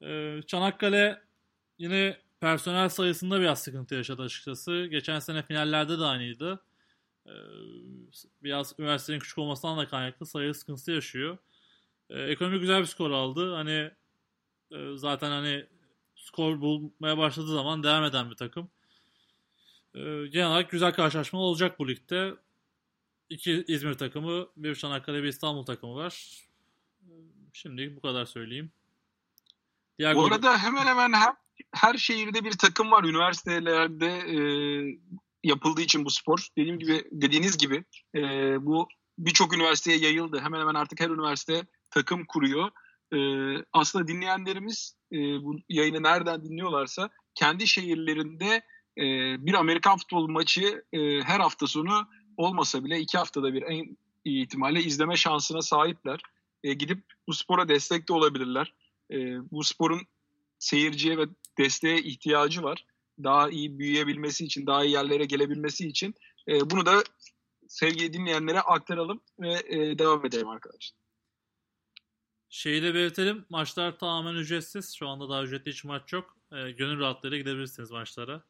Ee, 0.02 0.42
Çanakkale 0.48 1.22
yine 1.78 2.18
personel 2.40 2.90
sayısında 2.90 3.42
biraz 3.42 3.64
sıkıntı 3.64 3.96
yaşadı 3.96 4.22
açıkçası. 4.22 4.88
Geçen 4.92 5.20
sene 5.20 5.44
finallerde 5.44 6.00
de 6.00 6.04
aynıydı. 6.04 6.64
Ee, 7.28 7.32
biraz 8.44 8.76
üniversitenin 8.80 9.20
küçük 9.20 9.38
olmasından 9.38 9.78
da 9.78 9.88
kaynaklı 9.88 10.26
sayı 10.26 10.54
sıkıntısı 10.54 10.92
yaşıyor. 10.92 11.38
E, 12.10 12.22
ekonomi 12.24 12.60
güzel 12.60 12.80
bir 12.82 12.86
skor 12.86 13.12
aldı. 13.12 13.54
Hani 13.56 13.92
e, 14.72 14.98
zaten 14.98 15.30
hani 15.30 15.66
skor 16.16 16.62
bulmaya 16.62 17.18
başladığı 17.18 17.54
zaman 17.54 17.84
devam 17.84 18.04
eden 18.04 18.32
bir 18.32 18.36
takım. 18.36 18.70
E, 19.96 20.00
genel 20.28 20.48
olarak 20.48 20.70
güzel 20.72 20.94
karşılaşma 20.94 21.40
olacak 21.40 21.80
bu 21.80 21.88
ligde. 21.88 22.34
İki 23.30 23.66
İzmir 23.68 23.94
takımı, 23.94 24.48
bir 24.58 24.76
Çanakkale, 24.76 25.24
bir 25.24 25.28
İstanbul 25.28 25.64
takımı 25.66 25.96
var. 25.96 26.42
E, 27.02 27.12
Şimdi 27.54 27.96
bu 27.96 28.02
kadar 28.02 28.26
söyleyeyim. 28.26 28.72
Diğer 30.00 30.16
bu 30.16 30.26
arada 30.26 30.58
hemen 30.58 30.86
hemen 30.86 31.14
her, 31.14 31.34
her 31.72 31.98
şehirde 31.98 32.44
bir 32.44 32.52
takım 32.52 32.92
var. 32.92 33.04
Üniversitelerde 33.04 34.08
e, 34.08 34.38
yapıldığı 35.44 35.82
için 35.82 36.06
bu 36.06 36.10
spor. 36.10 36.48
Dediğim 36.58 36.80
gibi 36.80 37.04
dediğiniz 37.12 37.58
gibi 37.58 37.84
e, 38.16 38.22
bu 38.66 38.88
birçok 39.18 39.56
üniversiteye 39.56 39.98
yayıldı. 39.98 40.40
Hemen 40.40 40.60
hemen 40.60 40.74
artık 40.74 41.00
her 41.00 41.10
üniversite 41.10 41.66
takım 41.92 42.26
kuruyor. 42.26 42.72
E, 43.14 43.20
aslında 43.74 44.08
dinleyenlerimiz 44.08 44.96
e, 45.14 45.18
bu 45.18 45.56
yayını 45.70 46.04
nereden 46.04 46.44
dinliyorlarsa 46.44 47.10
kendi 47.36 47.68
şehirlerinde 47.68 48.62
e, 48.98 49.04
bir 49.46 49.54
Amerikan 49.54 49.98
futbol 49.98 50.28
maçı 50.28 50.84
e, 50.94 51.22
her 51.22 51.40
hafta 51.40 51.68
sonu 51.68 52.08
olmasa 52.38 52.84
bile 52.84 53.00
iki 53.00 53.18
haftada 53.18 53.54
bir 53.54 53.62
en 53.62 53.98
iyi 54.26 54.44
ihtimalle 54.44 54.80
izleme 54.80 55.16
şansına 55.18 55.62
sahipler. 55.62 56.20
E, 56.64 56.74
gidip 56.74 57.04
bu 57.28 57.34
spora 57.34 57.68
destek 57.68 58.10
de 58.10 58.14
olabilirler. 58.14 58.74
E, 59.12 59.16
bu 59.52 59.64
sporun 59.64 60.02
seyirciye 60.60 61.18
ve 61.18 61.26
desteğe 61.58 61.98
ihtiyacı 61.98 62.64
var. 62.64 62.86
Daha 63.24 63.50
iyi 63.50 63.80
büyüyebilmesi 63.80 64.46
için, 64.46 64.68
daha 64.68 64.86
iyi 64.86 64.94
yerlere 64.94 65.26
gelebilmesi 65.26 65.88
için. 65.88 66.16
E, 66.48 66.70
bunu 66.70 66.86
da 66.86 67.04
sevgili 67.68 68.14
dinleyenlere 68.14 68.60
aktaralım 68.60 69.22
ve 69.40 69.54
e, 69.68 70.00
devam 70.00 70.26
edelim 70.26 70.50
arkadaşlar. 70.50 71.06
Şeyi 72.50 72.84
de 72.84 72.94
belirtelim. 72.94 73.46
Maçlar 73.50 74.00
tamamen 74.00 74.36
ücretsiz. 74.36 74.96
Şu 74.96 75.08
anda 75.08 75.30
daha 75.30 75.44
ücretli 75.44 75.72
hiç 75.72 75.84
maç 75.84 76.14
yok. 76.14 76.38
E, 76.52 76.72
gönül 76.72 77.00
rahatlığıyla 77.00 77.38
gidebilirsiniz 77.38 77.92
maçlara. 77.92 78.44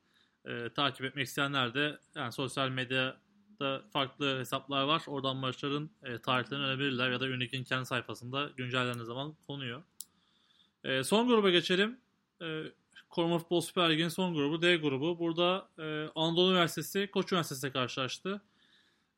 E, 0.46 0.70
takip 0.74 1.06
etmek 1.06 1.28
isteyenler 1.28 1.74
de 1.74 2.00
yani 2.16 2.32
sosyal 2.32 2.70
medyada 2.70 3.84
farklı 3.94 4.40
hesaplar 4.40 4.84
var. 4.84 5.04
Oradan 5.08 5.38
maçların 5.38 5.92
e, 6.04 6.22
tarihlerini 6.22 6.66
öğrenebilirler 6.66 7.12
ya 7.12 7.20
da 7.20 7.26
Unique'in 7.26 7.64
kendi 7.64 7.86
sayfasında 7.86 8.52
güncellendiği 8.58 9.06
zaman 9.06 9.36
konuyor. 9.48 9.84
E, 10.86 11.04
son 11.04 11.28
gruba 11.28 11.50
geçelim. 11.50 11.98
E, 12.42 12.64
Koruma 13.10 13.40
Futbol 13.40 13.62
Süper 13.62 13.90
Ligi'nin 13.90 14.10
son 14.10 14.34
grubu 14.34 14.62
D 14.62 14.76
grubu. 14.76 15.20
Burada 15.20 15.70
e, 15.80 16.10
Anadolu 16.16 16.52
Üniversitesi 16.52 17.10
Koç 17.12 17.32
Üniversitesi'yle 17.32 17.74
karşılaştı. 17.74 18.42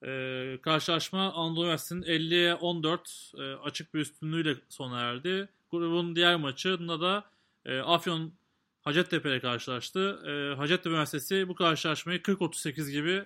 E, 0.06 0.60
karşılaşma 0.62 1.34
Anadolu 1.34 1.64
Üniversitesi'nin 1.64 2.02
50'ye 2.02 2.56
14 2.56 3.32
e, 3.38 3.42
açık 3.42 3.94
bir 3.94 4.00
üstünlüğüyle 4.00 4.56
sona 4.70 5.00
erdi. 5.00 5.50
Grubun 5.72 6.16
diğer 6.16 6.36
maçında 6.36 7.02
da 7.02 7.26
e, 7.66 7.80
Afyon 7.80 8.34
Hacettepe 8.82 9.30
ile 9.30 9.40
karşılaştı. 9.40 10.20
E, 10.28 10.56
Hacettepe 10.56 10.90
Üniversitesi 10.90 11.48
bu 11.48 11.56
karşılaşmayı 11.56 12.20
40-38 12.22 12.92
gibi 12.92 13.26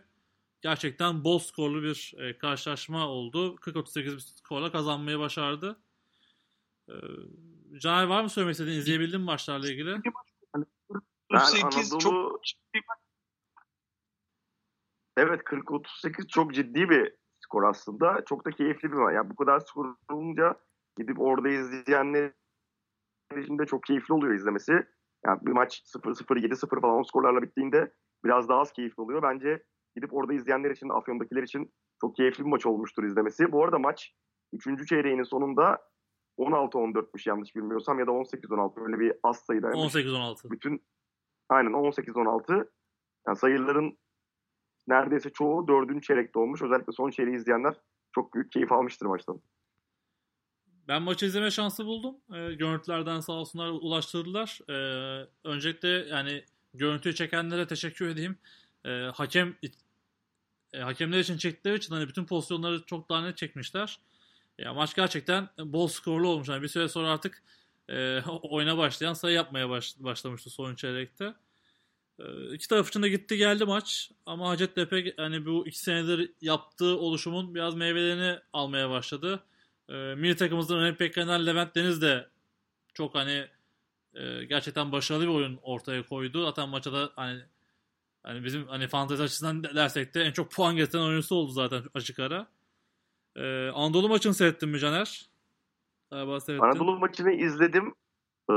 gerçekten 0.62 1.24
bol 1.24 1.40
skorlu 1.40 1.84
bir 1.84 2.14
e, 2.18 2.38
karşılaşma 2.38 3.08
oldu. 3.08 3.56
40-38 3.56 4.06
bir 4.06 4.20
skorla 4.20 4.72
kazanmayı 4.72 5.20
başardı. 5.20 5.80
E, 6.90 6.96
Caner 7.80 8.08
var 8.08 8.24
mı 8.24 8.30
söylemek 8.30 8.54
istediğin? 8.54 8.80
İzleyebildin 8.80 9.20
mi 9.20 9.26
maçlarla 9.26 9.70
ilgili? 9.70 10.02
Ben 11.34 11.40
Anadolu... 11.64 12.00
çok 12.00 12.42
Evet 15.18 15.42
40-38 15.42 16.28
çok 16.28 16.54
ciddi 16.54 16.90
bir 16.90 17.16
skor 17.40 17.64
aslında. 17.64 18.26
Çok 18.26 18.46
da 18.46 18.52
keyifli 18.52 18.92
bir 18.92 18.98
maç. 18.98 19.16
Yani 19.16 19.30
bu 19.30 19.36
kadar 19.36 19.60
skor 19.60 19.96
olunca 20.12 20.56
gidip 20.98 21.20
orada 21.20 21.50
izleyenler 21.50 22.32
için 23.38 23.60
de 23.60 23.66
çok 23.66 23.84
keyifli 23.84 24.14
oluyor 24.14 24.34
izlemesi. 24.34 24.72
Yani 25.26 25.40
bir 25.42 25.52
maç 25.52 25.82
0-0, 25.96 26.40
7-0 26.40 26.82
falan 26.82 27.00
o 27.00 27.04
skorlarla 27.04 27.42
bittiğinde 27.42 27.94
biraz 28.26 28.50
daha 28.50 28.60
az 28.60 28.74
keyifli 28.74 29.02
oluyor. 29.02 29.24
Bence 29.24 29.64
gidip 29.96 30.14
orada 30.14 30.34
izleyenler 30.34 30.72
için, 30.72 30.90
Afyon'dakiler 30.90 31.44
için 31.44 31.74
çok 32.02 32.16
keyifli 32.16 32.44
bir 32.44 32.50
maç 32.50 32.66
olmuştur 32.66 33.04
izlemesi. 33.04 33.52
Bu 33.52 33.64
arada 33.64 33.80
maç 33.80 34.14
3. 34.54 34.88
çeyreğinin 34.88 35.24
sonunda 35.24 35.91
16-14'müş 36.38 37.30
yanlış 37.30 37.56
bilmiyorsam 37.56 38.00
ya 38.00 38.08
da 38.08 38.12
18-16 38.12 38.86
öyle 38.86 39.00
bir 39.00 39.14
az 39.24 39.40
sayıdaymış. 39.40 39.96
18-16. 39.96 40.52
Bütün 40.52 40.84
aynen 41.50 41.72
18-16 41.72 42.70
yani 43.28 43.38
sayıların 43.38 43.98
neredeyse 44.88 45.30
çoğu 45.30 45.68
dördüncü 45.68 46.02
çeyrekte 46.02 46.40
olmuş. 46.40 46.62
Özellikle 46.62 46.94
son 46.94 47.10
çeyreği 47.10 47.36
izleyenler 47.36 47.74
çok 48.12 48.34
büyük 48.34 48.52
keyif 48.52 48.72
almıştır 48.72 49.06
maçtan. 49.06 49.42
Ben 50.88 51.02
maçı 51.02 51.26
izleme 51.26 51.52
şansı 51.52 51.86
buldum. 51.86 52.16
E, 52.34 52.54
görüntülerden 52.54 53.20
sağ 53.20 53.34
olsunlar 53.34 53.70
ulaştırdılar. 53.70 54.60
E, 54.70 54.76
öncelikle 55.44 55.88
yani 55.88 56.44
görüntüyü 56.74 57.16
çekenlere 57.16 57.68
teşekkür 57.68 58.08
edeyim. 58.08 58.38
E, 58.86 58.90
hakem 58.90 59.56
e, 60.74 60.80
hakemler 60.80 61.20
için 61.20 61.38
çektikleri 61.38 61.76
için 61.78 61.96
hani 61.96 62.08
bütün 62.08 62.26
pozisyonları 62.26 62.86
çok 62.86 63.10
daha 63.10 63.22
net 63.22 63.38
çekmişler. 63.38 64.00
Ya 64.62 64.74
maç 64.74 64.96
gerçekten 64.96 65.50
bol 65.60 65.88
skorlu 65.88 66.28
olmuş. 66.28 66.48
Yani 66.48 66.62
bir 66.64 66.68
süre 66.68 66.90
sonra 66.90 67.10
artık 67.12 67.44
e, 67.90 68.22
oyuna 68.42 68.78
başlayan 68.78 69.14
sayı 69.14 69.36
yapmaya 69.36 69.70
baş, 69.70 69.96
başlamıştı 70.00 70.50
son 70.50 70.76
çeyrekte. 70.76 71.34
E, 72.20 72.54
iki 72.54 72.68
taraf 72.68 72.90
için 72.90 73.04
de 73.04 73.10
gitti 73.10 73.38
geldi 73.38 73.66
maç. 73.66 74.12
Ama 74.26 74.50
Hacettepe 74.50 75.14
hani 75.18 75.46
bu 75.46 75.68
iki 75.68 75.80
senedir 75.80 76.32
yaptığı 76.42 76.98
oluşumun 77.00 77.56
biraz 77.56 77.76
meyvelerini 77.76 78.40
almaya 78.54 78.90
başladı. 78.90 79.44
E, 79.90 79.94
milli 79.94 80.36
takımımızdan 80.36 80.78
önemli 80.80 81.00
beklenen 81.00 81.46
Levent 81.46 81.76
Deniz 81.76 82.02
de 82.02 82.30
çok 82.94 83.16
hani 83.16 83.48
e, 84.14 84.46
gerçekten 84.46 84.92
başarılı 84.92 85.24
bir 85.24 85.34
oyun 85.34 85.60
ortaya 85.64 86.06
koydu. 86.06 86.46
Zaten 86.46 86.70
maça 86.70 86.94
da 86.94 87.12
hani 87.16 87.42
hani 88.24 88.44
bizim 88.44 88.68
hani 88.68 88.88
fantezi 88.88 89.24
açısından 89.24 89.64
dersek 89.64 90.14
de 90.16 90.24
en 90.24 90.32
çok 90.32 90.52
puan 90.52 90.76
getiren 90.76 91.02
oyuncusu 91.04 91.36
oldu 91.36 91.52
zaten 91.52 91.84
açık 91.94 92.20
ara. 92.20 92.48
Ee, 93.36 93.70
Anadolu 93.70 94.10
maçını 94.10 94.34
seyrettin 94.34 94.70
mi 94.70 94.80
Caner? 94.80 95.30
Galiba 96.12 96.40
seyrettin. 96.40 96.66
Anadolu 96.66 97.00
maçını 97.00 97.32
izledim. 97.32 97.94
Ee, 98.52 98.54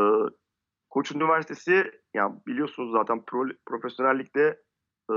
Koç 0.91 1.13
Üniversitesi 1.13 2.01
yani 2.15 2.35
biliyorsunuz 2.47 2.93
zaten 2.93 3.25
pro, 3.25 3.45
profesyonellikte 3.67 4.41
e, 5.11 5.15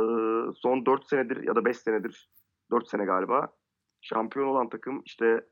son 0.56 0.86
4 0.86 1.10
senedir 1.10 1.44
ya 1.44 1.56
da 1.56 1.66
5 1.66 1.78
senedir 1.78 2.30
4 2.72 2.90
sene 2.90 3.06
galiba 3.06 3.48
şampiyon 4.02 4.48
olan 4.48 4.70
takım 4.70 5.02
işte 5.06 5.46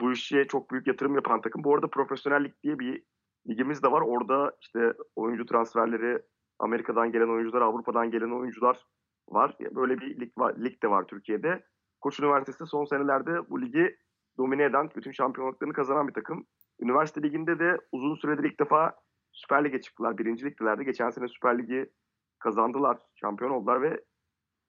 bu 0.00 0.12
işe 0.12 0.44
çok 0.44 0.70
büyük 0.70 0.86
yatırım 0.86 1.14
yapan 1.14 1.40
takım. 1.40 1.64
Bu 1.64 1.74
arada 1.74 1.86
profesyonellik 1.88 2.62
diye 2.62 2.78
bir 2.78 3.02
ligimiz 3.48 3.82
de 3.82 3.92
var. 3.92 4.00
Orada 4.00 4.56
işte 4.60 4.92
oyuncu 5.16 5.46
transferleri 5.46 6.22
Amerika'dan 6.58 7.12
gelen 7.12 7.28
oyuncular, 7.28 7.60
Avrupa'dan 7.60 8.10
gelen 8.10 8.40
oyuncular 8.40 8.86
var. 9.28 9.56
Böyle 9.60 9.98
bir 9.98 10.20
lig, 10.20 10.32
var, 10.38 10.56
lig 10.64 10.82
de 10.82 10.90
var 10.90 11.06
Türkiye'de. 11.06 11.66
Koç 12.00 12.20
Üniversitesi 12.20 12.66
son 12.66 12.84
senelerde 12.84 13.50
bu 13.50 13.62
ligi 13.62 13.96
domine 14.38 14.64
eden, 14.64 14.90
bütün 14.96 15.12
şampiyonluklarını 15.12 15.74
kazanan 15.74 16.08
bir 16.08 16.14
takım. 16.14 16.46
Üniversite 16.80 17.22
liginde 17.22 17.58
de 17.58 17.76
uzun 17.92 18.14
süredir 18.14 18.44
ilk 18.44 18.60
defa 18.60 18.94
Süper 19.32 19.64
Lig'e 19.64 19.80
çıktılar. 19.80 20.18
Birinci 20.18 20.44
ligdilerdi. 20.44 20.84
Geçen 20.84 21.10
sene 21.10 21.28
Süper 21.28 21.58
Lig'i 21.58 21.90
kazandılar. 22.38 22.98
Şampiyon 23.14 23.50
oldular 23.50 23.82
ve 23.82 24.04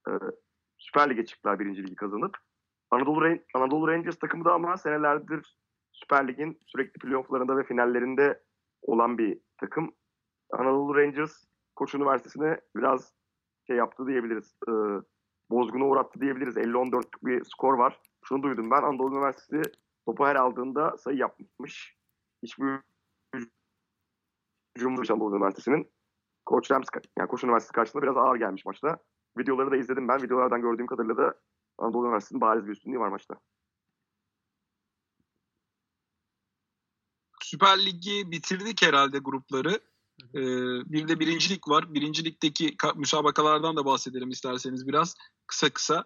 e, 0.07 0.11
Süper 0.77 1.09
Lig'e 1.09 1.25
çıktılar 1.25 1.59
birinci 1.59 1.83
ligi 1.83 1.95
kazanıp. 1.95 2.37
Anadolu, 2.91 3.37
Anadolu 3.55 3.87
Rangers 3.87 4.19
takımı 4.19 4.45
da 4.45 4.53
ama 4.53 4.77
senelerdir 4.77 5.57
Süper 5.91 6.27
Lig'in 6.27 6.59
sürekli 6.65 6.99
playofflarında 6.99 7.57
ve 7.57 7.63
finallerinde 7.63 8.43
olan 8.81 9.17
bir 9.17 9.39
takım. 9.57 9.95
Anadolu 10.51 10.95
Rangers 10.95 11.45
Koç 11.75 11.95
Üniversitesi'ne 11.95 12.59
biraz 12.75 13.13
şey 13.67 13.75
yaptı 13.75 14.07
diyebiliriz. 14.07 14.57
E, 14.67 14.71
bozguna 15.49 15.85
uğrattı 15.85 16.21
diyebiliriz. 16.21 16.57
50-14'lük 16.57 17.25
bir 17.25 17.43
skor 17.45 17.73
var. 17.73 17.99
Şunu 18.23 18.43
duydum 18.43 18.71
ben 18.71 18.83
Anadolu 18.83 19.15
Üniversitesi 19.15 19.71
topu 20.05 20.25
her 20.25 20.35
aldığında 20.35 20.97
sayı 20.97 21.17
yapmış. 21.17 21.97
Hiçbir 22.43 22.79
hücumlu 24.77 25.01
Anadolu 25.13 25.35
Üniversitesi'nin 25.35 25.91
Koç 26.45 26.71
Rams, 26.71 26.87
yani 27.17 27.27
Koç 27.27 27.43
Üniversitesi 27.43 27.73
karşısında 27.73 28.03
biraz 28.03 28.17
ağır 28.17 28.35
gelmiş 28.35 28.65
maçta. 28.65 28.97
Videoları 29.37 29.71
da 29.71 29.77
izledim 29.77 30.07
ben. 30.07 30.21
Videolardan 30.21 30.61
gördüğüm 30.61 30.87
kadarıyla 30.87 31.17
da 31.17 31.39
Anadolu 31.77 32.05
Üniversitesi'nin 32.05 32.41
bariz 32.41 32.65
bir 32.65 32.71
üstünlüğü 32.71 32.99
var 32.99 33.09
maçta. 33.09 33.35
Süper 37.43 37.85
Lig'i 37.85 38.31
bitirdik 38.31 38.81
herhalde 38.81 39.19
grupları. 39.19 39.79
Ee, 40.35 40.41
bir 40.91 41.07
de 41.07 41.19
birincilik 41.19 41.69
var. 41.69 41.93
Birincilikteki 41.93 42.75
müsabakalardan 42.95 43.75
da 43.75 43.85
bahsedelim 43.85 44.29
isterseniz 44.29 44.87
biraz 44.87 45.15
kısa 45.47 45.69
kısa. 45.69 46.05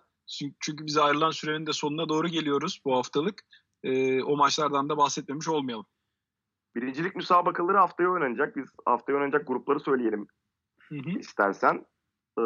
Çünkü 0.60 0.86
bize 0.86 1.02
ayrılan 1.02 1.32
sürenin 1.32 1.66
de 1.66 1.74
sonuna 1.74 2.10
doğru 2.10 2.28
geliyoruz 2.28 2.82
bu 2.86 2.96
haftalık. 2.96 3.42
Ee, 3.84 4.24
o 4.24 4.38
maçlardan 4.38 4.90
da 4.90 4.98
bahsetmemiş 4.98 5.48
olmayalım. 5.48 5.86
Birincilik 6.76 7.16
müsabakaları 7.16 7.78
haftaya 7.78 8.10
oynanacak. 8.10 8.56
Biz 8.56 8.70
haftaya 8.86 9.18
oynanacak 9.18 9.48
grupları 9.48 9.80
söyleyelim 9.80 10.28
hı 10.82 10.96
hı. 10.96 11.20
istersen. 11.20 11.86
Ee, 12.40 12.42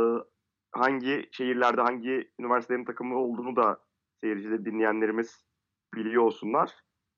hangi 0.71 1.29
şehirlerde 1.31 1.81
hangi 1.81 2.31
üniversitelerin 2.39 2.85
takımı 2.85 3.17
olduğunu 3.17 3.55
da 3.55 3.79
seyircileri 4.21 4.65
dinleyenlerimiz 4.65 5.45
biliyor 5.95 6.23
olsunlar. 6.23 6.71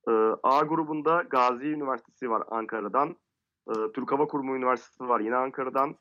E, 0.08 0.12
A 0.44 0.62
grubunda 0.62 1.22
Gazi 1.22 1.66
Üniversitesi 1.66 2.30
var 2.30 2.44
Ankara'dan. 2.52 3.18
E, 3.70 3.92
Türk 3.94 4.12
Hava 4.12 4.28
Kurumu 4.28 4.56
Üniversitesi 4.56 5.10
var 5.10 5.20
yine 5.20 5.36
Ankara'dan. 5.36 5.96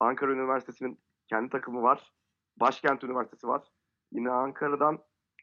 Ankara 0.00 0.32
Üniversitesi'nin 0.32 0.98
kendi 1.28 1.50
takımı 1.50 1.82
var. 1.82 2.12
Başkent 2.60 3.04
Üniversitesi 3.04 3.48
var. 3.48 3.68
Yine 4.12 4.30
Ankara'dan. 4.30 4.98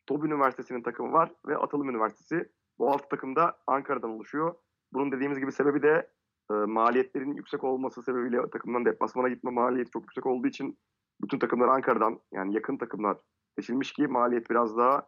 TOB 0.05 0.23
Üniversitesi'nin 0.23 0.83
takımı 0.83 1.13
var 1.13 1.31
ve 1.47 1.57
Atılım 1.57 1.89
Üniversitesi. 1.89 2.51
Bu 2.79 2.91
alt 2.91 3.09
takım 3.09 3.35
da 3.35 3.57
Ankara'dan 3.67 4.09
oluşuyor. 4.09 4.55
Bunun 4.93 5.11
dediğimiz 5.11 5.39
gibi 5.39 5.51
sebebi 5.51 5.81
de 5.81 6.09
e, 6.51 6.53
maliyetlerin 6.53 7.33
yüksek 7.33 7.63
olması 7.63 8.03
sebebiyle 8.03 8.49
takımdan 8.49 8.85
deplasmana 8.85 9.29
gitme 9.29 9.51
maliyeti 9.51 9.91
çok 9.91 10.03
yüksek 10.03 10.25
olduğu 10.25 10.47
için 10.47 10.77
bütün 11.21 11.39
takımlar 11.39 11.67
Ankara'dan 11.67 12.19
yani 12.33 12.55
yakın 12.55 12.77
takımlar 12.77 13.17
seçilmiş 13.59 13.93
ki 13.93 14.07
maliyet 14.07 14.49
biraz 14.49 14.77
daha 14.77 15.07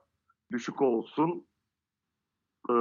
düşük 0.52 0.82
olsun. 0.82 1.48
E, 2.70 2.74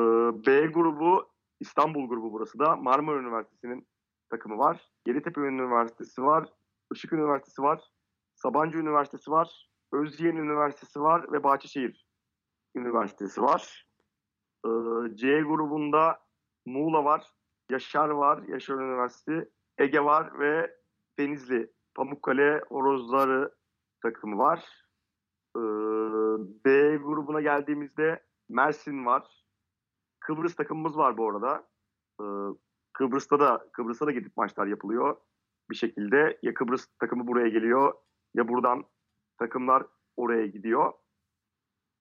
B 0.47 0.67
grubu 0.67 1.34
İstanbul 1.61 2.09
grubu 2.09 2.33
burası 2.33 2.59
da 2.59 2.77
Marmara 2.77 3.19
Üniversitesi'nin 3.19 3.87
takımı 4.31 4.59
var. 4.59 4.91
Yeditepe 5.07 5.41
Üniversitesi 5.41 6.23
var. 6.23 6.49
Işık 6.95 7.13
Üniversitesi 7.13 7.63
var. 7.63 7.91
Sabancı 8.35 8.79
Üniversitesi 8.79 9.31
var. 9.31 9.69
Özyeğin 9.93 10.37
Üniversitesi 10.37 11.01
var 11.01 11.33
ve 11.33 11.45
Bahçeşehir 11.45 12.07
Üniversitesi 12.77 13.43
var. 13.43 13.87
Ee, 14.67 14.69
C 15.15 15.41
grubunda 15.41 16.21
Muğla 16.67 17.05
var, 17.05 17.27
Yaşar 17.71 18.09
var, 18.09 18.43
Yaşar 18.49 18.75
Üniversitesi, 18.75 19.51
Ege 19.79 20.01
var 20.01 20.39
ve 20.39 20.77
Denizli, 21.19 21.73
Pamukkale 21.95 22.61
Horozları 22.69 23.55
takımı 24.03 24.39
var. 24.39 24.85
Ee, 25.57 25.61
B 26.65 26.97
grubuna 26.97 27.41
geldiğimizde 27.41 28.23
Mersin 28.49 29.07
var. 29.07 29.44
Kıbrıs 30.25 30.55
takımımız 30.55 30.97
var 30.97 31.17
bu 31.17 31.31
arada. 31.31 31.69
Ee, 32.21 32.25
Kıbrıs'ta 32.93 33.41
da 33.41 33.69
Kıbrıs'a 33.73 34.07
da 34.07 34.11
gidip 34.11 34.37
maçlar 34.37 34.67
yapılıyor 34.67 35.17
bir 35.71 35.75
şekilde. 35.75 36.39
Ya 36.43 36.55
Kıbrıs 36.55 36.87
takımı 36.99 37.27
buraya 37.27 37.49
geliyor 37.49 37.93
ya 38.35 38.49
buradan 38.49 38.85
takımlar 39.39 39.87
oraya 40.17 40.47
gidiyor. 40.47 40.93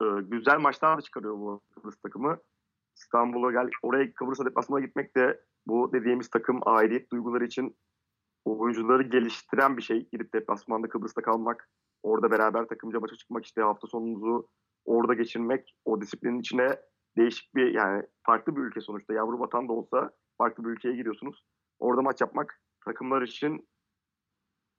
Ee, 0.01 0.05
güzel 0.21 0.59
maçlar 0.59 1.01
çıkarıyor 1.01 1.33
bu 1.33 1.61
Kıbrıs 1.75 1.95
takımı. 1.95 2.37
İstanbul'a 2.97 3.51
gel, 3.51 3.69
oraya 3.81 4.13
Kıbrıs'a 4.13 4.45
deplasmana 4.45 4.85
gitmek 4.85 5.15
de 5.15 5.43
bu 5.67 5.93
dediğimiz 5.93 6.29
takım 6.29 6.59
aidiyet 6.65 7.11
duyguları 7.11 7.45
için 7.45 7.77
oyuncuları 8.45 9.03
geliştiren 9.03 9.77
bir 9.77 9.81
şey. 9.81 10.09
Gidip 10.09 10.33
deplasmanda 10.33 10.89
Kıbrıs'ta 10.89 11.21
kalmak, 11.21 11.69
orada 12.03 12.31
beraber 12.31 12.65
takımca 12.65 12.99
maça 12.99 13.15
çıkmak 13.15 13.45
işte 13.45 13.61
hafta 13.61 13.87
sonumuzu 13.87 14.47
orada 14.85 15.13
geçirmek, 15.13 15.75
o 15.85 16.01
disiplinin 16.01 16.39
içine 16.39 16.79
değişik 17.17 17.55
bir 17.55 17.73
yani 17.73 18.03
farklı 18.25 18.55
bir 18.55 18.61
ülke 18.61 18.81
sonuçta 18.81 19.13
yavru 19.13 19.39
vatan 19.39 19.67
da 19.67 19.73
olsa 19.73 20.11
farklı 20.37 20.63
bir 20.63 20.69
ülkeye 20.69 20.95
giriyorsunuz. 20.95 21.45
Orada 21.79 22.01
maç 22.01 22.21
yapmak 22.21 22.61
takımlar 22.85 23.21
için 23.21 23.67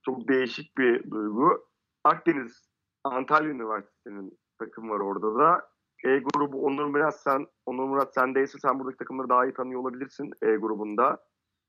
çok 0.05 0.28
değişik 0.28 0.78
bir 0.78 1.11
duygu. 1.11 1.68
Akdeniz 2.05 2.70
Antalya 3.05 3.51
Üniversitesi'nin 3.51 4.39
takım 4.59 4.91
var 4.91 5.01
orada 5.01 5.39
da. 5.39 5.74
E 6.05 6.18
grubu 6.18 6.66
Onur 6.66 6.85
Murat 6.85 7.20
sen 7.20 7.47
Onur 7.66 7.85
Murat 7.85 8.14
sendeyse 8.14 8.59
sen 8.59 8.78
buradaki 8.78 8.97
takımları 8.97 9.28
daha 9.28 9.47
iyi 9.47 9.55
tanıyor 9.55 9.80
olabilirsin 9.80 10.30
E 10.43 10.57
grubunda. 10.57 11.18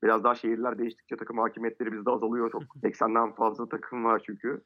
Biraz 0.03 0.23
daha 0.23 0.35
şehirler 0.35 0.77
değiştikçe 0.77 1.17
takım 1.17 1.37
hakimiyetleri 1.37 1.91
bizde 1.91 2.11
azalıyor. 2.11 2.51
Çok 2.51 2.61
80'den 2.83 3.35
fazla 3.35 3.69
takım 3.69 4.05
var 4.05 4.21
çünkü. 4.25 4.61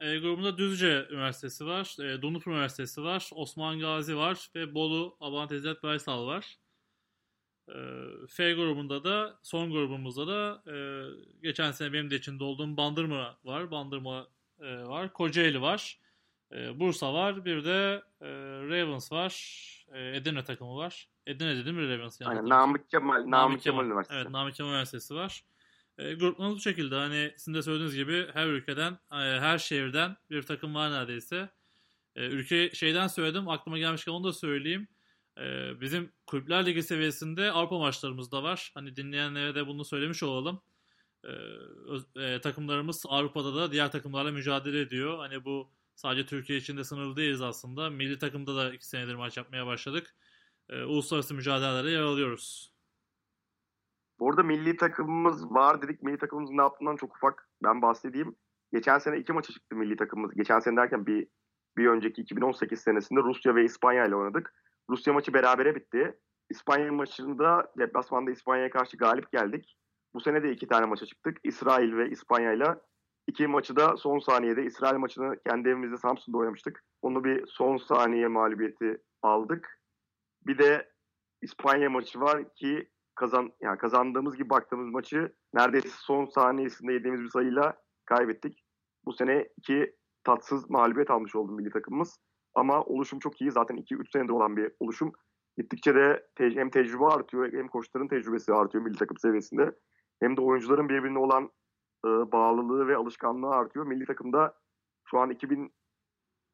E 0.00 0.18
grubunda 0.18 0.58
Düzce 0.58 1.06
Üniversitesi 1.10 1.66
var, 1.66 1.96
e, 2.00 2.22
Donuk 2.22 2.46
Üniversitesi 2.46 3.02
var, 3.02 3.30
Osman 3.34 3.78
Gazi 3.78 4.16
var 4.16 4.50
ve 4.54 4.74
Bolu 4.74 5.16
Abant 5.20 5.52
İzzet 5.52 5.82
Baysal 5.82 6.26
var. 6.26 6.56
E, 7.68 7.76
F 8.28 8.52
grubunda 8.52 9.04
da, 9.04 9.38
son 9.42 9.70
grubumuzda 9.70 10.26
da 10.26 10.62
e, 10.72 10.76
geçen 11.42 11.72
sene 11.72 11.92
benim 11.92 12.10
de 12.10 12.16
içinde 12.16 12.44
olduğum 12.44 12.76
Bandırma 12.76 13.38
var, 13.44 13.70
Bandırma 13.70 14.28
e, 14.60 14.84
var, 14.84 15.12
Kocaeli 15.12 15.60
var, 15.60 15.98
e, 16.52 16.80
Bursa 16.80 17.14
var, 17.14 17.44
bir 17.44 17.64
de 17.64 18.02
e, 18.20 18.28
Ravens 18.68 19.12
var, 19.12 19.34
e, 19.92 20.16
Edirne 20.16 20.44
takımı 20.44 20.76
var. 20.76 21.08
Edirne 21.26 21.56
dedim 21.56 21.76
mi 21.76 21.88
Ravens? 21.88 22.22
Aynen, 22.22 22.48
Namık 22.48 22.90
Kemal, 22.90 23.14
Namık, 23.14 23.28
Namık 23.28 23.62
Kemal, 23.62 23.76
Kemal 23.76 23.86
Üniversitesi. 23.86 24.20
Evet, 24.20 24.30
Namık 24.30 24.54
Kemal 24.54 24.70
Üniversitesi 24.70 25.14
var. 25.14 25.44
E, 25.98 26.14
gruplarımız 26.14 26.56
bu 26.56 26.60
şekilde. 26.60 26.94
Hani 26.94 27.34
sizin 27.36 27.54
de 27.54 27.62
söylediğiniz 27.62 27.94
gibi 27.94 28.26
her 28.32 28.46
ülkeden, 28.46 28.92
e, 28.92 29.16
her 29.16 29.58
şehirden 29.58 30.16
bir 30.30 30.42
takım 30.42 30.74
var 30.74 30.90
neredeyse. 30.90 31.50
E, 32.16 32.26
ülke 32.26 32.70
şeyden 32.74 33.06
söyledim. 33.06 33.48
Aklıma 33.48 33.78
gelmişken 33.78 34.12
onu 34.12 34.24
da 34.24 34.32
söyleyeyim. 34.32 34.88
E, 35.38 35.72
bizim 35.80 36.12
Kulüpler 36.26 36.66
Ligi 36.66 36.82
seviyesinde 36.82 37.52
Avrupa 37.52 37.78
maçlarımız 37.78 38.32
da 38.32 38.42
var. 38.42 38.70
Hani 38.74 38.96
dinleyenlere 38.96 39.54
de 39.54 39.66
bunu 39.66 39.84
söylemiş 39.84 40.22
olalım. 40.22 40.62
Takımlarımız 42.42 43.04
Avrupa'da 43.08 43.54
da 43.54 43.72
diğer 43.72 43.92
takımlarla 43.92 44.30
mücadele 44.32 44.80
ediyor. 44.80 45.18
Hani 45.18 45.44
bu 45.44 45.70
sadece 45.94 46.26
Türkiye 46.26 46.58
için 46.58 46.76
de 46.76 46.84
sınırlı 46.84 47.16
değiliz 47.16 47.40
aslında. 47.42 47.90
Milli 47.90 48.18
takımda 48.18 48.56
da 48.56 48.74
iki 48.74 48.86
senedir 48.88 49.14
maç 49.14 49.36
yapmaya 49.36 49.66
başladık. 49.66 50.14
Uluslararası 50.70 51.34
mücadelelere 51.34 51.90
yer 51.90 52.00
alıyoruz. 52.00 52.73
Bu 54.24 54.30
arada 54.30 54.42
milli 54.42 54.76
takımımız 54.76 55.54
var 55.54 55.82
dedik. 55.82 56.02
Milli 56.02 56.18
takımımızın 56.18 56.56
ne 56.56 56.62
yaptığından 56.62 56.96
çok 56.96 57.16
ufak 57.16 57.48
ben 57.62 57.82
bahsedeyim. 57.82 58.36
Geçen 58.72 58.98
sene 58.98 59.18
iki 59.18 59.32
maça 59.32 59.52
çıktı 59.52 59.76
milli 59.76 59.96
takımımız. 59.96 60.34
Geçen 60.34 60.58
sene 60.58 60.76
derken 60.76 61.06
bir 61.06 61.28
bir 61.76 61.86
önceki 61.86 62.22
2018 62.22 62.80
senesinde 62.80 63.20
Rusya 63.20 63.54
ve 63.54 63.64
İspanya 63.64 64.06
ile 64.06 64.16
oynadık. 64.16 64.54
Rusya 64.90 65.12
maçı 65.12 65.34
berabere 65.34 65.74
bitti. 65.74 66.18
İspanya 66.50 66.92
maçında 66.92 67.72
deplasmanda 67.78 68.30
İspanya'ya 68.30 68.70
karşı 68.70 68.96
galip 68.96 69.32
geldik. 69.32 69.76
Bu 70.14 70.20
sene 70.20 70.42
de 70.42 70.52
iki 70.52 70.68
tane 70.68 70.86
maça 70.86 71.06
çıktık. 71.06 71.38
İsrail 71.44 71.96
ve 71.96 72.10
İspanya 72.10 72.52
ile. 72.52 72.74
İki 73.26 73.46
maçı 73.46 73.76
da 73.76 73.96
son 73.96 74.18
saniyede 74.18 74.64
İsrail 74.64 74.96
maçını 74.96 75.36
kendi 75.46 75.68
evimizde 75.68 75.96
Samsun'da 75.96 76.38
oynamıştık. 76.38 76.84
Onu 77.02 77.24
bir 77.24 77.46
son 77.46 77.76
saniye 77.76 78.28
mağlubiyeti 78.28 78.98
aldık. 79.22 79.80
Bir 80.46 80.58
de 80.58 80.92
İspanya 81.42 81.90
maçı 81.90 82.20
var 82.20 82.54
ki 82.54 82.90
kazan 83.14 83.52
yani 83.60 83.78
kazandığımız 83.78 84.36
gibi 84.36 84.50
baktığımız 84.50 84.88
maçı 84.88 85.34
neredeyse 85.54 85.88
son 85.88 86.24
saniyesinde 86.24 86.92
yediğimiz 86.92 87.20
bir 87.20 87.28
sayıyla 87.28 87.76
kaybettik. 88.04 88.64
Bu 89.04 89.12
sene 89.12 89.48
iki 89.56 89.96
tatsız 90.24 90.70
mağlubiyet 90.70 91.10
almış 91.10 91.36
oldu 91.36 91.52
milli 91.52 91.70
takımımız. 91.70 92.18
Ama 92.54 92.82
oluşum 92.82 93.18
çok 93.18 93.40
iyi. 93.40 93.50
Zaten 93.50 93.76
2-3 93.76 94.12
senedir 94.12 94.32
olan 94.32 94.56
bir 94.56 94.72
oluşum. 94.80 95.12
Gittikçe 95.56 95.94
de 95.94 96.26
te- 96.34 96.50
hem 96.50 96.70
tecrübe 96.70 97.04
artıyor 97.04 97.52
hem 97.52 97.68
koçların 97.68 98.08
tecrübesi 98.08 98.52
artıyor 98.52 98.84
milli 98.84 98.96
takım 98.96 99.16
seviyesinde. 99.16 99.72
Hem 100.20 100.36
de 100.36 100.40
oyuncuların 100.40 100.88
birbirine 100.88 101.18
olan 101.18 101.50
e, 102.06 102.08
bağlılığı 102.08 102.88
ve 102.88 102.96
alışkanlığı 102.96 103.50
artıyor. 103.50 103.86
Milli 103.86 104.04
takımda 104.06 104.54
şu 105.04 105.18
an 105.18 105.30
2000 105.30 105.74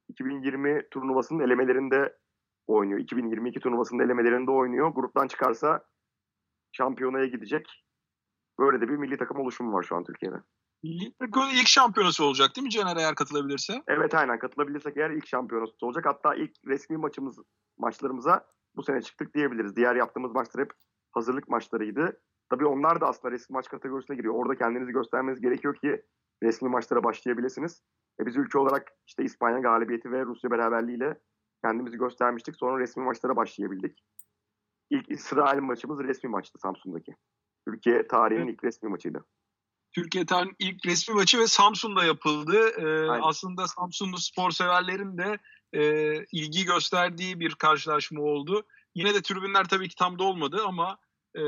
2020 0.08 0.88
turnuvasının 0.90 1.40
elemelerinde 1.40 2.16
oynuyor. 2.66 3.00
2022 3.00 3.60
turnuvasının 3.60 4.04
elemelerinde 4.04 4.50
oynuyor. 4.50 4.88
Gruptan 4.88 5.28
çıkarsa 5.28 5.84
şampiyonaya 6.72 7.26
gidecek. 7.26 7.84
Böyle 8.58 8.80
de 8.80 8.88
bir 8.88 8.96
milli 8.96 9.16
takım 9.16 9.38
oluşumu 9.38 9.72
var 9.72 9.82
şu 9.82 9.96
an 9.96 10.04
Türkiye'de. 10.04 10.36
Takımın 11.18 11.50
ilk 11.50 11.68
şampiyonası 11.68 12.24
olacak 12.24 12.56
değil 12.56 12.64
mi 12.64 12.70
Caner 12.70 12.96
eğer 12.96 13.14
katılabilirse? 13.14 13.82
Evet 13.88 14.14
aynen 14.14 14.38
katılabilirsek 14.38 14.96
eğer 14.96 15.10
ilk 15.10 15.26
şampiyonası 15.26 15.86
olacak. 15.86 16.06
Hatta 16.06 16.34
ilk 16.34 16.50
resmi 16.66 16.96
maçımız 16.96 17.38
maçlarımıza 17.78 18.46
bu 18.76 18.82
sene 18.82 19.02
çıktık 19.02 19.34
diyebiliriz. 19.34 19.76
Diğer 19.76 19.94
yaptığımız 19.94 20.32
maçlar 20.32 20.64
hep 20.64 20.72
hazırlık 21.12 21.48
maçlarıydı. 21.48 22.20
Tabii 22.50 22.66
onlar 22.66 23.00
da 23.00 23.08
aslında 23.08 23.32
resmi 23.32 23.54
maç 23.54 23.68
kategorisine 23.68 24.16
giriyor. 24.16 24.34
Orada 24.34 24.54
kendinizi 24.54 24.92
göstermeniz 24.92 25.40
gerekiyor 25.40 25.74
ki 25.74 26.02
resmi 26.42 26.68
maçlara 26.68 27.04
başlayabilirsiniz. 27.04 27.82
E 28.20 28.26
biz 28.26 28.36
ülke 28.36 28.58
olarak 28.58 28.92
işte 29.06 29.24
İspanya 29.24 29.58
galibiyeti 29.58 30.12
ve 30.12 30.24
Rusya 30.24 30.50
beraberliğiyle 30.50 31.20
kendimizi 31.64 31.96
göstermiştik. 31.96 32.56
Sonra 32.56 32.78
resmi 32.78 33.04
maçlara 33.04 33.36
başlayabildik. 33.36 34.04
İlk 34.90 35.10
İsrail 35.10 35.60
maçımız 35.60 35.98
resmi 35.98 36.30
maçtı 36.30 36.58
Samsun'daki. 36.58 37.14
Türkiye 37.68 38.06
tarihinin 38.06 38.44
evet. 38.44 38.54
ilk 38.54 38.64
resmi 38.64 38.88
maçıydı. 38.88 39.24
Türkiye 39.92 40.26
tarihinin 40.26 40.56
ilk 40.58 40.86
resmi 40.86 41.14
maçı 41.14 41.38
ve 41.38 41.46
Samsun'da 41.46 42.04
yapıldı. 42.04 42.58
Ee, 42.78 43.10
aslında 43.10 43.68
Samsunlu 43.68 44.18
spor 44.18 44.50
severlerin 44.50 45.18
de 45.18 45.38
e, 45.72 46.14
ilgi 46.32 46.64
gösterdiği 46.64 47.40
bir 47.40 47.54
karşılaşma 47.54 48.22
oldu. 48.22 48.66
Yine 48.94 49.14
de 49.14 49.22
tribünler 49.22 49.64
tabii 49.64 49.88
ki 49.88 49.94
tam 49.94 50.18
da 50.18 50.24
olmadı 50.24 50.62
ama 50.66 50.98
e, 51.36 51.42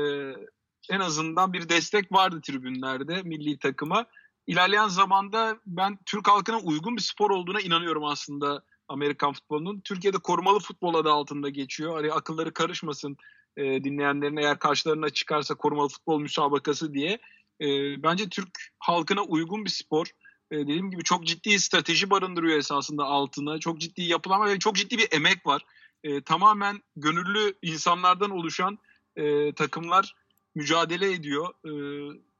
en 0.89 0.99
azından 0.99 1.53
bir 1.53 1.69
destek 1.69 2.11
vardı 2.11 2.41
tribünlerde 2.43 3.21
milli 3.21 3.59
takıma. 3.59 4.05
İlerleyen 4.47 4.87
zamanda 4.87 5.57
ben 5.65 5.97
Türk 6.05 6.27
halkına 6.27 6.59
uygun 6.59 6.95
bir 6.95 7.01
spor 7.01 7.31
olduğuna 7.31 7.61
inanıyorum 7.61 8.03
aslında 8.03 8.63
Amerikan 8.93 9.33
futbolunun. 9.33 9.81
Türkiye'de 9.81 10.17
korumalı 10.17 10.59
futbol 10.59 10.93
adı 10.93 11.11
altında 11.11 11.49
geçiyor. 11.49 11.93
Hani 11.93 12.11
akılları 12.11 12.53
karışmasın 12.53 13.17
e, 13.57 13.83
dinleyenlerin 13.83 14.37
eğer 14.37 14.59
karşılarına 14.59 15.09
çıkarsa 15.09 15.55
korumalı 15.55 15.87
futbol 15.89 16.19
müsabakası 16.19 16.93
diye. 16.93 17.19
E, 17.61 17.67
bence 18.03 18.29
Türk 18.29 18.49
halkına 18.79 19.21
uygun 19.21 19.65
bir 19.65 19.69
spor. 19.69 20.07
E, 20.51 20.57
dediğim 20.57 20.91
gibi 20.91 21.03
çok 21.03 21.25
ciddi 21.25 21.59
strateji 21.59 22.09
barındırıyor 22.09 22.57
esasında 22.57 23.03
altına. 23.03 23.59
Çok 23.59 23.79
ciddi 23.79 24.01
yapılan 24.01 24.45
ve 24.45 24.59
çok 24.59 24.75
ciddi 24.75 24.97
bir 24.97 25.07
emek 25.11 25.45
var. 25.45 25.65
e, 26.03 26.21
tamamen 26.21 26.81
gönüllü 26.95 27.53
insanlardan 27.61 28.29
oluşan 28.29 28.77
e, 29.15 29.53
takımlar 29.53 30.15
mücadele 30.55 31.13
ediyor. 31.13 31.53
E, 31.65 31.71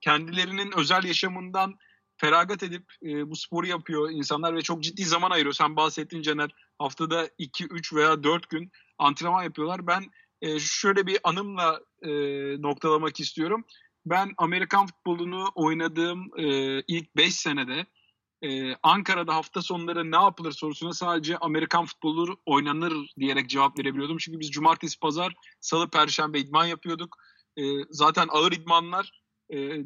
kendilerinin 0.01 0.71
özel 0.77 1.03
yaşamından 1.03 1.75
feragat 2.23 2.63
edip 2.63 2.85
e, 3.03 3.29
bu 3.29 3.35
sporu 3.35 3.67
yapıyor 3.67 4.09
insanlar 4.11 4.55
ve 4.55 4.61
çok 4.61 4.83
ciddi 4.83 5.05
zaman 5.05 5.31
ayırıyor. 5.31 5.53
Sen 5.53 5.75
bahsettin 5.75 6.21
Caner 6.21 6.51
haftada 6.79 7.29
2, 7.37 7.65
3 7.65 7.93
veya 7.93 8.23
4 8.23 8.49
gün 8.49 8.71
antrenman 8.97 9.43
yapıyorlar. 9.43 9.87
Ben 9.87 10.03
e, 10.41 10.59
şöyle 10.59 11.07
bir 11.07 11.19
anımla 11.23 11.81
e, 12.01 12.11
noktalamak 12.61 13.19
istiyorum. 13.19 13.65
Ben 14.05 14.33
Amerikan 14.37 14.87
futbolunu 14.87 15.51
oynadığım 15.55 16.29
e, 16.37 16.79
ilk 16.87 17.15
5 17.15 17.35
senede 17.35 17.85
e, 18.41 18.75
Ankara'da 18.83 19.35
hafta 19.35 19.61
sonları 19.61 20.11
ne 20.11 20.23
yapılır 20.23 20.51
sorusuna 20.51 20.93
sadece 20.93 21.37
Amerikan 21.37 21.85
futbolu 21.85 22.37
oynanır 22.45 22.93
diyerek 23.19 23.49
cevap 23.49 23.79
verebiliyordum. 23.79 24.17
Çünkü 24.17 24.39
biz 24.39 24.51
cumartesi, 24.51 24.99
pazar, 24.99 25.33
salı, 25.59 25.89
perşembe 25.89 26.39
idman 26.39 26.65
yapıyorduk. 26.65 27.17
E, 27.57 27.63
zaten 27.89 28.27
ağır 28.31 28.51
idmanlar 28.51 29.22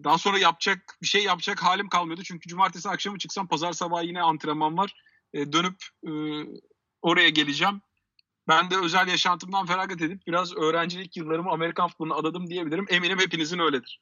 daha 0.03 0.17
sonra 0.17 0.37
yapacak 0.37 0.77
bir 1.01 1.07
şey 1.07 1.23
yapacak 1.23 1.63
halim 1.63 1.89
kalmıyordu. 1.89 2.23
Çünkü 2.23 2.49
cumartesi 2.49 2.89
akşamı 2.89 3.17
çıksam 3.17 3.47
pazar 3.47 3.71
sabahı 3.71 4.05
yine 4.05 4.21
antrenman 4.21 4.77
var. 4.77 4.93
E, 5.33 5.51
dönüp 5.51 5.75
e, 6.07 6.11
oraya 7.01 7.29
geleceğim. 7.29 7.81
Ben 8.47 8.69
de 8.69 8.75
özel 8.83 9.07
yaşantımdan 9.07 9.65
feragat 9.65 10.01
edip 10.01 10.21
biraz 10.27 10.57
öğrencilik 10.57 11.17
yıllarımı 11.17 11.51
Amerikan 11.51 11.87
futboluna 11.87 12.15
adadım 12.15 12.47
diyebilirim. 12.47 12.85
Eminim 12.89 13.19
hepinizin 13.19 13.59
öyledir. 13.59 14.01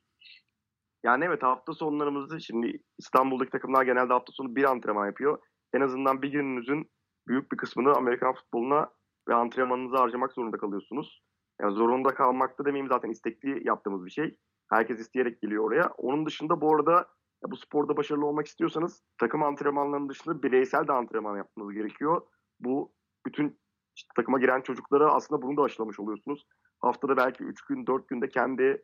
Yani 1.04 1.26
evet 1.26 1.44
hafta 1.44 1.74
sonlarımızda 1.74 2.40
şimdi 2.40 2.80
İstanbul'daki 2.98 3.52
takımlar 3.52 3.84
genelde 3.84 4.14
hafta 4.14 4.32
sonu 4.32 4.56
bir 4.56 4.64
antrenman 4.64 5.06
yapıyor. 5.06 5.40
En 5.74 5.82
azından 5.82 6.22
bir 6.22 6.32
gününüzün 6.32 6.92
büyük 7.28 7.52
bir 7.52 7.58
kısmını 7.58 7.94
Amerikan 7.94 8.34
futboluna 8.34 8.90
ve 9.30 9.34
antrenmanınızı 9.34 9.98
harcamak 9.98 10.34
zorunda 10.34 10.58
kalıyorsunuz. 10.58 11.22
Yani 11.62 11.74
zorunda 11.74 12.16
kalmakta 12.16 12.66
demeyeyim 12.66 12.92
zaten 12.92 13.10
istekli 13.10 13.68
yaptığımız 13.68 14.06
bir 14.06 14.12
şey. 14.12 14.38
Herkes 14.70 15.00
isteyerek 15.00 15.42
geliyor 15.42 15.64
oraya. 15.64 15.88
Onun 15.98 16.26
dışında 16.26 16.62
bu 16.62 16.76
arada 16.76 17.08
bu 17.52 17.58
sporda 17.58 17.98
başarılı 17.98 18.26
olmak 18.26 18.48
istiyorsanız 18.48 19.04
takım 19.18 19.44
antrenmanlarının 19.44 20.10
dışında 20.10 20.44
bireysel 20.44 20.88
de 20.88 20.92
antrenman 20.92 21.38
yapmanız 21.38 21.74
gerekiyor. 21.74 22.22
Bu 22.60 22.94
bütün 23.26 23.60
işte 23.96 24.10
takıma 24.16 24.40
giren 24.40 24.62
çocuklara 24.62 25.14
aslında 25.14 25.42
bunu 25.42 25.58
da 25.58 25.62
aşılamış 25.62 26.00
oluyorsunuz. 26.00 26.48
Haftada 26.80 27.18
belki 27.18 27.44
3 27.44 27.62
gün 27.62 27.88
4 27.88 28.08
günde 28.08 28.30
kendi 28.30 28.84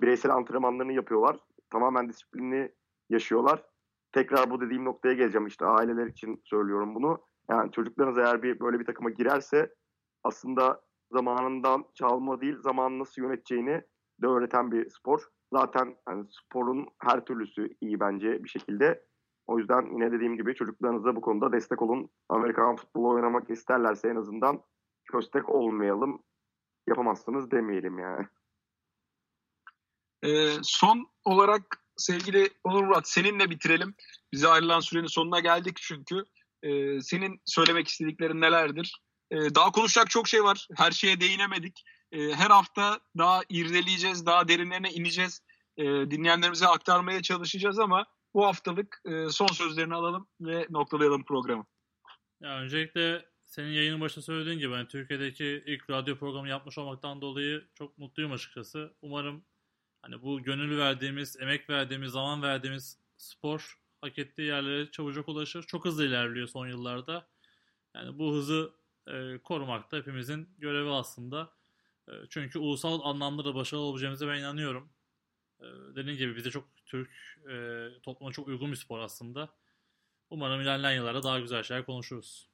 bireysel 0.00 0.32
antrenmanlarını 0.32 0.92
yapıyorlar. 0.92 1.36
Tamamen 1.70 2.08
disiplinli 2.08 2.74
yaşıyorlar. 3.10 3.64
Tekrar 4.12 4.50
bu 4.50 4.60
dediğim 4.60 4.84
noktaya 4.84 5.14
geleceğim 5.14 5.46
işte 5.46 5.66
aileler 5.66 6.06
için 6.06 6.42
söylüyorum 6.44 6.94
bunu. 6.94 7.24
Yani 7.50 7.72
çocuklarınız 7.72 8.18
eğer 8.18 8.42
bir 8.42 8.60
böyle 8.60 8.80
bir 8.80 8.84
takıma 8.84 9.10
girerse 9.10 9.74
aslında 10.24 10.82
zamanından 11.12 11.84
çalma 11.94 12.40
değil 12.40 12.56
zamanı 12.58 12.98
nasıl 12.98 13.22
yöneteceğini 13.22 13.82
de 14.22 14.26
öğreten 14.26 14.72
bir 14.72 14.90
spor. 14.90 15.22
Zaten 15.52 15.96
hani 16.04 16.26
sporun 16.30 16.88
her 16.98 17.24
türlüsü 17.24 17.76
iyi 17.80 18.00
bence 18.00 18.44
bir 18.44 18.48
şekilde. 18.48 19.04
O 19.46 19.58
yüzden 19.58 19.86
yine 19.92 20.12
dediğim 20.12 20.36
gibi 20.36 20.54
çocuklarınıza 20.54 21.16
bu 21.16 21.20
konuda 21.20 21.52
destek 21.52 21.82
olun. 21.82 22.10
Amerikan 22.28 22.76
futbolu 22.76 23.08
oynamak 23.08 23.50
isterlerse 23.50 24.08
en 24.08 24.16
azından 24.16 24.62
köstek 25.12 25.48
olmayalım. 25.48 26.22
Yapamazsınız 26.88 27.50
demeyelim 27.50 27.98
yani. 27.98 28.26
Ee, 30.24 30.50
son 30.62 31.10
olarak 31.24 31.62
sevgili 31.96 32.50
Onur 32.64 32.84
Murat 32.84 33.08
seninle 33.08 33.50
bitirelim. 33.50 33.94
Bize 34.32 34.48
ayrılan 34.48 34.80
sürenin 34.80 35.06
sonuna 35.06 35.40
geldik 35.40 35.76
çünkü. 35.80 36.24
Ee, 36.62 37.00
senin 37.00 37.40
söylemek 37.44 37.88
istediklerin 37.88 38.40
nelerdir? 38.40 39.02
Ee, 39.30 39.36
daha 39.54 39.72
konuşacak 39.72 40.10
çok 40.10 40.28
şey 40.28 40.44
var. 40.44 40.68
Her 40.76 40.90
şeye 40.90 41.20
değinemedik. 41.20 41.84
Ee, 42.12 42.32
her 42.32 42.50
hafta 42.50 43.00
daha 43.18 43.40
irdeleyeceğiz, 43.48 44.26
daha 44.26 44.48
derinlerine 44.48 44.90
ineceğiz. 44.90 45.42
Ee, 45.76 45.84
dinleyenlerimize 45.84 46.66
aktarmaya 46.66 47.22
çalışacağız 47.22 47.78
ama 47.78 48.06
bu 48.34 48.46
haftalık 48.46 49.02
e, 49.04 49.28
son 49.30 49.46
sözlerini 49.46 49.94
alalım 49.94 50.28
ve 50.40 50.66
noktalayalım 50.70 51.24
programı. 51.24 51.66
Ya 52.40 52.58
öncelikle 52.58 53.26
senin 53.44 53.72
yayının 53.72 54.00
başında 54.00 54.24
söylediğin 54.24 54.58
gibi 54.58 54.72
ben 54.72 54.88
Türkiye'deki 54.88 55.62
ilk 55.66 55.90
radyo 55.90 56.16
programı 56.16 56.48
yapmış 56.48 56.78
olmaktan 56.78 57.20
dolayı 57.20 57.68
çok 57.74 57.98
mutluyum 57.98 58.32
açıkçası. 58.32 58.94
Umarım 59.02 59.44
hani 60.02 60.22
bu 60.22 60.42
gönül 60.42 60.78
verdiğimiz, 60.78 61.36
emek 61.40 61.70
verdiğimiz, 61.70 62.12
zaman 62.12 62.42
verdiğimiz 62.42 62.98
spor 63.16 63.78
hak 64.00 64.18
ettiği 64.18 64.46
yerlere 64.46 64.90
çabucak 64.90 65.28
ulaşır. 65.28 65.62
Çok 65.62 65.84
hızlı 65.84 66.06
ilerliyor 66.06 66.48
son 66.48 66.68
yıllarda. 66.68 67.28
Yani 67.94 68.18
bu 68.18 68.32
hızı 68.32 68.72
e, 69.06 69.38
korumak 69.38 69.92
da 69.92 69.96
hepimizin 69.96 70.48
görevi 70.58 70.90
aslında. 70.90 71.52
E, 72.12 72.26
çünkü 72.30 72.58
ulusal 72.58 73.00
anlamda 73.02 73.44
da 73.44 73.54
başarılı 73.54 73.84
olacağımıza 73.84 74.28
ben 74.28 74.38
inanıyorum. 74.38 74.92
E, 75.60 75.64
dediğim 75.96 76.18
gibi 76.18 76.36
bize 76.36 76.50
çok 76.50 76.68
Türk 76.86 77.10
e, 77.50 77.86
topluma 78.02 78.32
çok 78.32 78.48
uygun 78.48 78.70
bir 78.70 78.76
spor 78.76 78.98
aslında. 78.98 79.54
Umarım 80.30 80.60
ilerleyen 80.60 80.96
yıllarda 80.96 81.22
daha 81.22 81.40
güzel 81.40 81.62
şeyler 81.62 81.86
konuşuruz. 81.86 82.48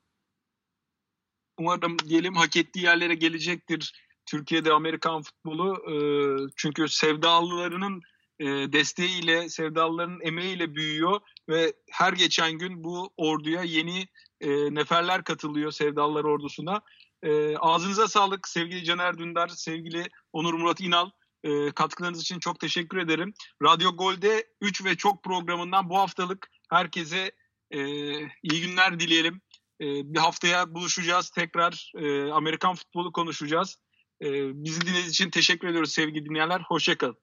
Umarım 1.58 1.98
diyelim 1.98 2.34
hak 2.34 2.56
ettiği 2.56 2.84
yerlere 2.84 3.14
gelecektir 3.14 3.92
Türkiye'de 4.26 4.72
Amerikan 4.72 5.22
futbolu. 5.22 5.92
E, 5.92 5.96
çünkü 6.56 6.88
sevdalılarının 6.88 8.02
e, 8.40 8.46
desteğiyle, 8.46 9.48
sevdalıların 9.48 10.20
emeğiyle 10.22 10.74
büyüyor 10.74 11.20
ve 11.48 11.72
her 11.90 12.12
geçen 12.12 12.52
gün 12.52 12.84
bu 12.84 13.10
orduya 13.16 13.62
yeni 13.62 14.08
e, 14.40 14.74
neferler 14.74 15.24
katılıyor 15.24 15.70
sevdalılar 15.70 16.24
ordusuna. 16.24 16.82
E, 17.22 17.56
ağzınıza 17.56 18.08
sağlık 18.08 18.48
sevgili 18.48 18.84
Caner 18.84 19.18
Dündar, 19.18 19.48
sevgili 19.48 20.06
Onur 20.32 20.54
Murat 20.54 20.80
İnal. 20.80 21.10
E, 21.44 21.70
katkılarınız 21.70 22.20
için 22.20 22.38
çok 22.38 22.60
teşekkür 22.60 22.98
ederim. 22.98 23.34
Radyo 23.62 23.96
Gol'de 23.96 24.46
3 24.60 24.84
ve 24.84 24.96
çok 24.96 25.24
programından 25.24 25.90
bu 25.90 25.98
haftalık 25.98 26.50
herkese 26.70 27.32
e, 27.70 27.80
iyi 28.42 28.60
günler 28.60 29.00
dileyelim. 29.00 29.40
E, 29.80 29.84
bir 29.84 30.18
haftaya 30.18 30.74
buluşacağız. 30.74 31.30
Tekrar 31.30 31.92
e, 31.96 32.32
Amerikan 32.32 32.74
futbolu 32.74 33.12
konuşacağız. 33.12 33.76
E, 34.22 34.26
bizi 34.64 34.80
dinlediğiniz 34.80 35.10
için 35.10 35.30
teşekkür 35.30 35.68
ediyoruz 35.68 35.92
sevgili 35.92 36.24
dinleyenler. 36.24 36.60
Hoşçakalın. 36.60 37.16